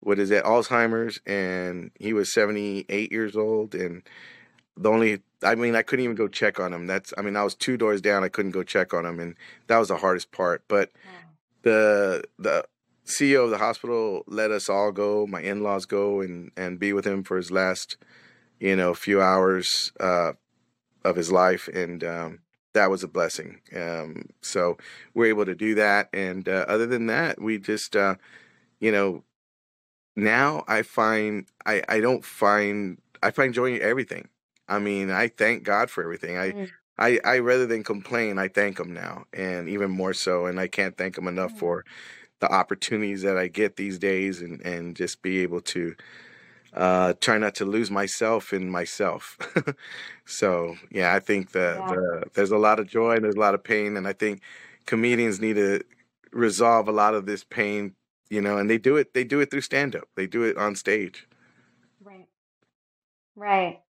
what 0.00 0.18
is 0.18 0.30
it, 0.30 0.44
Alzheimer's, 0.44 1.20
and 1.26 1.90
he 1.98 2.12
was 2.12 2.32
78 2.32 3.10
years 3.12 3.36
old. 3.36 3.74
And 3.74 4.02
the 4.76 4.90
only, 4.90 5.22
I 5.42 5.54
mean, 5.54 5.74
I 5.76 5.82
couldn't 5.82 6.04
even 6.04 6.16
go 6.16 6.28
check 6.28 6.58
on 6.60 6.72
him. 6.72 6.86
That's, 6.86 7.14
I 7.16 7.22
mean, 7.22 7.36
I 7.36 7.44
was 7.44 7.54
two 7.54 7.76
doors 7.76 8.00
down. 8.00 8.24
I 8.24 8.28
couldn't 8.28 8.50
go 8.50 8.62
check 8.62 8.92
on 8.92 9.06
him. 9.06 9.20
And 9.20 9.36
that 9.68 9.78
was 9.78 9.88
the 9.88 9.96
hardest 9.98 10.32
part. 10.32 10.64
But 10.68 10.90
Wow. 11.04 11.12
the, 11.62 12.24
the 12.38 12.64
CEO 13.06 13.44
of 13.44 13.50
the 13.50 13.58
hospital 13.58 14.24
let 14.26 14.50
us 14.50 14.68
all 14.68 14.92
go, 14.92 15.26
my 15.26 15.40
in 15.40 15.62
laws 15.62 15.86
go 15.86 16.20
and, 16.20 16.50
and 16.56 16.78
be 16.78 16.92
with 16.92 17.06
him 17.06 17.22
for 17.22 17.36
his 17.36 17.50
last, 17.50 17.96
you 18.60 18.76
know, 18.76 18.94
few 18.94 19.22
hours, 19.22 19.92
uh, 20.00 20.32
of 21.04 21.16
his 21.16 21.30
life. 21.32 21.68
And, 21.68 22.02
um, 22.04 22.38
that 22.74 22.90
was 22.90 23.02
a 23.02 23.08
blessing. 23.08 23.60
Um, 23.76 24.30
so 24.40 24.78
we're 25.14 25.26
able 25.26 25.44
to 25.44 25.54
do 25.54 25.74
that. 25.74 26.08
And, 26.12 26.48
uh, 26.48 26.64
other 26.68 26.86
than 26.86 27.06
that, 27.06 27.40
we 27.40 27.58
just, 27.58 27.94
uh, 27.96 28.14
you 28.80 28.90
know, 28.92 29.24
now 30.16 30.64
I 30.68 30.82
find 30.82 31.46
I 31.64 31.82
I 31.88 32.00
don't 32.00 32.24
find 32.24 32.98
I 33.22 33.30
find 33.30 33.54
joy 33.54 33.74
in 33.74 33.82
everything. 33.82 34.28
I 34.68 34.78
mean, 34.78 35.10
I 35.10 35.28
thank 35.28 35.62
God 35.64 35.90
for 35.90 36.02
everything. 36.02 36.36
I 36.36 36.52
Mm. 36.52 36.70
I 36.98 37.20
I 37.24 37.38
rather 37.38 37.66
than 37.66 37.82
complain, 37.82 38.38
I 38.38 38.48
thank 38.48 38.78
him 38.78 38.92
now, 38.92 39.24
and 39.32 39.68
even 39.68 39.90
more 39.90 40.12
so. 40.12 40.46
And 40.46 40.60
I 40.60 40.68
can't 40.68 40.96
thank 40.96 41.16
him 41.16 41.26
enough 41.26 41.54
Mm. 41.54 41.58
for 41.58 41.84
the 42.40 42.52
opportunities 42.52 43.22
that 43.22 43.38
I 43.38 43.48
get 43.48 43.76
these 43.76 43.98
days, 43.98 44.42
and 44.42 44.60
and 44.62 44.94
just 44.96 45.22
be 45.22 45.40
able 45.40 45.60
to 45.62 45.94
uh 46.74 47.14
try 47.20 47.38
not 47.38 47.54
to 47.56 47.64
lose 47.64 47.90
myself 47.90 48.52
in 48.52 48.70
myself. 48.70 49.38
so 50.26 50.76
yeah, 50.90 51.14
I 51.14 51.20
think 51.20 51.52
that 51.52 51.86
Yeah. 51.86 51.88
the 51.88 52.24
there's 52.34 52.50
a 52.52 52.58
lot 52.58 52.80
of 52.80 52.86
joy 52.88 53.14
and 53.16 53.24
there's 53.24 53.34
a 53.36 53.40
lot 53.40 53.54
of 53.54 53.62
pain, 53.64 53.96
and 53.96 54.06
I 54.08 54.12
think 54.12 54.42
comedians 54.86 55.40
need 55.40 55.54
to 55.56 55.82
resolve 56.32 56.88
a 56.88 56.92
lot 56.92 57.14
of 57.14 57.26
this 57.26 57.44
pain 57.44 57.94
you 58.30 58.40
know 58.40 58.56
and 58.58 58.70
they 58.70 58.78
do 58.78 58.96
it 58.96 59.14
they 59.14 59.24
do 59.24 59.40
it 59.40 59.50
through 59.50 59.60
stand 59.60 59.94
up 59.94 60.08
they 60.16 60.26
do 60.26 60.42
it 60.42 60.56
on 60.56 60.74
stage 60.74 61.26
Right. 62.02 62.28
Right. 63.36 63.80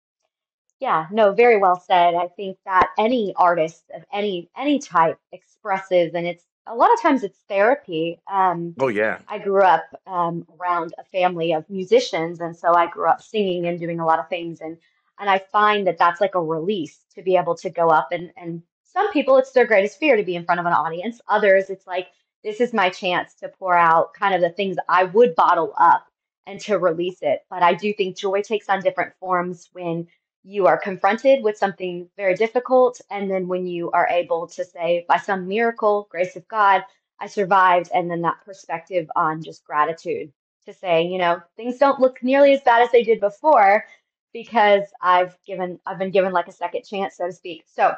Yeah, 0.80 1.06
no, 1.12 1.32
very 1.32 1.58
well 1.58 1.80
said. 1.80 2.14
I 2.14 2.28
think 2.28 2.58
that 2.66 2.90
any 2.98 3.34
artist 3.36 3.84
of 3.94 4.04
any 4.12 4.50
any 4.56 4.78
type 4.80 5.18
expresses, 5.32 6.14
and 6.14 6.26
it's 6.26 6.44
a 6.66 6.74
lot 6.74 6.92
of 6.92 7.00
times 7.00 7.22
it's 7.22 7.38
therapy. 7.48 8.20
Um, 8.30 8.74
oh 8.80 8.88
yeah 8.88 9.18
I 9.28 9.38
grew 9.38 9.62
up 9.62 9.84
um, 10.06 10.46
around 10.60 10.94
a 10.98 11.04
family 11.04 11.52
of 11.52 11.68
musicians, 11.68 12.40
and 12.40 12.56
so 12.56 12.74
I 12.74 12.86
grew 12.86 13.08
up 13.08 13.22
singing 13.22 13.66
and 13.66 13.78
doing 13.78 14.00
a 14.00 14.06
lot 14.06 14.18
of 14.18 14.28
things, 14.28 14.60
and 14.60 14.76
and 15.18 15.28
I 15.28 15.38
find 15.38 15.86
that 15.86 15.98
that's 15.98 16.20
like 16.20 16.34
a 16.34 16.42
release 16.42 17.04
to 17.14 17.22
be 17.22 17.36
able 17.36 17.56
to 17.56 17.70
go 17.70 17.88
up 17.88 18.08
and 18.12 18.30
and 18.36 18.62
some 18.84 19.10
people 19.12 19.38
it's 19.38 19.52
their 19.52 19.66
greatest 19.66 19.98
fear 19.98 20.16
to 20.16 20.22
be 20.22 20.36
in 20.36 20.44
front 20.44 20.60
of 20.60 20.66
an 20.66 20.72
audience. 20.72 21.20
Others 21.28 21.70
it's 21.70 21.86
like 21.86 22.08
this 22.44 22.60
is 22.60 22.72
my 22.72 22.90
chance 22.90 23.34
to 23.34 23.48
pour 23.48 23.76
out 23.76 24.14
kind 24.14 24.34
of 24.34 24.40
the 24.40 24.50
things 24.50 24.76
I 24.88 25.04
would 25.04 25.34
bottle 25.34 25.72
up 25.78 26.06
and 26.46 26.60
to 26.60 26.78
release 26.78 27.18
it. 27.22 27.44
But 27.48 27.62
I 27.62 27.74
do 27.74 27.92
think 27.92 28.16
joy 28.16 28.42
takes 28.42 28.68
on 28.68 28.80
different 28.80 29.14
forms 29.20 29.68
when 29.72 30.08
you 30.44 30.66
are 30.66 30.78
confronted 30.78 31.42
with 31.42 31.56
something 31.56 32.08
very 32.16 32.34
difficult, 32.34 33.00
and 33.10 33.30
then 33.30 33.48
when 33.48 33.66
you 33.66 33.90
are 33.92 34.08
able 34.08 34.46
to 34.48 34.64
say, 34.64 35.04
by 35.08 35.16
some 35.16 35.46
miracle, 35.46 36.08
grace 36.10 36.36
of 36.36 36.46
God, 36.48 36.84
I 37.20 37.26
survived, 37.26 37.90
and 37.94 38.10
then 38.10 38.22
that 38.22 38.44
perspective 38.44 39.08
on 39.14 39.42
just 39.42 39.64
gratitude 39.64 40.32
to 40.66 40.72
say, 40.72 41.02
you 41.02 41.18
know, 41.18 41.40
things 41.56 41.78
don't 41.78 42.00
look 42.00 42.22
nearly 42.22 42.52
as 42.52 42.60
bad 42.62 42.82
as 42.82 42.90
they 42.90 43.02
did 43.02 43.20
before 43.20 43.84
because 44.32 44.84
I've 45.00 45.36
given 45.46 45.78
I've 45.86 45.98
been 45.98 46.10
given 46.10 46.32
like 46.32 46.48
a 46.48 46.52
second 46.52 46.84
chance, 46.84 47.16
so 47.16 47.26
to 47.26 47.32
speak. 47.32 47.64
So 47.66 47.94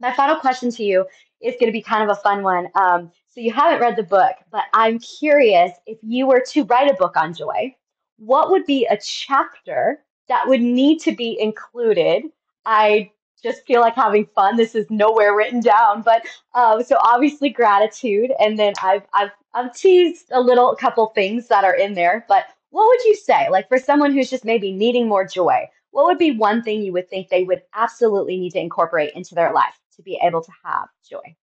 my 0.00 0.12
final 0.12 0.36
question 0.36 0.70
to 0.72 0.84
you 0.84 1.06
is 1.40 1.54
going 1.58 1.66
to 1.66 1.72
be 1.72 1.82
kind 1.82 2.08
of 2.08 2.16
a 2.16 2.20
fun 2.20 2.42
one. 2.42 2.68
Um, 2.74 3.10
so 3.28 3.40
you 3.40 3.52
haven't 3.52 3.80
read 3.80 3.96
the 3.96 4.02
book, 4.02 4.36
but 4.50 4.64
I'm 4.72 4.98
curious 4.98 5.72
if 5.86 5.98
you 6.02 6.26
were 6.26 6.42
to 6.48 6.64
write 6.64 6.90
a 6.90 6.94
book 6.94 7.16
on 7.16 7.34
joy, 7.34 7.74
what 8.18 8.50
would 8.50 8.66
be 8.66 8.86
a 8.86 8.96
chapter 8.96 10.04
that 10.28 10.46
would 10.46 10.60
need 10.60 11.00
to 11.00 11.12
be 11.12 11.38
included? 11.40 12.24
I 12.66 13.10
just 13.42 13.64
feel 13.66 13.80
like 13.80 13.94
having 13.94 14.26
fun. 14.34 14.56
This 14.56 14.74
is 14.74 14.86
nowhere 14.90 15.34
written 15.34 15.60
down, 15.60 16.02
but 16.02 16.22
um, 16.54 16.82
so 16.82 16.98
obviously 17.02 17.50
gratitude, 17.50 18.32
and 18.40 18.58
then 18.58 18.74
I've 18.82 19.02
I've 19.14 19.30
I've 19.54 19.74
teased 19.74 20.26
a 20.32 20.40
little 20.40 20.74
couple 20.76 21.06
things 21.08 21.48
that 21.48 21.64
are 21.64 21.74
in 21.74 21.94
there. 21.94 22.24
But 22.28 22.46
what 22.70 22.88
would 22.88 23.04
you 23.04 23.16
say, 23.16 23.48
like 23.50 23.68
for 23.68 23.78
someone 23.78 24.12
who's 24.12 24.30
just 24.30 24.44
maybe 24.44 24.72
needing 24.72 25.08
more 25.08 25.26
joy? 25.26 25.68
What 25.90 26.06
would 26.06 26.18
be 26.18 26.36
one 26.36 26.62
thing 26.62 26.82
you 26.82 26.92
would 26.92 27.08
think 27.08 27.28
they 27.28 27.44
would 27.44 27.62
absolutely 27.74 28.38
need 28.38 28.50
to 28.50 28.60
incorporate 28.60 29.12
into 29.14 29.34
their 29.34 29.52
life 29.52 29.78
to 29.96 30.02
be 30.02 30.18
able 30.22 30.42
to 30.42 30.52
have 30.64 30.88
joy? 31.08 31.34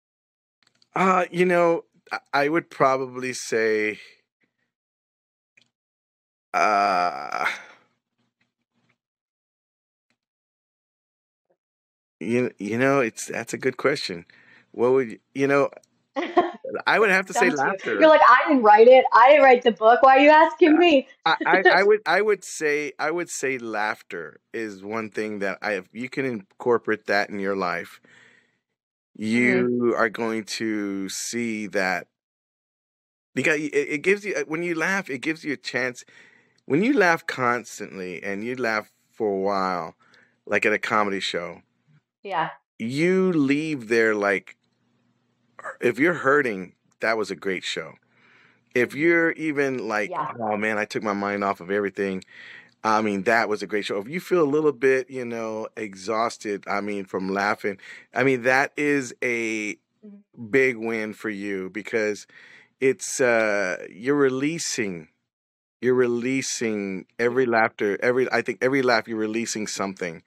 uh 0.96 1.26
you 1.32 1.46
know 1.46 1.84
I 2.34 2.48
would 2.50 2.70
probably 2.70 3.34
say 3.34 4.00
uh 6.54 7.46
you, 12.26 12.52
you 12.58 12.78
know 12.78 13.00
it's 13.00 13.28
that's 13.28 13.54
a 13.54 13.58
good 13.58 13.78
question 13.78 14.26
what 14.72 14.92
would 14.92 15.12
you 15.12 15.20
you 15.34 15.48
know 15.48 15.70
I 16.88 17.00
would 17.00 17.10
have 17.10 17.26
to 17.28 17.34
say 17.34 17.50
laughter. 17.50 18.00
You're 18.00 18.10
like, 18.10 18.22
I 18.28 18.48
didn't 18.48 18.64
write 18.64 18.88
it. 18.88 19.06
I 19.14 19.30
didn't 19.30 19.44
write 19.44 19.64
the 19.64 19.72
book. 19.72 20.02
Why 20.02 20.18
are 20.18 20.20
you 20.20 20.30
asking 20.30 20.78
me? 20.78 21.08
I, 21.26 21.36
I, 21.46 21.64
I 21.76 21.84
would 21.84 22.00
I 22.06 22.22
would 22.22 22.44
say 22.44 22.94
I 23.00 23.12
would 23.12 23.30
say 23.30 23.58
laughter 23.58 24.40
is 24.54 24.84
one 24.84 25.10
thing 25.10 25.40
that 25.40 25.58
I 25.62 25.74
if 25.74 25.90
you 25.94 26.10
can 26.10 26.26
incorporate 26.26 27.06
that 27.08 27.30
in 27.30 27.40
your 27.40 27.56
life, 27.56 28.00
you 29.16 29.68
mm-hmm. 29.68 30.00
are 30.00 30.10
going 30.10 30.44
to 30.44 31.10
see 31.10 31.68
that 31.68 32.08
because 33.34 33.60
it, 33.60 33.74
it 33.74 34.02
gives 34.02 34.26
you 34.26 34.36
uh, 34.36 34.44
when 34.48 34.64
you 34.64 34.76
laugh, 34.76 35.10
it 35.10 35.20
gives 35.20 35.44
you 35.44 35.54
a 35.54 35.58
chance. 35.58 36.04
When 36.66 36.84
you 36.84 36.98
laugh 36.98 37.28
constantly 37.28 38.24
and 38.24 38.44
you 38.44 38.56
laugh 38.56 38.92
for 39.12 39.30
a 39.30 39.38
while, 39.40 39.96
like 40.48 40.66
at 40.66 40.74
a 40.74 40.80
comedy 40.80 41.20
show, 41.20 41.62
Yeah. 42.26 42.50
you 42.80 43.32
leave 43.32 43.88
there 43.88 44.16
like 44.16 44.58
if 45.80 46.00
you're 46.00 46.14
hurting, 46.16 46.74
that 47.00 47.18
was 47.18 47.32
a 47.32 47.36
great 47.36 47.64
show. 47.64 47.94
If 48.74 48.94
you're 48.96 49.32
even 49.34 49.88
like, 49.88 50.10
Yeah. 50.10 50.32
oh 50.40 50.58
man, 50.58 50.78
I 50.78 50.86
took 50.86 51.04
my 51.04 51.14
mind 51.14 51.44
off 51.44 51.62
of 51.62 51.72
everything. 51.72 52.24
I 52.84 53.02
mean, 53.02 53.24
that 53.24 53.50
was 53.50 53.64
a 53.64 53.68
great 53.68 53.86
show. 53.86 54.00
If 54.00 54.08
you 54.10 54.20
feel 54.20 54.44
a 54.44 54.46
little 54.56 54.72
bit, 54.74 55.10
you 55.10 55.26
know, 55.26 55.68
exhausted, 55.78 56.66
I 56.68 56.82
mean, 56.82 57.06
from 57.06 57.30
laughing, 57.30 57.78
I 58.14 58.24
mean, 58.24 58.44
that 58.44 58.74
is 58.78 59.14
a 59.24 59.76
Mhm. 60.04 60.24
big 60.52 60.78
win 60.78 61.14
for 61.14 61.30
you 61.30 61.70
because 61.70 62.28
it's 62.82 63.22
uh 63.22 63.86
you're 63.90 64.16
releasing 64.16 65.10
you're 65.82 65.96
releasing 65.96 67.06
every 67.20 67.46
laughter, 67.46 67.98
every 68.02 68.32
I 68.32 68.42
think 68.42 68.60
every 68.62 68.82
laugh 68.82 69.08
you're 69.08 69.18
releasing 69.18 69.68
something, 69.68 70.24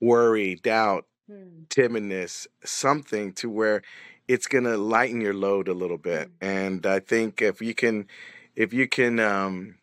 worry, 0.00 0.56
doubt, 0.56 1.06
Hmm. 1.28 1.64
timidness, 1.70 2.46
something 2.64 3.32
to 3.34 3.50
where 3.50 3.82
it's 4.28 4.46
gonna 4.46 4.76
lighten 4.76 5.20
your 5.20 5.34
load 5.34 5.68
a 5.68 5.74
little 5.74 5.98
bit. 5.98 6.28
Mm. 6.38 6.46
And 6.46 6.86
I 6.86 7.00
think 7.00 7.42
if 7.42 7.60
you 7.60 7.74
can, 7.74 8.06
if 8.54 8.72
you 8.72 8.88
can 8.88 9.18
um, 9.18 9.76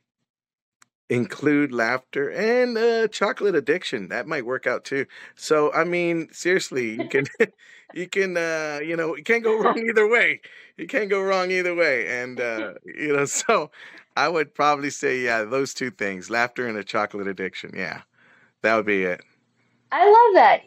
include 1.09 1.71
laughter 1.71 2.31
and 2.31 2.77
uh, 2.77 3.07
chocolate 3.09 3.55
addiction, 3.55 4.07
that 4.09 4.27
might 4.27 4.45
work 4.45 4.67
out 4.67 4.85
too. 4.85 5.05
So 5.35 5.71
I 5.73 5.83
mean, 5.83 6.29
seriously, 6.31 6.91
you 6.91 7.09
can, 7.09 7.25
you 7.93 8.07
can, 8.07 8.37
uh, 8.37 8.79
you 8.83 8.95
know, 8.95 9.15
you 9.15 9.23
can't 9.23 9.43
go 9.43 9.57
wrong 9.57 9.77
either 9.89 10.07
way. 10.07 10.41
You 10.77 10.87
can't 10.87 11.09
go 11.09 11.21
wrong 11.21 11.51
either 11.51 11.75
way. 11.75 12.21
And 12.21 12.39
uh, 12.39 12.73
you 12.85 13.15
know, 13.15 13.25
so 13.25 13.69
I 14.15 14.29
would 14.29 14.53
probably 14.55 14.89
say, 14.89 15.19
yeah, 15.19 15.43
those 15.43 15.73
two 15.73 15.91
things, 15.91 16.29
laughter 16.29 16.67
and 16.67 16.77
a 16.77 16.83
chocolate 16.83 17.27
addiction. 17.27 17.71
Yeah, 17.75 18.01
that 18.61 18.75
would 18.75 18.85
be 18.85 19.03
it. 19.03 19.21
I 19.91 20.05
love 20.05 20.35
that. 20.35 20.61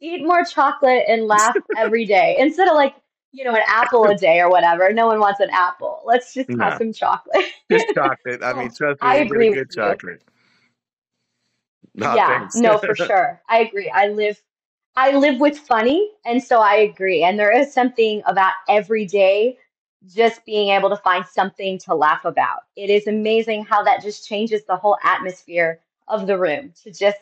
Eat 0.00 0.20
eat 0.20 0.26
more 0.26 0.44
chocolate 0.44 1.04
and 1.08 1.26
laugh 1.26 1.56
every 1.76 2.04
day 2.04 2.36
instead 2.38 2.68
of 2.68 2.74
like, 2.74 2.94
you 3.32 3.44
know, 3.44 3.54
an 3.54 3.62
apple 3.66 4.06
a 4.08 4.16
day 4.16 4.40
or 4.40 4.50
whatever. 4.50 4.92
No 4.92 5.06
one 5.06 5.20
wants 5.20 5.40
an 5.40 5.50
apple. 5.50 6.02
Let's 6.04 6.34
just 6.34 6.50
have 6.58 6.74
some 6.74 6.92
chocolate. 6.92 7.44
Just 7.70 7.86
chocolate. 7.94 8.42
I 8.42 8.54
mean, 8.54 8.70
trust 8.72 9.02
me, 9.02 9.10
you 9.18 9.26
get 9.26 9.40
a 9.40 9.44
agree 9.44 9.50
with 9.50 9.58
good 9.58 9.70
you. 9.70 10.00
chocolate. 10.00 10.22
No, 11.94 12.16
Yeah, 12.16 12.26
thanks. 12.26 12.54
no, 12.54 12.78
for 12.78 12.94
sure. 12.96 13.40
I 13.48 13.58
agree. 13.60 13.90
I 13.90 14.08
live 14.08 14.40
I 14.96 15.16
live 15.16 15.40
with 15.40 15.56
funny, 15.58 16.10
and 16.24 16.42
so 16.42 16.60
I 16.60 16.74
agree. 16.76 17.22
And 17.22 17.38
there 17.38 17.56
is 17.56 17.72
something 17.72 18.22
about 18.26 18.52
every 18.68 19.06
day 19.06 19.58
just 20.06 20.44
being 20.44 20.70
able 20.70 20.88
to 20.90 20.96
find 20.96 21.24
something 21.26 21.78
to 21.78 21.94
laugh 21.94 22.24
about. 22.24 22.60
It 22.76 22.90
is 22.90 23.06
amazing 23.06 23.64
how 23.64 23.82
that 23.84 24.02
just 24.02 24.26
changes 24.26 24.64
the 24.64 24.76
whole 24.76 24.98
atmosphere 25.04 25.80
of 26.08 26.26
the 26.26 26.38
room 26.38 26.72
to 26.82 26.90
just 26.92 27.18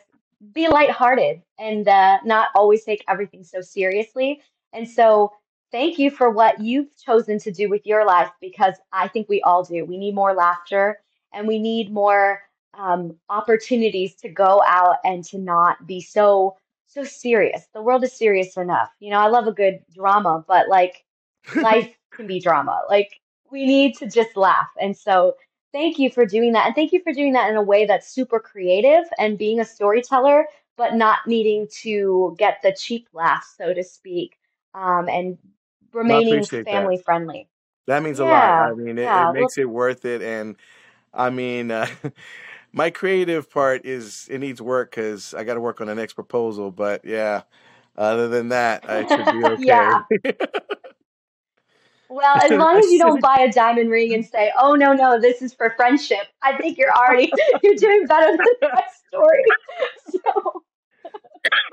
be 0.53 0.67
lighthearted 0.67 1.41
and 1.57 1.87
uh, 1.87 2.19
not 2.23 2.49
always 2.55 2.83
take 2.83 3.03
everything 3.07 3.43
so 3.43 3.61
seriously. 3.61 4.41
And 4.73 4.87
so, 4.87 5.33
thank 5.71 5.99
you 5.99 6.09
for 6.11 6.29
what 6.31 6.59
you've 6.59 6.95
chosen 6.97 7.39
to 7.39 7.51
do 7.51 7.69
with 7.69 7.85
your 7.85 8.05
life 8.05 8.31
because 8.41 8.75
I 8.91 9.07
think 9.07 9.29
we 9.29 9.41
all 9.41 9.63
do. 9.63 9.85
We 9.85 9.97
need 9.97 10.15
more 10.15 10.33
laughter 10.33 10.99
and 11.33 11.47
we 11.47 11.59
need 11.59 11.91
more 11.91 12.41
um, 12.73 13.15
opportunities 13.29 14.15
to 14.15 14.29
go 14.29 14.63
out 14.65 14.97
and 15.03 15.23
to 15.25 15.37
not 15.37 15.85
be 15.85 16.01
so 16.01 16.55
so 16.87 17.03
serious. 17.03 17.67
The 17.73 17.83
world 17.83 18.03
is 18.03 18.13
serious 18.13 18.57
enough. 18.57 18.89
You 18.99 19.11
know, 19.11 19.19
I 19.19 19.27
love 19.27 19.45
a 19.47 19.51
good 19.51 19.79
drama, 19.93 20.43
but 20.47 20.67
like 20.69 21.05
life 21.55 21.93
can 22.11 22.25
be 22.25 22.39
drama. 22.39 22.81
Like 22.89 23.19
we 23.51 23.65
need 23.65 23.95
to 23.97 24.07
just 24.07 24.35
laugh. 24.35 24.69
And 24.81 24.97
so 24.97 25.35
thank 25.71 25.99
you 25.99 26.09
for 26.09 26.25
doing 26.25 26.53
that. 26.53 26.67
And 26.67 26.75
thank 26.75 26.91
you 26.91 27.01
for 27.01 27.13
doing 27.13 27.33
that 27.33 27.49
in 27.49 27.55
a 27.55 27.61
way 27.61 27.85
that's 27.85 28.07
super 28.07 28.39
creative 28.39 29.05
and 29.17 29.37
being 29.37 29.59
a 29.59 29.65
storyteller, 29.65 30.45
but 30.77 30.95
not 30.95 31.19
needing 31.27 31.67
to 31.81 32.35
get 32.37 32.59
the 32.63 32.73
cheap 32.73 33.07
laugh, 33.13 33.47
so 33.57 33.73
to 33.73 33.83
speak, 33.83 34.37
um, 34.73 35.09
and 35.09 35.37
remaining 35.93 36.35
appreciate 36.35 36.65
that. 36.65 36.71
family 36.71 36.97
friendly. 36.97 37.47
That 37.87 38.03
means 38.03 38.19
a 38.19 38.25
lot. 38.25 38.71
I 38.71 38.73
mean, 38.73 38.97
it, 38.97 39.03
yeah. 39.03 39.29
it 39.29 39.33
Well, 39.33 39.33
makes 39.33 39.57
it 39.57 39.69
worth 39.69 40.05
it. 40.05 40.21
And 40.21 40.55
I 41.13 41.29
mean, 41.29 41.71
uh, 41.71 41.87
my 42.71 42.89
creative 42.91 43.49
part 43.49 43.85
is 43.85 44.27
it 44.29 44.39
needs 44.39 44.61
work 44.61 44.91
because 44.91 45.33
I 45.33 45.43
got 45.43 45.55
to 45.55 45.59
work 45.59 45.81
on 45.81 45.87
the 45.87 45.95
next 45.95 46.13
proposal. 46.13 46.71
But 46.71 47.03
yeah, 47.03 47.41
other 47.97 48.27
than 48.27 48.49
that, 48.49 48.87
I 48.89 49.07
should 49.07 49.57
be 49.59 49.65
yeah. 49.65 50.03
Well, 52.09 52.41
as 52.41 52.51
long 52.51 52.79
as 52.79 52.91
you 52.91 52.97
don't 52.97 53.21
buy 53.21 53.37
a 53.39 53.51
diamond 53.51 53.91
ring 53.91 54.13
and 54.13 54.25
say, 54.25 54.51
"Oh 54.59 54.75
no, 54.75 54.93
no, 54.93 55.19
this 55.19 55.41
is 55.41 55.53
for 55.53 55.69
friendship," 55.77 56.27
I 56.41 56.57
think 56.57 56.77
you're 56.77 56.91
already 56.91 57.31
you're 57.63 57.75
doing 57.75 58.07
better 58.07 58.35
than 58.35 58.47
that 58.61 58.85
story. 59.07 59.43
So 60.09 60.63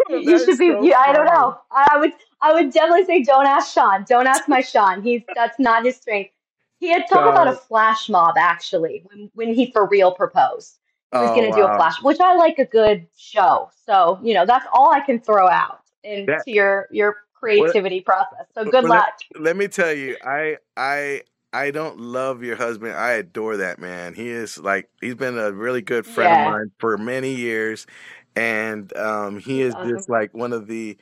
you, 0.08 0.18
you 0.18 0.38
should 0.38 0.58
be. 0.58 0.68
so 0.68 0.82
You, 0.82 0.92
I 0.92 1.12
don't 1.12 1.26
know. 1.26 1.58
I 1.70 1.96
would 1.98 2.12
I 2.42 2.52
would 2.52 2.70
definitely 2.72 3.06
say 3.06 3.22
don't 3.22 3.46
ask 3.46 3.72
Sean. 3.72 4.04
Don't 4.08 4.26
ask 4.26 4.46
my 4.46 4.60
Sean. 4.60 5.02
He's 5.02 5.22
that's 5.34 5.58
not 5.58 5.84
his 5.84 5.96
strength. 5.96 6.32
He 6.78 6.88
had 6.88 7.04
talked 7.08 7.28
about 7.28 7.48
a 7.48 7.54
flash 7.54 8.08
mob 8.10 8.36
actually 8.36 9.02
when 9.06 9.30
when 9.34 9.54
he 9.54 9.70
for 9.72 9.86
real 9.86 10.12
proposed. 10.12 10.78
He 11.12 11.18
was 11.18 11.30
oh 11.30 11.34
gonna 11.34 11.52
do 11.52 11.64
a 11.64 11.74
flash, 11.76 12.02
which 12.02 12.20
I 12.20 12.34
like 12.34 12.58
a 12.58 12.66
good 12.66 13.06
show. 13.16 13.70
So 13.86 14.20
you 14.22 14.34
know 14.34 14.44
that's 14.44 14.66
all 14.72 14.92
I 14.92 15.00
can 15.00 15.18
throw 15.18 15.48
out 15.48 15.80
into 16.04 16.26
that 16.26 16.46
your 16.46 16.88
your 16.90 17.16
creativity 17.46 18.00
process. 18.00 18.46
So 18.54 18.64
good 18.64 18.84
Well, 18.84 18.92
let, 18.92 19.04
luck. 19.04 19.14
let 19.38 19.56
me 19.56 19.68
tell 19.68 19.92
you, 19.92 20.16
I 20.24 20.56
I 20.76 21.22
I 21.52 21.70
don't 21.70 21.98
love 22.00 22.42
your 22.42 22.56
husband. 22.56 22.94
I 22.94 23.12
adore 23.12 23.56
that 23.58 23.78
man. 23.78 24.14
He 24.14 24.28
is 24.28 24.58
like 24.58 24.88
he's 25.00 25.14
been 25.14 25.38
a 25.38 25.52
really 25.52 25.82
good 25.82 26.06
friend 26.06 26.32
of 26.32 26.40
mine 26.40 26.70
for 26.78 26.96
many 26.98 27.34
years, 27.34 27.86
and 28.34 28.94
um, 28.96 29.38
he 29.38 29.60
is 29.62 29.74
awesome. 29.74 29.88
just 29.96 30.08
like 30.08 30.34
one 30.34 30.52
of 30.52 30.66
the. 30.66 30.96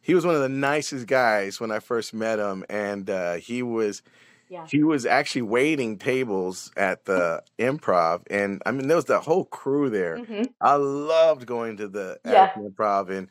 He 0.00 0.14
was 0.14 0.24
one 0.24 0.34
of 0.36 0.40
the 0.42 0.48
nicest 0.48 1.06
guys 1.06 1.60
when 1.60 1.70
I 1.72 1.80
first 1.80 2.14
met 2.14 2.38
him, 2.38 2.64
and 2.70 3.08
uh, 3.10 3.34
he 3.34 3.62
was 3.62 4.02
Yeah. 4.48 4.66
he 4.66 4.82
was 4.82 5.06
actually 5.06 5.42
waiting 5.42 5.98
tables 5.98 6.70
at 6.76 7.04
the 7.04 7.42
improv, 7.58 8.22
and 8.30 8.62
I 8.66 8.72
mean 8.72 8.88
there 8.88 8.96
was 8.96 9.06
the 9.06 9.20
whole 9.20 9.44
crew 9.44 9.90
there. 9.90 10.22
hmm 10.26 10.44
I 10.60 10.74
loved 10.76 11.46
going 11.46 11.76
to 11.78 11.88
the 11.88 12.18
Yeah. 12.24 12.50
Improv, 12.56 13.10
and 13.10 13.28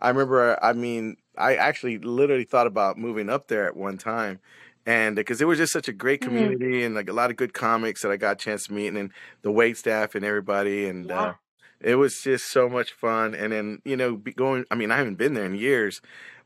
I 0.00 0.08
remember, 0.08 0.58
I 0.62 0.72
mean, 0.72 1.16
I 1.38 1.56
actually 1.56 1.98
literally 1.98 2.44
thought 2.44 2.66
about 2.66 2.98
moving 2.98 3.28
up 3.30 3.48
there 3.48 3.66
at 3.66 3.76
one 3.76 3.98
time, 3.98 4.40
and 4.86 5.16
because 5.16 5.40
it 5.40 5.46
was 5.46 5.58
just 5.58 5.72
such 5.72 5.88
a 5.88 5.92
great 5.92 6.20
hmm 6.20 6.24
community 6.24 6.84
and 6.84 6.94
like 6.94 7.08
a 7.08 7.12
lot 7.12 7.30
of 7.30 7.36
good 7.36 7.54
comics 7.54 8.02
that 8.02 8.10
I 8.10 8.16
got 8.16 8.32
a 8.32 8.36
chance 8.36 8.66
to 8.66 8.72
meet, 8.72 8.88
and 8.88 8.96
then 8.96 9.12
the 9.42 9.50
wait 9.52 9.76
staff 9.76 10.14
and 10.14 10.24
everybody, 10.24 10.86
and 10.88 11.10
uh, 11.10 11.34
it 11.80 11.96
was 11.96 12.20
just 12.22 12.50
so 12.50 12.68
much 12.68 12.92
fun. 12.92 13.34
And 13.34 13.52
then 13.52 13.80
you 13.84 13.96
know, 13.96 14.16
going, 14.16 14.64
I 14.70 14.74
mean, 14.74 14.90
I 14.90 14.96
haven't 14.98 15.16
been 15.16 15.34
there 15.34 15.44
in 15.46 15.54
years, 15.54 16.00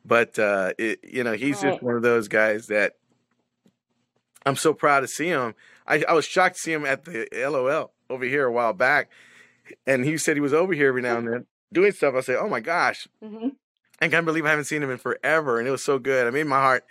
but 0.04 0.38
uh, 0.38 0.72
it, 0.78 1.00
you 1.04 1.24
know, 1.24 1.32
he's 1.34 1.60
Right. 1.62 1.72
just 1.72 1.82
one 1.82 1.96
of 1.96 2.02
those 2.02 2.28
guys 2.28 2.66
that 2.68 2.94
I'm 4.44 4.56
so 4.56 4.74
proud 4.74 5.00
to 5.00 5.08
see 5.08 5.28
him. 5.28 5.54
I, 5.86 6.04
I 6.08 6.12
was 6.12 6.24
shocked 6.24 6.56
to 6.56 6.60
see 6.60 6.72
him 6.72 6.84
at 6.84 7.04
the 7.04 7.28
LOL 7.32 7.92
over 8.10 8.24
here 8.24 8.46
a 8.46 8.52
while 8.52 8.72
back, 8.72 9.10
and 9.86 10.04
he 10.04 10.18
said 10.18 10.36
he 10.36 10.40
was 10.40 10.54
over 10.54 10.72
here 10.74 10.88
every 10.88 11.02
now 11.02 11.18
and 11.18 11.28
then 11.28 11.46
doing 11.72 11.92
stuff. 11.92 12.14
I 12.14 12.20
said, 12.20 12.36
"Oh 12.36 12.48
my 12.48 12.60
gosh, 12.60 13.08
hmm 13.22 13.48
I 14.02 14.08
can't 14.08 14.26
believe 14.26 14.44
I 14.44 14.50
haven't 14.50 14.64
seen 14.64 14.82
him 14.82 14.90
in 14.90 14.98
forever," 14.98 15.58
and 15.58 15.66
it 15.66 15.70
was 15.70 15.84
so 15.84 15.98
good. 15.98 16.26
I 16.26 16.30
made 16.30 16.46
my 16.46 16.60
heart 16.60 16.84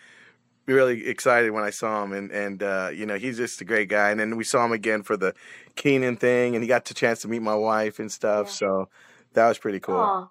really 0.65 1.07
excited 1.07 1.51
when 1.51 1.63
I 1.63 1.69
saw 1.69 2.03
him, 2.03 2.13
and 2.13 2.31
and 2.31 2.63
uh, 2.63 2.89
you 2.93 3.05
know 3.05 3.15
he's 3.15 3.37
just 3.37 3.61
a 3.61 3.65
great 3.65 3.89
guy. 3.89 4.11
And 4.11 4.19
then 4.19 4.37
we 4.37 4.43
saw 4.43 4.65
him 4.65 4.71
again 4.71 5.03
for 5.03 5.17
the 5.17 5.33
Keenan 5.75 6.17
thing, 6.17 6.55
and 6.55 6.63
he 6.63 6.67
got 6.67 6.85
the 6.85 6.93
chance 6.93 7.21
to 7.21 7.27
meet 7.27 7.41
my 7.41 7.55
wife 7.55 7.99
and 7.99 8.11
stuff. 8.11 8.47
Yeah. 8.47 8.53
So 8.53 8.89
that 9.33 9.47
was 9.47 9.57
pretty 9.57 9.79
cool. 9.79 9.95
Oh, 9.95 10.29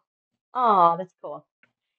oh, 0.55 0.97
that's 0.99 1.14
cool. 1.22 1.45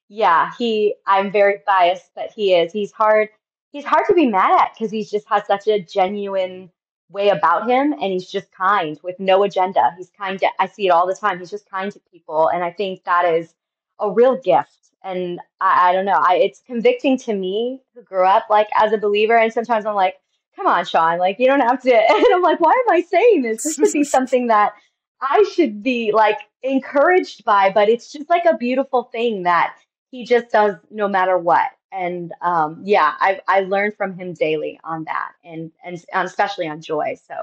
Yeah, 0.09 0.51
he, 0.57 0.95
I'm 1.07 1.31
very 1.31 1.59
biased, 1.65 2.11
but 2.15 2.31
he 2.35 2.53
is. 2.53 2.73
He's 2.73 2.91
hard. 2.91 3.29
He's 3.71 3.85
hard 3.85 4.03
to 4.09 4.13
be 4.13 4.27
mad 4.27 4.59
at 4.59 4.73
because 4.73 4.91
he's 4.91 5.09
just 5.09 5.25
has 5.29 5.47
such 5.47 5.67
a 5.67 5.79
genuine 5.79 6.69
way 7.09 7.29
about 7.29 7.69
him 7.69 7.93
and 7.93 8.11
he's 8.11 8.29
just 8.29 8.51
kind 8.51 8.99
with 9.03 9.17
no 9.19 9.43
agenda. 9.43 9.93
He's 9.97 10.09
kind 10.09 10.37
to, 10.39 10.49
I 10.59 10.67
see 10.67 10.87
it 10.87 10.89
all 10.89 11.07
the 11.07 11.15
time. 11.15 11.39
He's 11.39 11.49
just 11.49 11.69
kind 11.69 11.91
to 11.93 11.99
people. 12.11 12.49
And 12.49 12.61
I 12.61 12.71
think 12.71 13.05
that 13.05 13.23
is 13.23 13.53
a 14.01 14.11
real 14.11 14.37
gift. 14.37 14.77
And 15.03 15.39
I, 15.61 15.89
I 15.89 15.93
don't 15.93 16.05
know, 16.05 16.21
I, 16.21 16.35
it's 16.37 16.61
convicting 16.67 17.17
to 17.19 17.35
me 17.35 17.81
who 17.95 18.03
grew 18.03 18.25
up 18.25 18.47
like 18.51 18.69
as 18.79 18.93
a 18.93 18.99
believer. 18.99 19.37
And 19.37 19.53
sometimes 19.53 19.85
I'm 19.85 19.95
like, 19.95 20.15
come 20.55 20.67
on, 20.67 20.85
Sean, 20.85 21.19
like 21.19 21.37
you 21.39 21.47
don't 21.47 21.61
have 21.61 21.81
to. 21.83 21.91
And 22.09 22.25
I'm 22.35 22.43
like, 22.43 22.59
why 22.61 22.71
am 22.73 22.93
I 22.95 23.01
saying 23.01 23.43
this? 23.43 23.63
This 23.63 23.77
should 23.79 23.93
be 23.93 24.03
something 24.05 24.47
that 24.47 24.73
I 25.21 25.45
should 25.53 25.83
be 25.83 26.11
like 26.13 26.39
encouraged 26.63 27.45
by, 27.45 27.71
but 27.71 27.89
it's 27.89 28.11
just 28.11 28.29
like 28.29 28.45
a 28.45 28.57
beautiful 28.57 29.05
thing 29.05 29.43
that 29.43 29.75
he 30.11 30.25
just 30.25 30.51
does 30.51 30.75
no 30.91 31.07
matter 31.07 31.37
what. 31.37 31.69
and 31.91 32.33
um, 32.41 32.81
yeah, 32.85 33.13
I 33.19 33.41
I 33.47 33.61
learn 33.61 33.91
from 33.93 34.15
him 34.17 34.33
daily 34.33 34.79
on 34.83 35.05
that, 35.05 35.33
and 35.43 35.71
and 35.83 36.03
especially 36.13 36.67
on 36.67 36.81
joy. 36.81 37.15
So 37.27 37.35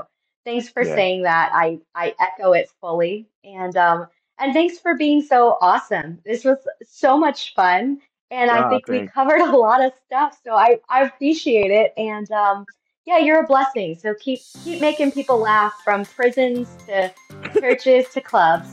thanks 0.44 0.68
for 0.68 0.84
Yeah. 0.84 0.94
saying 0.94 1.22
that. 1.24 1.50
I 1.54 1.80
I 1.94 2.14
echo 2.20 2.52
it 2.52 2.70
fully, 2.80 3.28
and 3.44 3.76
um, 3.76 4.06
and 4.38 4.52
thanks 4.54 4.78
for 4.78 4.96
being 4.96 5.22
so 5.22 5.58
awesome. 5.60 6.20
This 6.24 6.44
was 6.44 6.58
so 6.82 7.18
much 7.18 7.54
fun, 7.54 8.00
and 8.30 8.50
I 8.50 8.62
Ah, 8.62 8.64
think 8.64 8.88
we 8.88 9.00
thanks. 9.00 9.14
covered 9.14 9.40
a 9.42 9.56
lot 9.56 9.82
of 9.84 9.92
stuff. 10.06 10.38
So 10.44 10.54
I 10.54 10.78
I 10.88 11.04
appreciate 11.04 11.70
it, 11.70 11.92
and 11.96 12.30
um, 12.32 12.66
yeah, 13.06 13.18
you're 13.18 13.44
a 13.44 13.46
blessing. 13.46 13.96
So 13.96 14.14
keep 14.20 14.46
keep 14.62 14.80
making 14.80 15.12
people 15.12 15.40
laugh 15.40 15.74
from 15.84 16.06
prisons 16.06 16.78
to 16.88 17.12
churches 17.60 18.08
to 18.10 18.20
clubs 18.20 18.68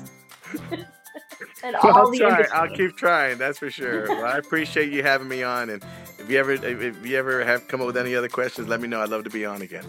and 1.64 1.76
Well, 1.84 1.94
all 1.94 1.94
I'll 1.96 2.08
the 2.08 2.08
try. 2.08 2.46
I'll 2.46 2.70
between. 2.70 2.72
keep 2.72 2.98
trying. 2.98 3.38
That's 3.38 3.60
for 3.60 3.72
sure. 3.72 4.16
Well, 4.16 4.28
I 4.32 4.38
appreciate 4.38 4.92
you 4.92 5.04
having 5.04 5.28
me 5.30 5.44
on, 5.44 5.70
and 5.70 5.84
if 6.20 6.30
you 6.30 6.38
ever 6.40 6.54
if 6.54 6.66
if 6.82 7.06
you 7.06 7.18
ever 7.18 7.46
have 7.46 7.68
come 7.68 7.82
up 7.82 7.88
with 7.88 7.98
any 7.98 8.16
other 8.16 8.30
questions, 8.30 8.68
let 8.68 8.82
me 8.82 8.88
know. 8.88 9.02
I'd 9.02 9.10
love 9.10 9.26
to 9.26 9.30
be 9.32 9.46
on 9.46 9.62
again. 9.62 9.86